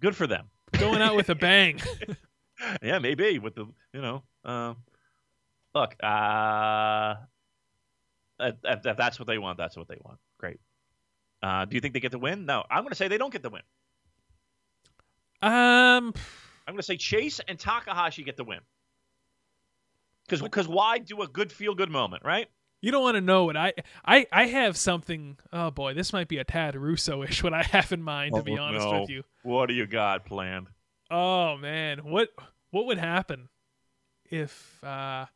[0.00, 0.46] good for them.
[0.72, 1.80] Going out with a bang.
[2.82, 4.22] yeah, maybe with the you know.
[4.44, 4.74] Uh,
[5.74, 7.16] look, uh,
[8.40, 10.18] if, if if that's what they want, that's what they want.
[10.38, 10.60] Great.
[11.42, 12.46] Uh, do you think they get the win?
[12.46, 13.62] No, I'm going to say they don't get the win.
[15.42, 16.12] um,
[16.66, 18.60] I'm going to say Chase and Takahashi get the win.
[20.28, 22.48] Because because why do a good feel good moment, right?
[22.80, 23.72] You don't want to know what I
[24.04, 25.38] I I have something.
[25.52, 27.42] Oh boy, this might be a tad Russo-ish.
[27.44, 29.00] What I have in mind, to be Oh, honest no.
[29.00, 29.24] with you.
[29.42, 30.68] What do you got planned?
[31.10, 32.28] Oh man, what
[32.70, 33.48] what would happen
[34.30, 35.26] if uh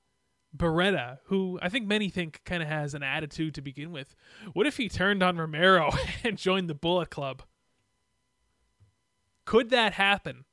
[0.55, 4.15] Beretta, who I think many think kind of has an attitude to begin with,
[4.53, 5.91] what if he turned on Romero
[6.25, 7.43] and joined the Bullet Club?
[9.47, 10.45] Could that happen?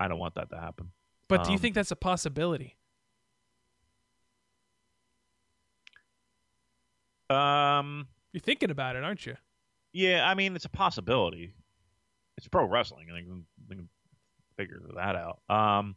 [0.00, 0.90] I don't want that to happen.
[1.36, 2.76] But do you Um, think that's a possibility?
[7.30, 9.36] Um, You're thinking about it, aren't you?
[9.92, 11.54] yeah, I mean, it's a possibility.
[12.36, 13.88] It's pro wrestling, and they can,
[14.56, 15.40] figure that out.
[15.48, 15.96] Um,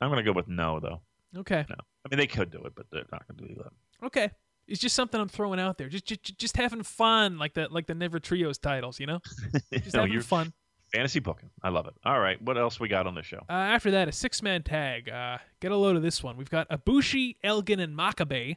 [0.00, 1.02] I'm gonna go with no, though.
[1.36, 1.66] Okay.
[1.68, 4.06] No, I mean they could do it, but they're not gonna do that.
[4.06, 4.30] Okay.
[4.66, 5.90] It's just something I'm throwing out there.
[5.90, 9.20] Just just, just having fun like the like the Never Trios titles, you know?
[9.72, 10.54] Just no, having fun.
[10.92, 11.50] Fantasy booking.
[11.62, 11.94] I love it.
[12.04, 13.44] All right, what else we got on the show?
[13.48, 15.08] Uh, after that, a six man tag.
[15.08, 16.36] Uh, get a load of this one.
[16.36, 18.56] We've got Ibushi, Elgin, and Makabe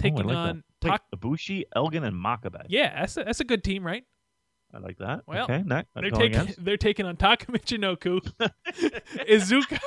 [0.00, 0.46] taking oh, like on.
[0.46, 0.64] that.
[0.82, 2.64] Wait, Tak- Ibushi, Elgin, and Makabe.
[2.68, 4.04] yeah, that's a, that's a good team, right?
[4.72, 5.22] I like that.
[5.26, 5.64] Well, okay.
[5.94, 8.20] They're taking they're taking on Taka Michinoku,
[9.28, 9.78] Iizuka,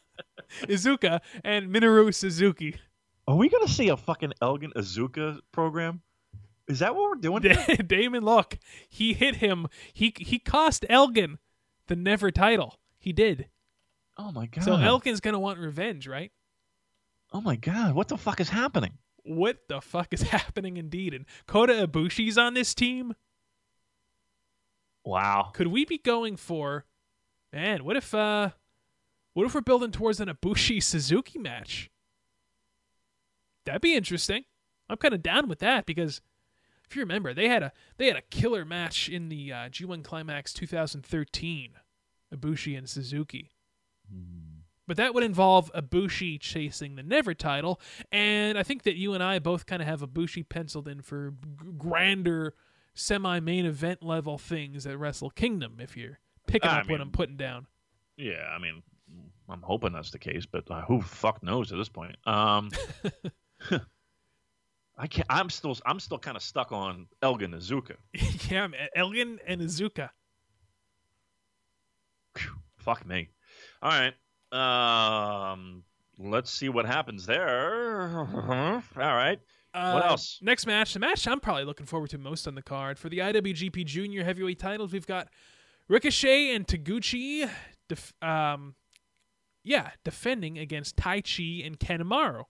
[0.62, 2.76] Iizuka, and Minoru Suzuki.
[3.26, 6.02] Are we gonna see a fucking Elgin Iizuka program?
[6.68, 7.42] Is that what we're doing?
[7.42, 7.56] here?
[7.86, 8.58] Damon, look,
[8.88, 9.66] he hit him.
[9.92, 11.38] He he cost Elgin
[11.86, 12.78] the Never title.
[12.98, 13.48] He did.
[14.18, 14.64] oh my god.
[14.64, 16.32] So Elgin's gonna want revenge, right?
[17.32, 18.92] oh my god, what the fuck is happening?
[19.22, 21.12] What the fuck is happening indeed?
[21.14, 23.14] And Kota Ibushi's on this team.
[25.04, 25.50] Wow.
[25.54, 26.84] Could we be going for
[27.52, 28.50] man, what if uh
[29.34, 31.90] what if we're building towards an Ibushi Suzuki match?
[33.64, 34.44] That'd be interesting.
[34.88, 36.20] I'm kind of down with that because
[36.88, 40.02] if you remember, they had a they had a killer match in the uh, G1
[40.02, 41.72] Climax 2013,
[42.34, 43.50] Ibushi and Suzuki.
[44.86, 47.78] But that would involve Ibushi chasing the Never title,
[48.10, 51.32] and I think that you and I both kind of have Ibushi penciled in for
[51.32, 52.54] g- grander
[52.94, 55.76] semi-main event level things at Wrestle Kingdom.
[55.78, 57.66] If you're picking I up what I'm putting down,
[58.16, 58.82] Yeah, I mean,
[59.50, 62.16] I'm hoping that's the case, but uh, who the fuck knows at this point?
[62.26, 62.70] Um,
[64.98, 65.26] I can't.
[65.30, 65.76] I'm still.
[65.86, 67.94] I'm still kind of stuck on Elgin Iizuka.
[68.50, 69.62] yeah, man, Elgin and.
[72.36, 73.28] Phew, fuck me.
[73.82, 74.14] All right.
[74.52, 75.84] Um,
[76.18, 78.18] let's see what happens there.
[78.20, 79.38] All right.
[79.72, 80.38] What Uh, else?
[80.42, 83.18] Next match, the match I'm probably looking forward to most on the card for the
[83.18, 84.92] IWGP Junior Heavyweight titles.
[84.92, 85.28] We've got
[85.88, 87.48] Ricochet and Taguchi,
[87.88, 88.74] def- um,
[89.62, 92.44] yeah, defending against Taichi and Kanemaru.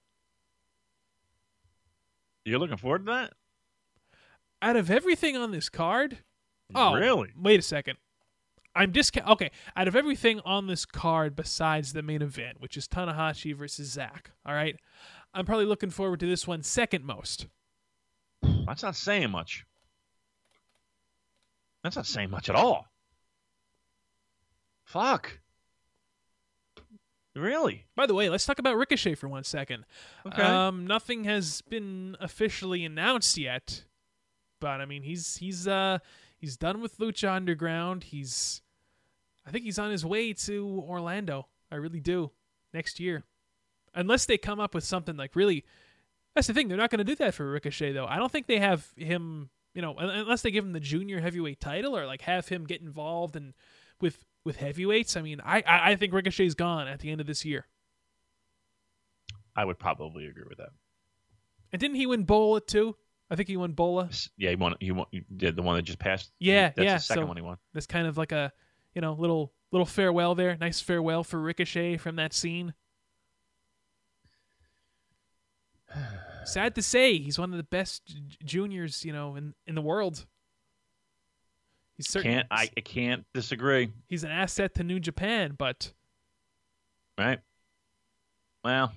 [2.49, 3.33] You're looking forward to that?
[4.61, 6.19] Out of everything on this card,
[6.75, 7.33] oh, really?
[7.37, 7.99] Wait a second.
[8.75, 9.29] I'm discount.
[9.29, 13.91] Okay, out of everything on this card besides the main event, which is Tanahashi versus
[13.91, 14.77] Zack, all right,
[15.35, 17.47] I'm probably looking forward to this one second most.
[18.67, 19.65] That's not saying much.
[21.83, 22.87] That's not saying much at all.
[24.85, 25.41] Fuck.
[27.39, 27.87] Really?
[27.95, 29.85] By the way, let's talk about Ricochet for one second.
[30.27, 30.43] Okay.
[30.43, 33.85] Um, nothing has been officially announced yet,
[34.61, 35.99] but I mean, he's he's uh
[36.39, 38.05] he's done with Lucha Underground.
[38.05, 38.63] He's,
[39.47, 41.47] I think he's on his way to Orlando.
[41.71, 42.31] I really do
[42.73, 43.25] next year,
[43.95, 45.65] unless they come up with something like really.
[46.35, 48.07] That's the thing; they're not going to do that for Ricochet, though.
[48.07, 49.51] I don't think they have him.
[49.75, 52.81] You know, unless they give him the junior heavyweight title or like have him get
[52.81, 53.55] involved and
[54.01, 55.15] with with heavyweights.
[55.15, 57.67] I mean, I I, think Ricochet's gone at the end of this year.
[59.55, 60.71] I would probably agree with that.
[61.71, 62.97] And didn't he win Bola too?
[63.31, 64.09] I think he won Bola.
[64.39, 64.75] Yeah, he won.
[64.81, 65.05] He won.
[65.11, 66.33] He did the one that just passed.
[66.39, 67.59] Yeah, that's yeah, The second so- one he won.
[67.75, 68.51] That's kind of like a
[68.95, 70.57] you know little little farewell there.
[70.59, 72.73] Nice farewell for Ricochet from that scene.
[76.47, 79.83] Sad to say, he's one of the best j- juniors you know in in the
[79.83, 80.25] world.
[81.99, 82.71] He's certainly Can't I?
[82.77, 83.91] I can't disagree.
[84.09, 85.93] he's an asset to New Japan, but
[87.19, 87.41] Right.
[88.65, 88.93] Well.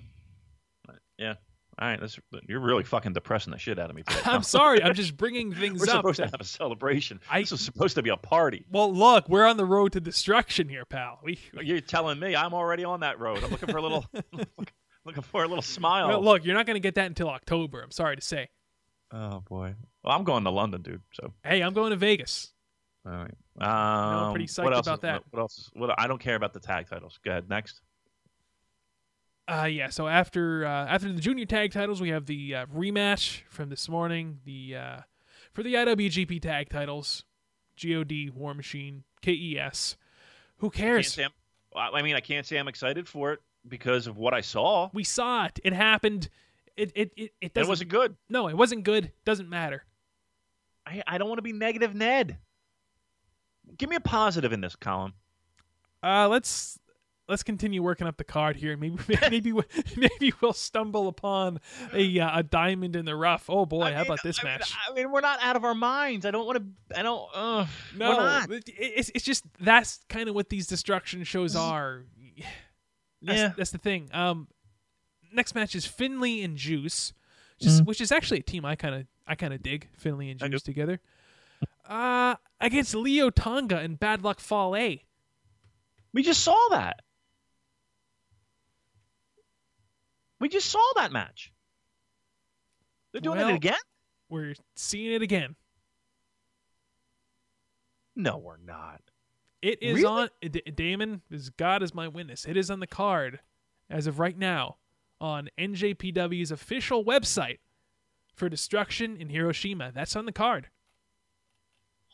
[1.18, 1.34] Yeah.
[1.80, 1.98] All right.
[2.00, 2.18] That's,
[2.48, 4.02] you're really fucking depressing the shit out of me.
[4.08, 5.96] Today, I'm sorry, I'm just bringing things We're up.
[5.98, 7.20] supposed to have a celebration.
[7.30, 8.64] I- this was supposed to be a party.
[8.70, 11.18] well, look, we're on the road to destruction here, pal.
[11.24, 13.42] We You're telling me I'm already on that road.
[13.42, 14.04] I'm looking for a little,
[15.04, 16.08] looking for a little smile.
[16.08, 17.80] well, look, you're not going to get that until October.
[17.82, 18.48] I'm sorry to say.
[19.12, 19.74] Oh boy.
[20.04, 21.02] Well, I'm going to London, dude.
[21.12, 21.32] So.
[21.44, 22.51] Hey, I'm going to Vegas.
[23.04, 23.34] All right.
[24.26, 25.14] Um, pretty psyched what else about is- that.
[25.14, 25.70] What, what else?
[25.74, 27.18] What I don't care about the tag titles.
[27.24, 27.48] Go ahead.
[27.48, 27.80] Next.
[29.48, 29.88] Uh, yeah.
[29.88, 33.88] So after uh, after the junior tag titles, we have the uh, rematch from this
[33.88, 34.38] morning.
[34.44, 34.96] The uh,
[35.52, 37.24] for the IWGP tag titles,
[37.82, 39.96] God, War Machine, KES.
[40.58, 41.12] Who cares?
[41.12, 41.30] say I'm,
[41.76, 43.40] I I mean, I can't say I'm excited for it.
[43.68, 44.90] because of what I saw.
[44.94, 45.58] We saw it.
[45.64, 46.28] It happened.
[46.76, 47.66] It it it, it It doesn't.
[47.66, 48.16] it wasn't good.
[48.28, 49.10] no, it wasn't good.
[49.24, 49.84] Doesn't matter.
[50.86, 52.38] I, I don't want to be negative, Ned.
[53.76, 55.14] Give me a positive in this column.
[56.02, 56.78] Uh, let's
[57.28, 58.76] let's continue working up the card here.
[58.76, 58.96] Maybe
[59.30, 59.52] maybe
[59.96, 61.60] maybe we'll stumble upon
[61.92, 63.48] a uh, a diamond in the rough.
[63.48, 64.74] Oh boy, I how mean, about this I mean, match?
[64.88, 66.26] I mean, we're not out of our minds.
[66.26, 66.98] I don't want to.
[66.98, 67.28] I don't.
[67.34, 67.66] Uh,
[67.96, 72.04] no, it's it's just that's kind of what these destruction shows are.
[73.24, 73.52] That's, Yeah.
[73.56, 74.08] that's the thing.
[74.12, 74.48] Um,
[75.32, 77.12] next match is Finlay and Juice,
[77.60, 79.88] which is, which is actually a team I kind of I kind of dig.
[79.96, 81.00] Finlay and Juice together.
[81.84, 84.98] Uh, against Leo Tonga and Bad Luck Fale.
[86.14, 87.00] We just saw that.
[90.40, 91.52] We just saw that match.
[93.12, 93.78] They're doing Well- it again?
[94.28, 95.56] We're seeing it again.
[98.16, 99.02] No, we're not.
[99.60, 100.06] It is Really?
[100.06, 101.22] on D- Damon.
[101.30, 102.44] Is God is my witness.
[102.46, 103.40] It is on the card
[103.88, 104.78] as of right now
[105.20, 107.58] on NJPW's official website
[108.34, 109.92] for destruction in Hiroshima.
[109.92, 110.70] That's on the card.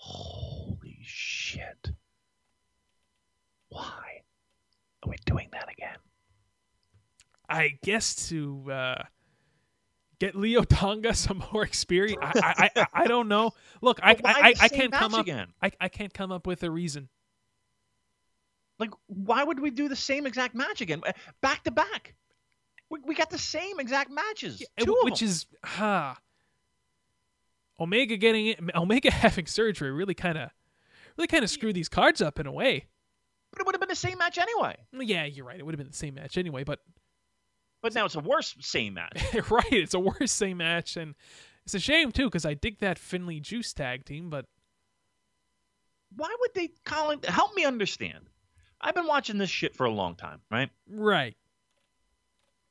[0.01, 1.93] Holy shit.
[3.69, 4.23] Why
[5.03, 5.97] are we doing that again?
[7.49, 9.03] I guess to uh,
[10.19, 12.19] get Leo Tonga some more experience.
[12.23, 13.53] I I, I, I don't know.
[13.83, 15.21] Look, I I, I can't come up.
[15.21, 15.49] again?
[15.61, 17.09] I, I can't come up with a reason.
[18.79, 21.03] Like, why would we do the same exact match again?
[21.41, 22.15] Back to back.
[22.91, 24.61] We, we got the same exact matches.
[24.61, 26.15] Yeah, which is huh.
[27.81, 30.51] Omega getting it, Omega having surgery really kind of
[31.17, 32.87] really kind of screwed these cards up in a way.
[33.51, 34.77] But it would have been the same match anyway.
[34.93, 35.59] Yeah, you're right.
[35.59, 36.81] It would have been the same match anyway, but
[37.83, 39.23] But now it's a worse same match.
[39.51, 41.15] right, it's a worse same match, and
[41.65, 44.47] it's a shame too because I dig that Finlay Juice tag team, but
[46.15, 47.21] Why would they, Colin?
[47.25, 48.29] Help me understand.
[48.81, 50.71] I've been watching this shit for a long time, right?
[50.89, 51.37] right,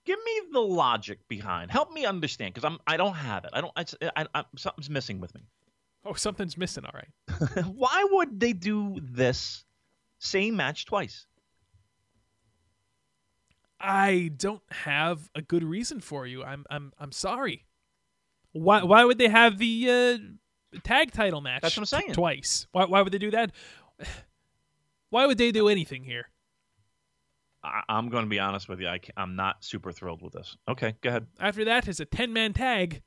[0.08, 1.70] Give me the logic behind.
[1.70, 3.50] Help me understand because I'm I don't have it.
[3.52, 3.74] I don't.
[3.76, 5.42] It's, I, I, something's missing with me.
[6.06, 6.86] oh something's missing.
[6.86, 9.66] All right, Why would they do this
[10.20, 11.26] same match twice?
[13.82, 16.42] I don't have a good reason for you.
[16.42, 17.66] I'm I'm I'm sorry.
[18.54, 20.22] Why why would they have the
[20.74, 21.64] uh, tag title match?
[21.64, 22.14] That's what I'm saying.
[22.14, 22.66] twice.
[22.72, 23.52] Why why would they do that?
[25.10, 26.28] Why would they do anything here?
[27.68, 28.88] I, I'm going to be honest with you.
[28.88, 30.56] I, am not super thrilled with this.
[30.68, 31.28] Okay, go ahead.
[31.40, 33.02] After that is a 10 man tag.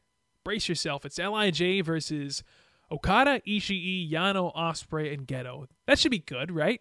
[0.45, 1.05] Brace yourself.
[1.05, 2.43] It's LIJ versus
[2.91, 5.67] Okada, Ishii, Yano, Ospreay, and Goto.
[5.87, 6.81] That should be good, right?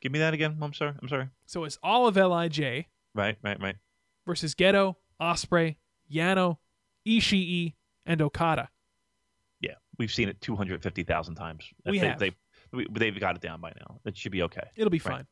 [0.00, 0.56] Give me that again.
[0.60, 0.94] I'm sorry.
[1.00, 1.28] I'm sorry.
[1.46, 3.76] So it's all of LIJ Right, right, right.
[4.26, 5.76] versus Goto, Ospreay,
[6.12, 6.58] Yano,
[7.06, 7.74] Ishii,
[8.06, 8.68] and Okada.
[9.60, 11.64] Yeah, we've seen it 250,000 times.
[11.84, 12.18] We they, have.
[12.18, 12.32] They,
[12.72, 14.00] we, they've got it down by now.
[14.04, 14.68] It should be okay.
[14.76, 15.14] It'll be Right.
[15.16, 15.26] fine.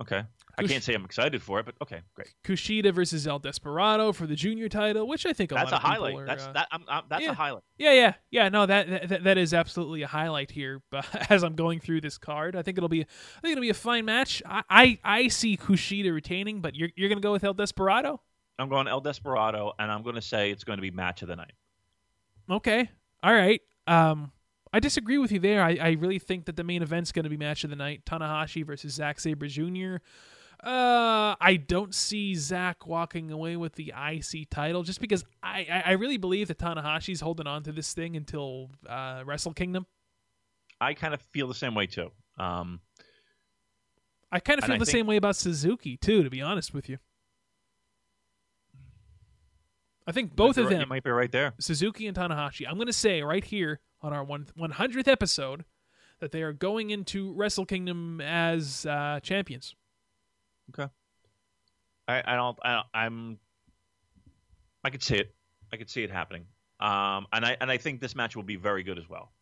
[0.00, 0.22] Okay.
[0.56, 2.32] I Kush- can't say I'm excited for it, but okay, great.
[2.44, 5.76] Kushida versus El Desperado for the junior title, which I think a That's lot a
[5.76, 6.14] of people highlight.
[6.22, 6.68] are, That's uh, that.
[6.72, 7.30] I'm, I'm, that's yeah.
[7.30, 7.62] a highlight.
[7.78, 8.48] Yeah, yeah, yeah.
[8.48, 10.82] No, that, that that is absolutely a highlight here.
[10.90, 13.70] But as I'm going through this card, I think it'll be, I think it'll be
[13.70, 14.42] a fine match.
[14.46, 18.20] I, I, I see Kushida retaining, but you're you're gonna go with El Desperado.
[18.58, 21.28] I'm going El Desperado, and I'm going to say it's going to be match of
[21.28, 21.52] the night.
[22.50, 22.88] Okay,
[23.22, 23.60] all right.
[23.86, 24.30] Um,
[24.74, 25.62] I disagree with you there.
[25.62, 28.66] I, I really think that the main event's gonna be match of the night: Tanahashi
[28.66, 29.98] versus Zack Sabre Jr.
[30.60, 35.82] Uh, I don't see Zack walking away with the IC title just because I, I,
[35.86, 39.86] I really believe that Tanahashi's holding on to this thing until uh, Wrestle Kingdom.
[40.80, 42.10] I kind of feel the same way too.
[42.36, 42.80] Um,
[44.32, 46.88] I kind of feel the think- same way about Suzuki too, to be honest with
[46.88, 46.98] you.
[50.04, 51.54] I think both of right- them, might be right there.
[51.60, 52.66] Suzuki and Tanahashi.
[52.68, 55.64] I'm going to say right here on our one 100th episode
[56.20, 59.74] that they are going into Wrestle Kingdom as uh, champions.
[60.70, 60.90] Okay.
[62.06, 62.58] I, I don't.
[62.62, 63.38] I, I'm.
[64.84, 65.34] I could see it.
[65.72, 66.44] I could see it happening.
[66.80, 69.32] Um, and I and I think this match will be very good as well.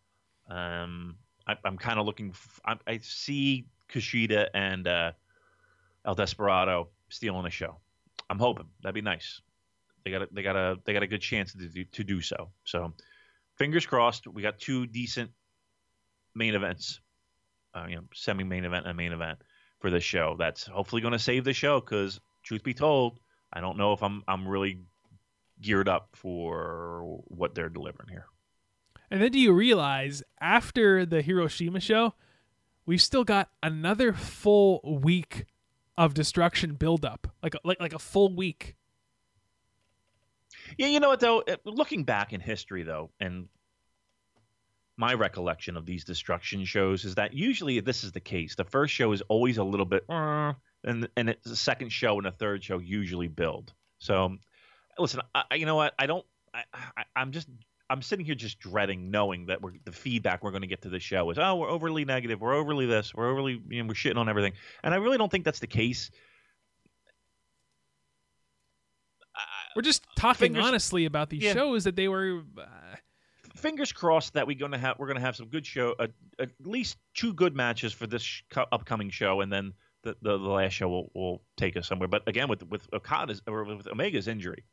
[0.49, 1.17] Um,
[1.47, 2.31] I, I'm kind of looking.
[2.31, 5.13] F- I, I see Kushida and uh,
[6.05, 7.79] El Desperado stealing the show.
[8.31, 9.41] I'm hoping that'd be nice.
[10.05, 12.21] They got a, they got a they got a good chance to do, to do
[12.21, 12.51] so.
[12.65, 12.93] So,
[13.63, 14.27] fingers crossed.
[14.27, 15.31] We got two decent
[16.35, 17.01] main events.
[17.73, 19.39] Uh, you know, semi main event and main event
[19.79, 20.35] for this show.
[20.37, 23.21] That's hopefully going to save the show because, truth be told,
[23.53, 24.81] I don't know if I'm I'm really
[25.61, 28.27] geared up for what they're delivering here.
[29.13, 32.15] And then do you realize after the Hiroshima show,
[32.85, 35.45] we've still got another full week
[35.97, 38.75] of destruction buildup, like a, like like a full week.
[40.79, 41.41] Yeah, you know what though?
[41.41, 43.49] Uh, Looking back in history though, and
[44.97, 48.55] my recollection of these destruction shows is that usually this is the case.
[48.55, 50.05] The first show is always a little bit,
[50.85, 53.73] and and it's a second show and a third show usually build.
[53.99, 54.37] So,
[54.99, 55.95] listen, I, you know what?
[55.99, 56.25] I don't.
[56.55, 57.49] I, I, I'm just
[57.93, 60.89] I'm sitting here just dreading knowing that we're the feedback we're going to get to
[60.89, 63.95] the show is oh we're overly negative we're overly this we're overly you know, we're
[63.95, 66.11] shitting on everything and I really don't think that's the case.
[69.77, 71.53] We're just talking Fingers- honestly about these Yeah.
[71.55, 72.43] shows that they were.
[72.57, 72.67] Uh,
[73.57, 76.07] Fingers crossed that we're going to have we're to have some good show uh,
[76.39, 79.73] at least two good matches for this sh- co- upcoming show and then
[80.03, 82.09] the, the, the last show will, will take us somewhere.
[82.09, 84.65] But again with with Okada's or with Omega's injury,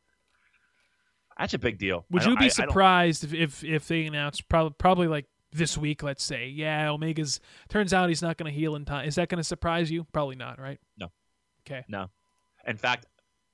[1.38, 2.04] that's a big deal.
[2.10, 5.76] would you be I- I surprised if, if if they announced probably probably like this
[5.78, 6.02] week?
[6.02, 9.06] Let's say, yeah, Omega's turns out he's not going to heal in time.
[9.06, 10.04] Is that going to surprise you?
[10.12, 10.78] Probably not, right?
[10.98, 11.08] No.
[11.66, 11.84] Okay.
[11.88, 12.08] No.
[12.66, 13.06] In fact,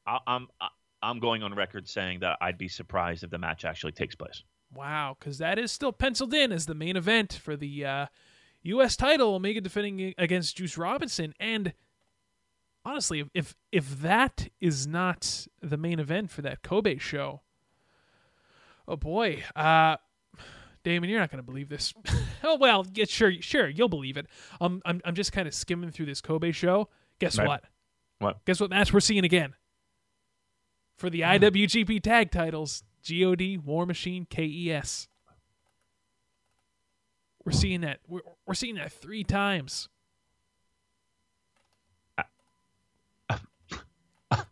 [0.06, 0.68] I, I'm I-
[1.06, 4.42] I'm going on record saying that I'd be surprised if the match actually takes place.
[4.74, 8.06] Wow, because that is still penciled in as the main event for the uh,
[8.62, 8.96] U.S.
[8.96, 9.34] title.
[9.34, 11.72] Omega defending against Juice Robinson, and
[12.84, 17.42] honestly, if- if that is not the main event for that Kobe show,
[18.88, 19.96] oh boy, uh,
[20.82, 21.92] Damon, you're not going to believe this.
[22.44, 24.26] oh well, yeah, sure, sure, you'll believe it.
[24.60, 26.88] Um, I'm I'm just kind of skimming through this Kobe show.
[27.18, 27.46] Guess Right.
[27.48, 27.64] what?
[28.18, 28.44] What?
[28.44, 29.54] Guess what match we're seeing again?
[30.96, 35.08] For the IWGP tag titles, God, War Machine, KES.
[37.44, 38.00] We're seeing that.
[38.08, 39.88] We're, we're seeing that three times.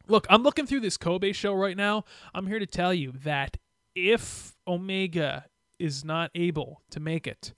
[0.07, 2.05] Look, I'm looking through this Kobe show right now.
[2.35, 3.57] I'm here to tell you that
[3.95, 5.47] if Omega
[5.79, 7.55] is not able to make it,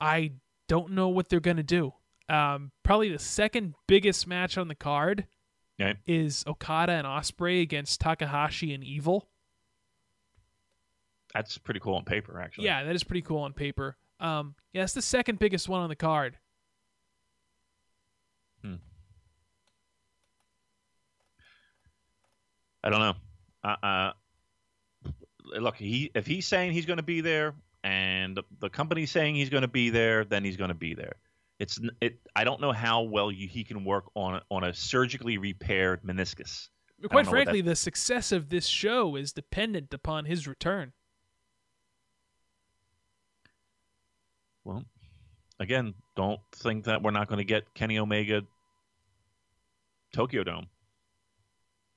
[0.00, 0.32] I
[0.68, 1.94] don't know what they're going to do.
[2.28, 5.26] Um, probably the second biggest match on the card
[5.80, 5.98] Okay.
[6.06, 9.28] is Okada and Ospreay against Takahashi and Evil.
[11.34, 12.64] That's pretty cool on paper, actually.
[12.64, 13.96] Yeah, that is pretty cool on paper.
[14.20, 16.38] Um, yeah, it's the second biggest one on the card.
[22.86, 23.14] I don't know.
[23.64, 24.12] Uh, uh,
[25.58, 29.34] look, he if he's saying he's going to be there, and the, the company's saying
[29.34, 31.16] he's going to be there, then he's going to be there.
[31.58, 32.18] It's it.
[32.34, 36.02] I don't know how well you, he can work on a, on a surgically repaired
[36.02, 36.68] meniscus.
[37.00, 40.46] But quite don't know what frankly, the success of this show is dependent upon his
[40.46, 40.92] return.
[44.64, 44.84] Well,
[45.60, 48.42] again, don't think that we're not going to get Kenny Omega
[50.12, 50.66] Tokyo Dome.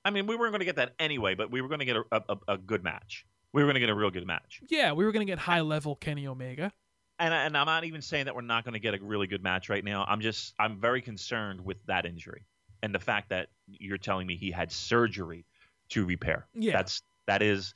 [0.05, 1.97] I mean, we weren't going to get that anyway, but we were going to get
[1.97, 3.25] a, a, a good match.
[3.51, 4.61] We were going to get a real good match.
[4.69, 6.71] Yeah, we were going to get high level Kenny Omega.
[7.19, 9.43] And, and I'm not even saying that we're not going to get a really good
[9.43, 10.05] match right now.
[10.07, 12.45] I'm just I'm very concerned with that injury
[12.81, 15.45] and the fact that you're telling me he had surgery
[15.89, 16.47] to repair.
[16.53, 16.73] Yeah.
[16.73, 17.73] that's that is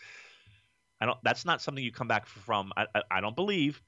[1.01, 2.71] I don't that's not something you come back from.
[2.77, 3.81] I I, I don't believe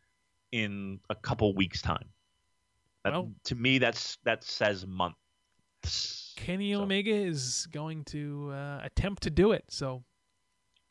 [0.52, 2.10] in a couple weeks time.
[3.04, 6.34] That, Well- to me, that's that says months.
[6.36, 9.64] Kenny So- Omega is going to uh, attempt to do it.
[9.70, 10.04] So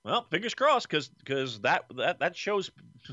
[0.04, 2.70] Well, fingers crossed, because because that that that shows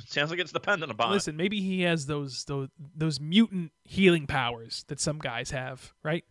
[0.08, 1.12] sounds like it's dependent upon.
[1.12, 1.14] it.
[1.14, 6.26] listen, maybe he has those those those mutant healing powers that some guys have, right?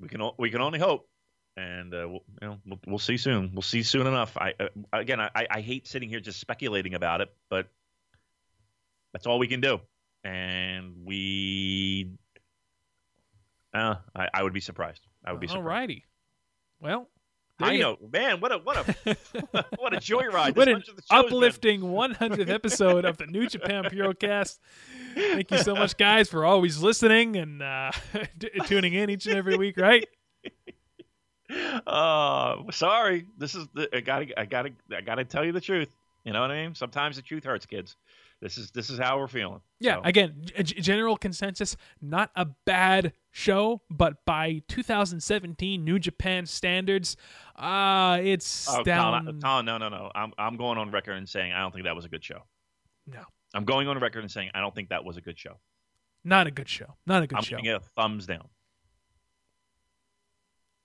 [0.00, 1.08] we can we can only hope,
[1.56, 3.50] and uh, we'll, you know we'll, we'll see soon.
[3.52, 4.36] We'll see soon enough.
[4.36, 7.68] I uh, again, I, I hate sitting here just speculating about it, but
[9.12, 9.80] that's all we can do,
[10.22, 12.10] and we.
[13.72, 15.04] Uh, I, I would be surprised.
[15.24, 15.90] I would be surprised.
[15.90, 16.02] Alrighty.
[16.80, 17.08] Well,
[17.58, 18.40] there I you- know, man.
[18.40, 19.16] What a what a
[19.76, 20.56] what a joyride!
[20.56, 21.18] What an bunch of the been.
[21.24, 24.58] uplifting 100th episode of the New Japan Purocast.
[25.14, 27.92] Thank you so much, guys, for always listening and uh,
[28.38, 29.76] t- tuning in each and every week.
[29.76, 30.06] Right?
[31.86, 33.26] Uh, sorry.
[33.36, 35.90] This is the, I gotta I gotta I gotta tell you the truth.
[36.24, 36.74] You know what I mean?
[36.74, 37.96] Sometimes the truth hurts, kids.
[38.40, 39.60] This is this is how we're feeling.
[39.80, 39.96] Yeah.
[39.96, 47.16] So, Again, g- general consensus: not a bad show, but by 2017 New Japan standards,
[47.56, 49.40] uh it's oh, down.
[49.40, 50.10] Tom, no, no, no.
[50.14, 52.42] I'm I'm going on record and saying I don't think that was a good show.
[53.06, 53.22] No,
[53.54, 55.58] I'm going on record and saying I don't think that was a good show.
[56.22, 56.94] not a good show.
[57.06, 57.38] Not a good show.
[57.38, 57.56] I'm show.
[57.56, 58.48] giving it a thumbs down.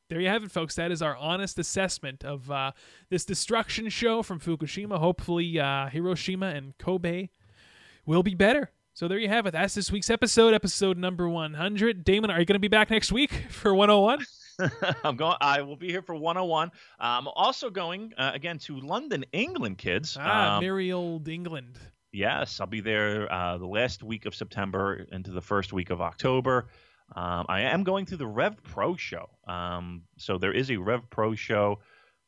[0.10, 0.76] there you have it, folks.
[0.76, 2.72] That is our honest assessment of uh,
[3.10, 4.98] this destruction show from Fukushima.
[4.98, 7.30] Hopefully, uh, Hiroshima and Kobe
[8.10, 8.72] will be better.
[8.94, 9.52] So there you have it.
[9.52, 12.04] That's this week's episode, episode number 100.
[12.04, 14.26] Damon, are you going to be back next week for 101?
[15.04, 15.38] I'm going.
[15.40, 16.72] I will be here for 101.
[17.00, 20.18] I'm also going uh, again to London, England, kids.
[20.20, 21.78] Ah, Um, merry old England.
[22.12, 26.02] Yes, I'll be there uh, the last week of September into the first week of
[26.02, 26.68] October.
[27.16, 29.30] Um, I am going to the Rev Pro show.
[29.48, 31.80] Um, so there is a Rev Pro show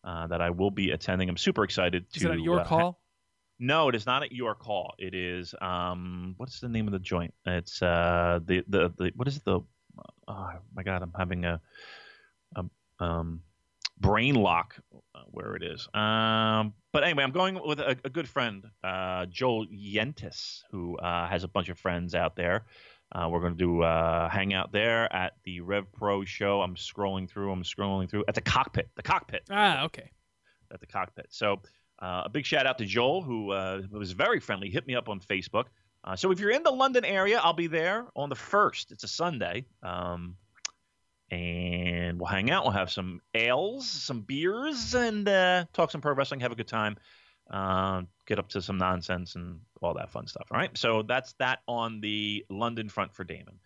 [0.03, 1.28] uh, that I will be attending.
[1.28, 2.20] I'm super excited to.
[2.20, 3.01] Is it at your uh, call?
[3.64, 4.96] No, it is not at York Hall.
[4.98, 7.32] It is um, what's the name of the joint?
[7.46, 9.62] It's uh, the, the the what is it the
[10.28, 11.62] oh my God, I'm having a,
[12.56, 12.66] a
[13.00, 13.42] um,
[14.00, 14.76] brain lock
[15.14, 15.88] uh, where it is.
[15.94, 21.28] Um, but anyway, I'm going with a, a good friend, uh, Joel Yentis, who uh,
[21.28, 22.66] has a bunch of friends out there.
[23.14, 26.62] Uh, we're going to do uh, hang out there at the Rev Pro show.
[26.62, 27.52] I'm scrolling through.
[27.52, 28.90] I'm scrolling through at the cockpit.
[28.96, 29.44] The cockpit.
[29.52, 30.10] Ah, okay.
[30.74, 31.28] At the cockpit.
[31.30, 31.62] So
[32.02, 33.48] uh, a big shout out to Joel, who
[33.91, 34.69] was very friendly.
[34.69, 35.65] Hit me up on Facebook.
[36.15, 38.91] so if you're in the London area, I'll be there on the first.
[38.91, 39.65] It's a Sunday.
[39.84, 40.36] Um,
[41.32, 42.64] and we'll hang out.
[42.64, 46.41] We'll have some ales, some beers, and uh, talk some pro wrestling.
[46.41, 46.98] Have a good time.
[47.49, 50.48] Uh, get up to some nonsense and all that fun stuff.
[50.52, 50.78] All right.
[50.78, 53.60] So that's that on the London front for Damon.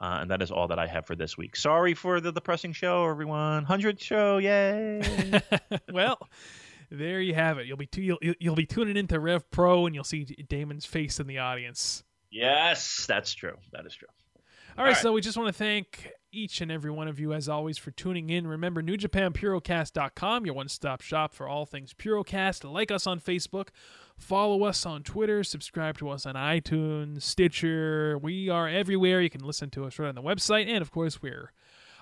[0.00, 1.54] Uh, and that is all that I have for this week.
[1.54, 3.64] Sorry for the depressing show, everyone.
[3.64, 5.00] Hundred show, yay!
[5.92, 6.18] well,
[6.92, 7.66] there you have it.
[7.66, 11.26] You'll be you'll, you'll be tuning into Rev Pro, and you'll see Damon's face in
[11.26, 12.04] the audience.
[12.30, 13.56] Yes, that's true.
[13.72, 14.08] That is true.
[14.76, 15.02] All right, All right.
[15.02, 17.90] so we just want to thank each and every one of you, as always, for
[17.90, 18.46] tuning in.
[18.46, 22.70] Remember, NewJapanPurocast.com, your one stop shop for all things Purocast.
[22.70, 23.68] Like us on Facebook,
[24.16, 28.16] follow us on Twitter, subscribe to us on iTunes, Stitcher.
[28.18, 29.20] We are everywhere.
[29.20, 30.66] You can listen to us right on the website.
[30.68, 31.52] And, of course, we're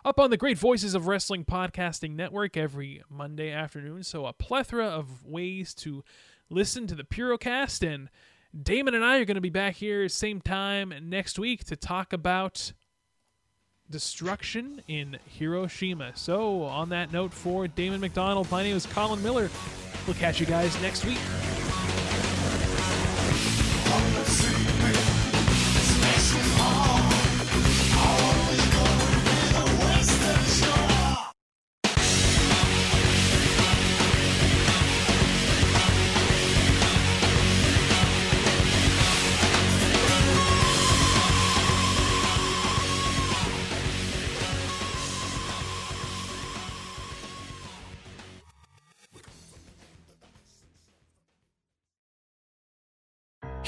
[0.05, 4.03] up on the Great Voices of Wrestling Podcasting Network every Monday afternoon.
[4.03, 6.05] So, a plethora of ways to
[6.49, 7.87] listen to the Purocast.
[7.87, 8.09] And
[8.59, 12.13] Damon and I are going to be back here same time next week to talk
[12.13, 12.73] about
[13.91, 16.13] destruction in Hiroshima.
[16.15, 19.51] So, on that note, for Damon McDonald, my name is Colin Miller.
[20.07, 21.19] We'll catch you guys next week.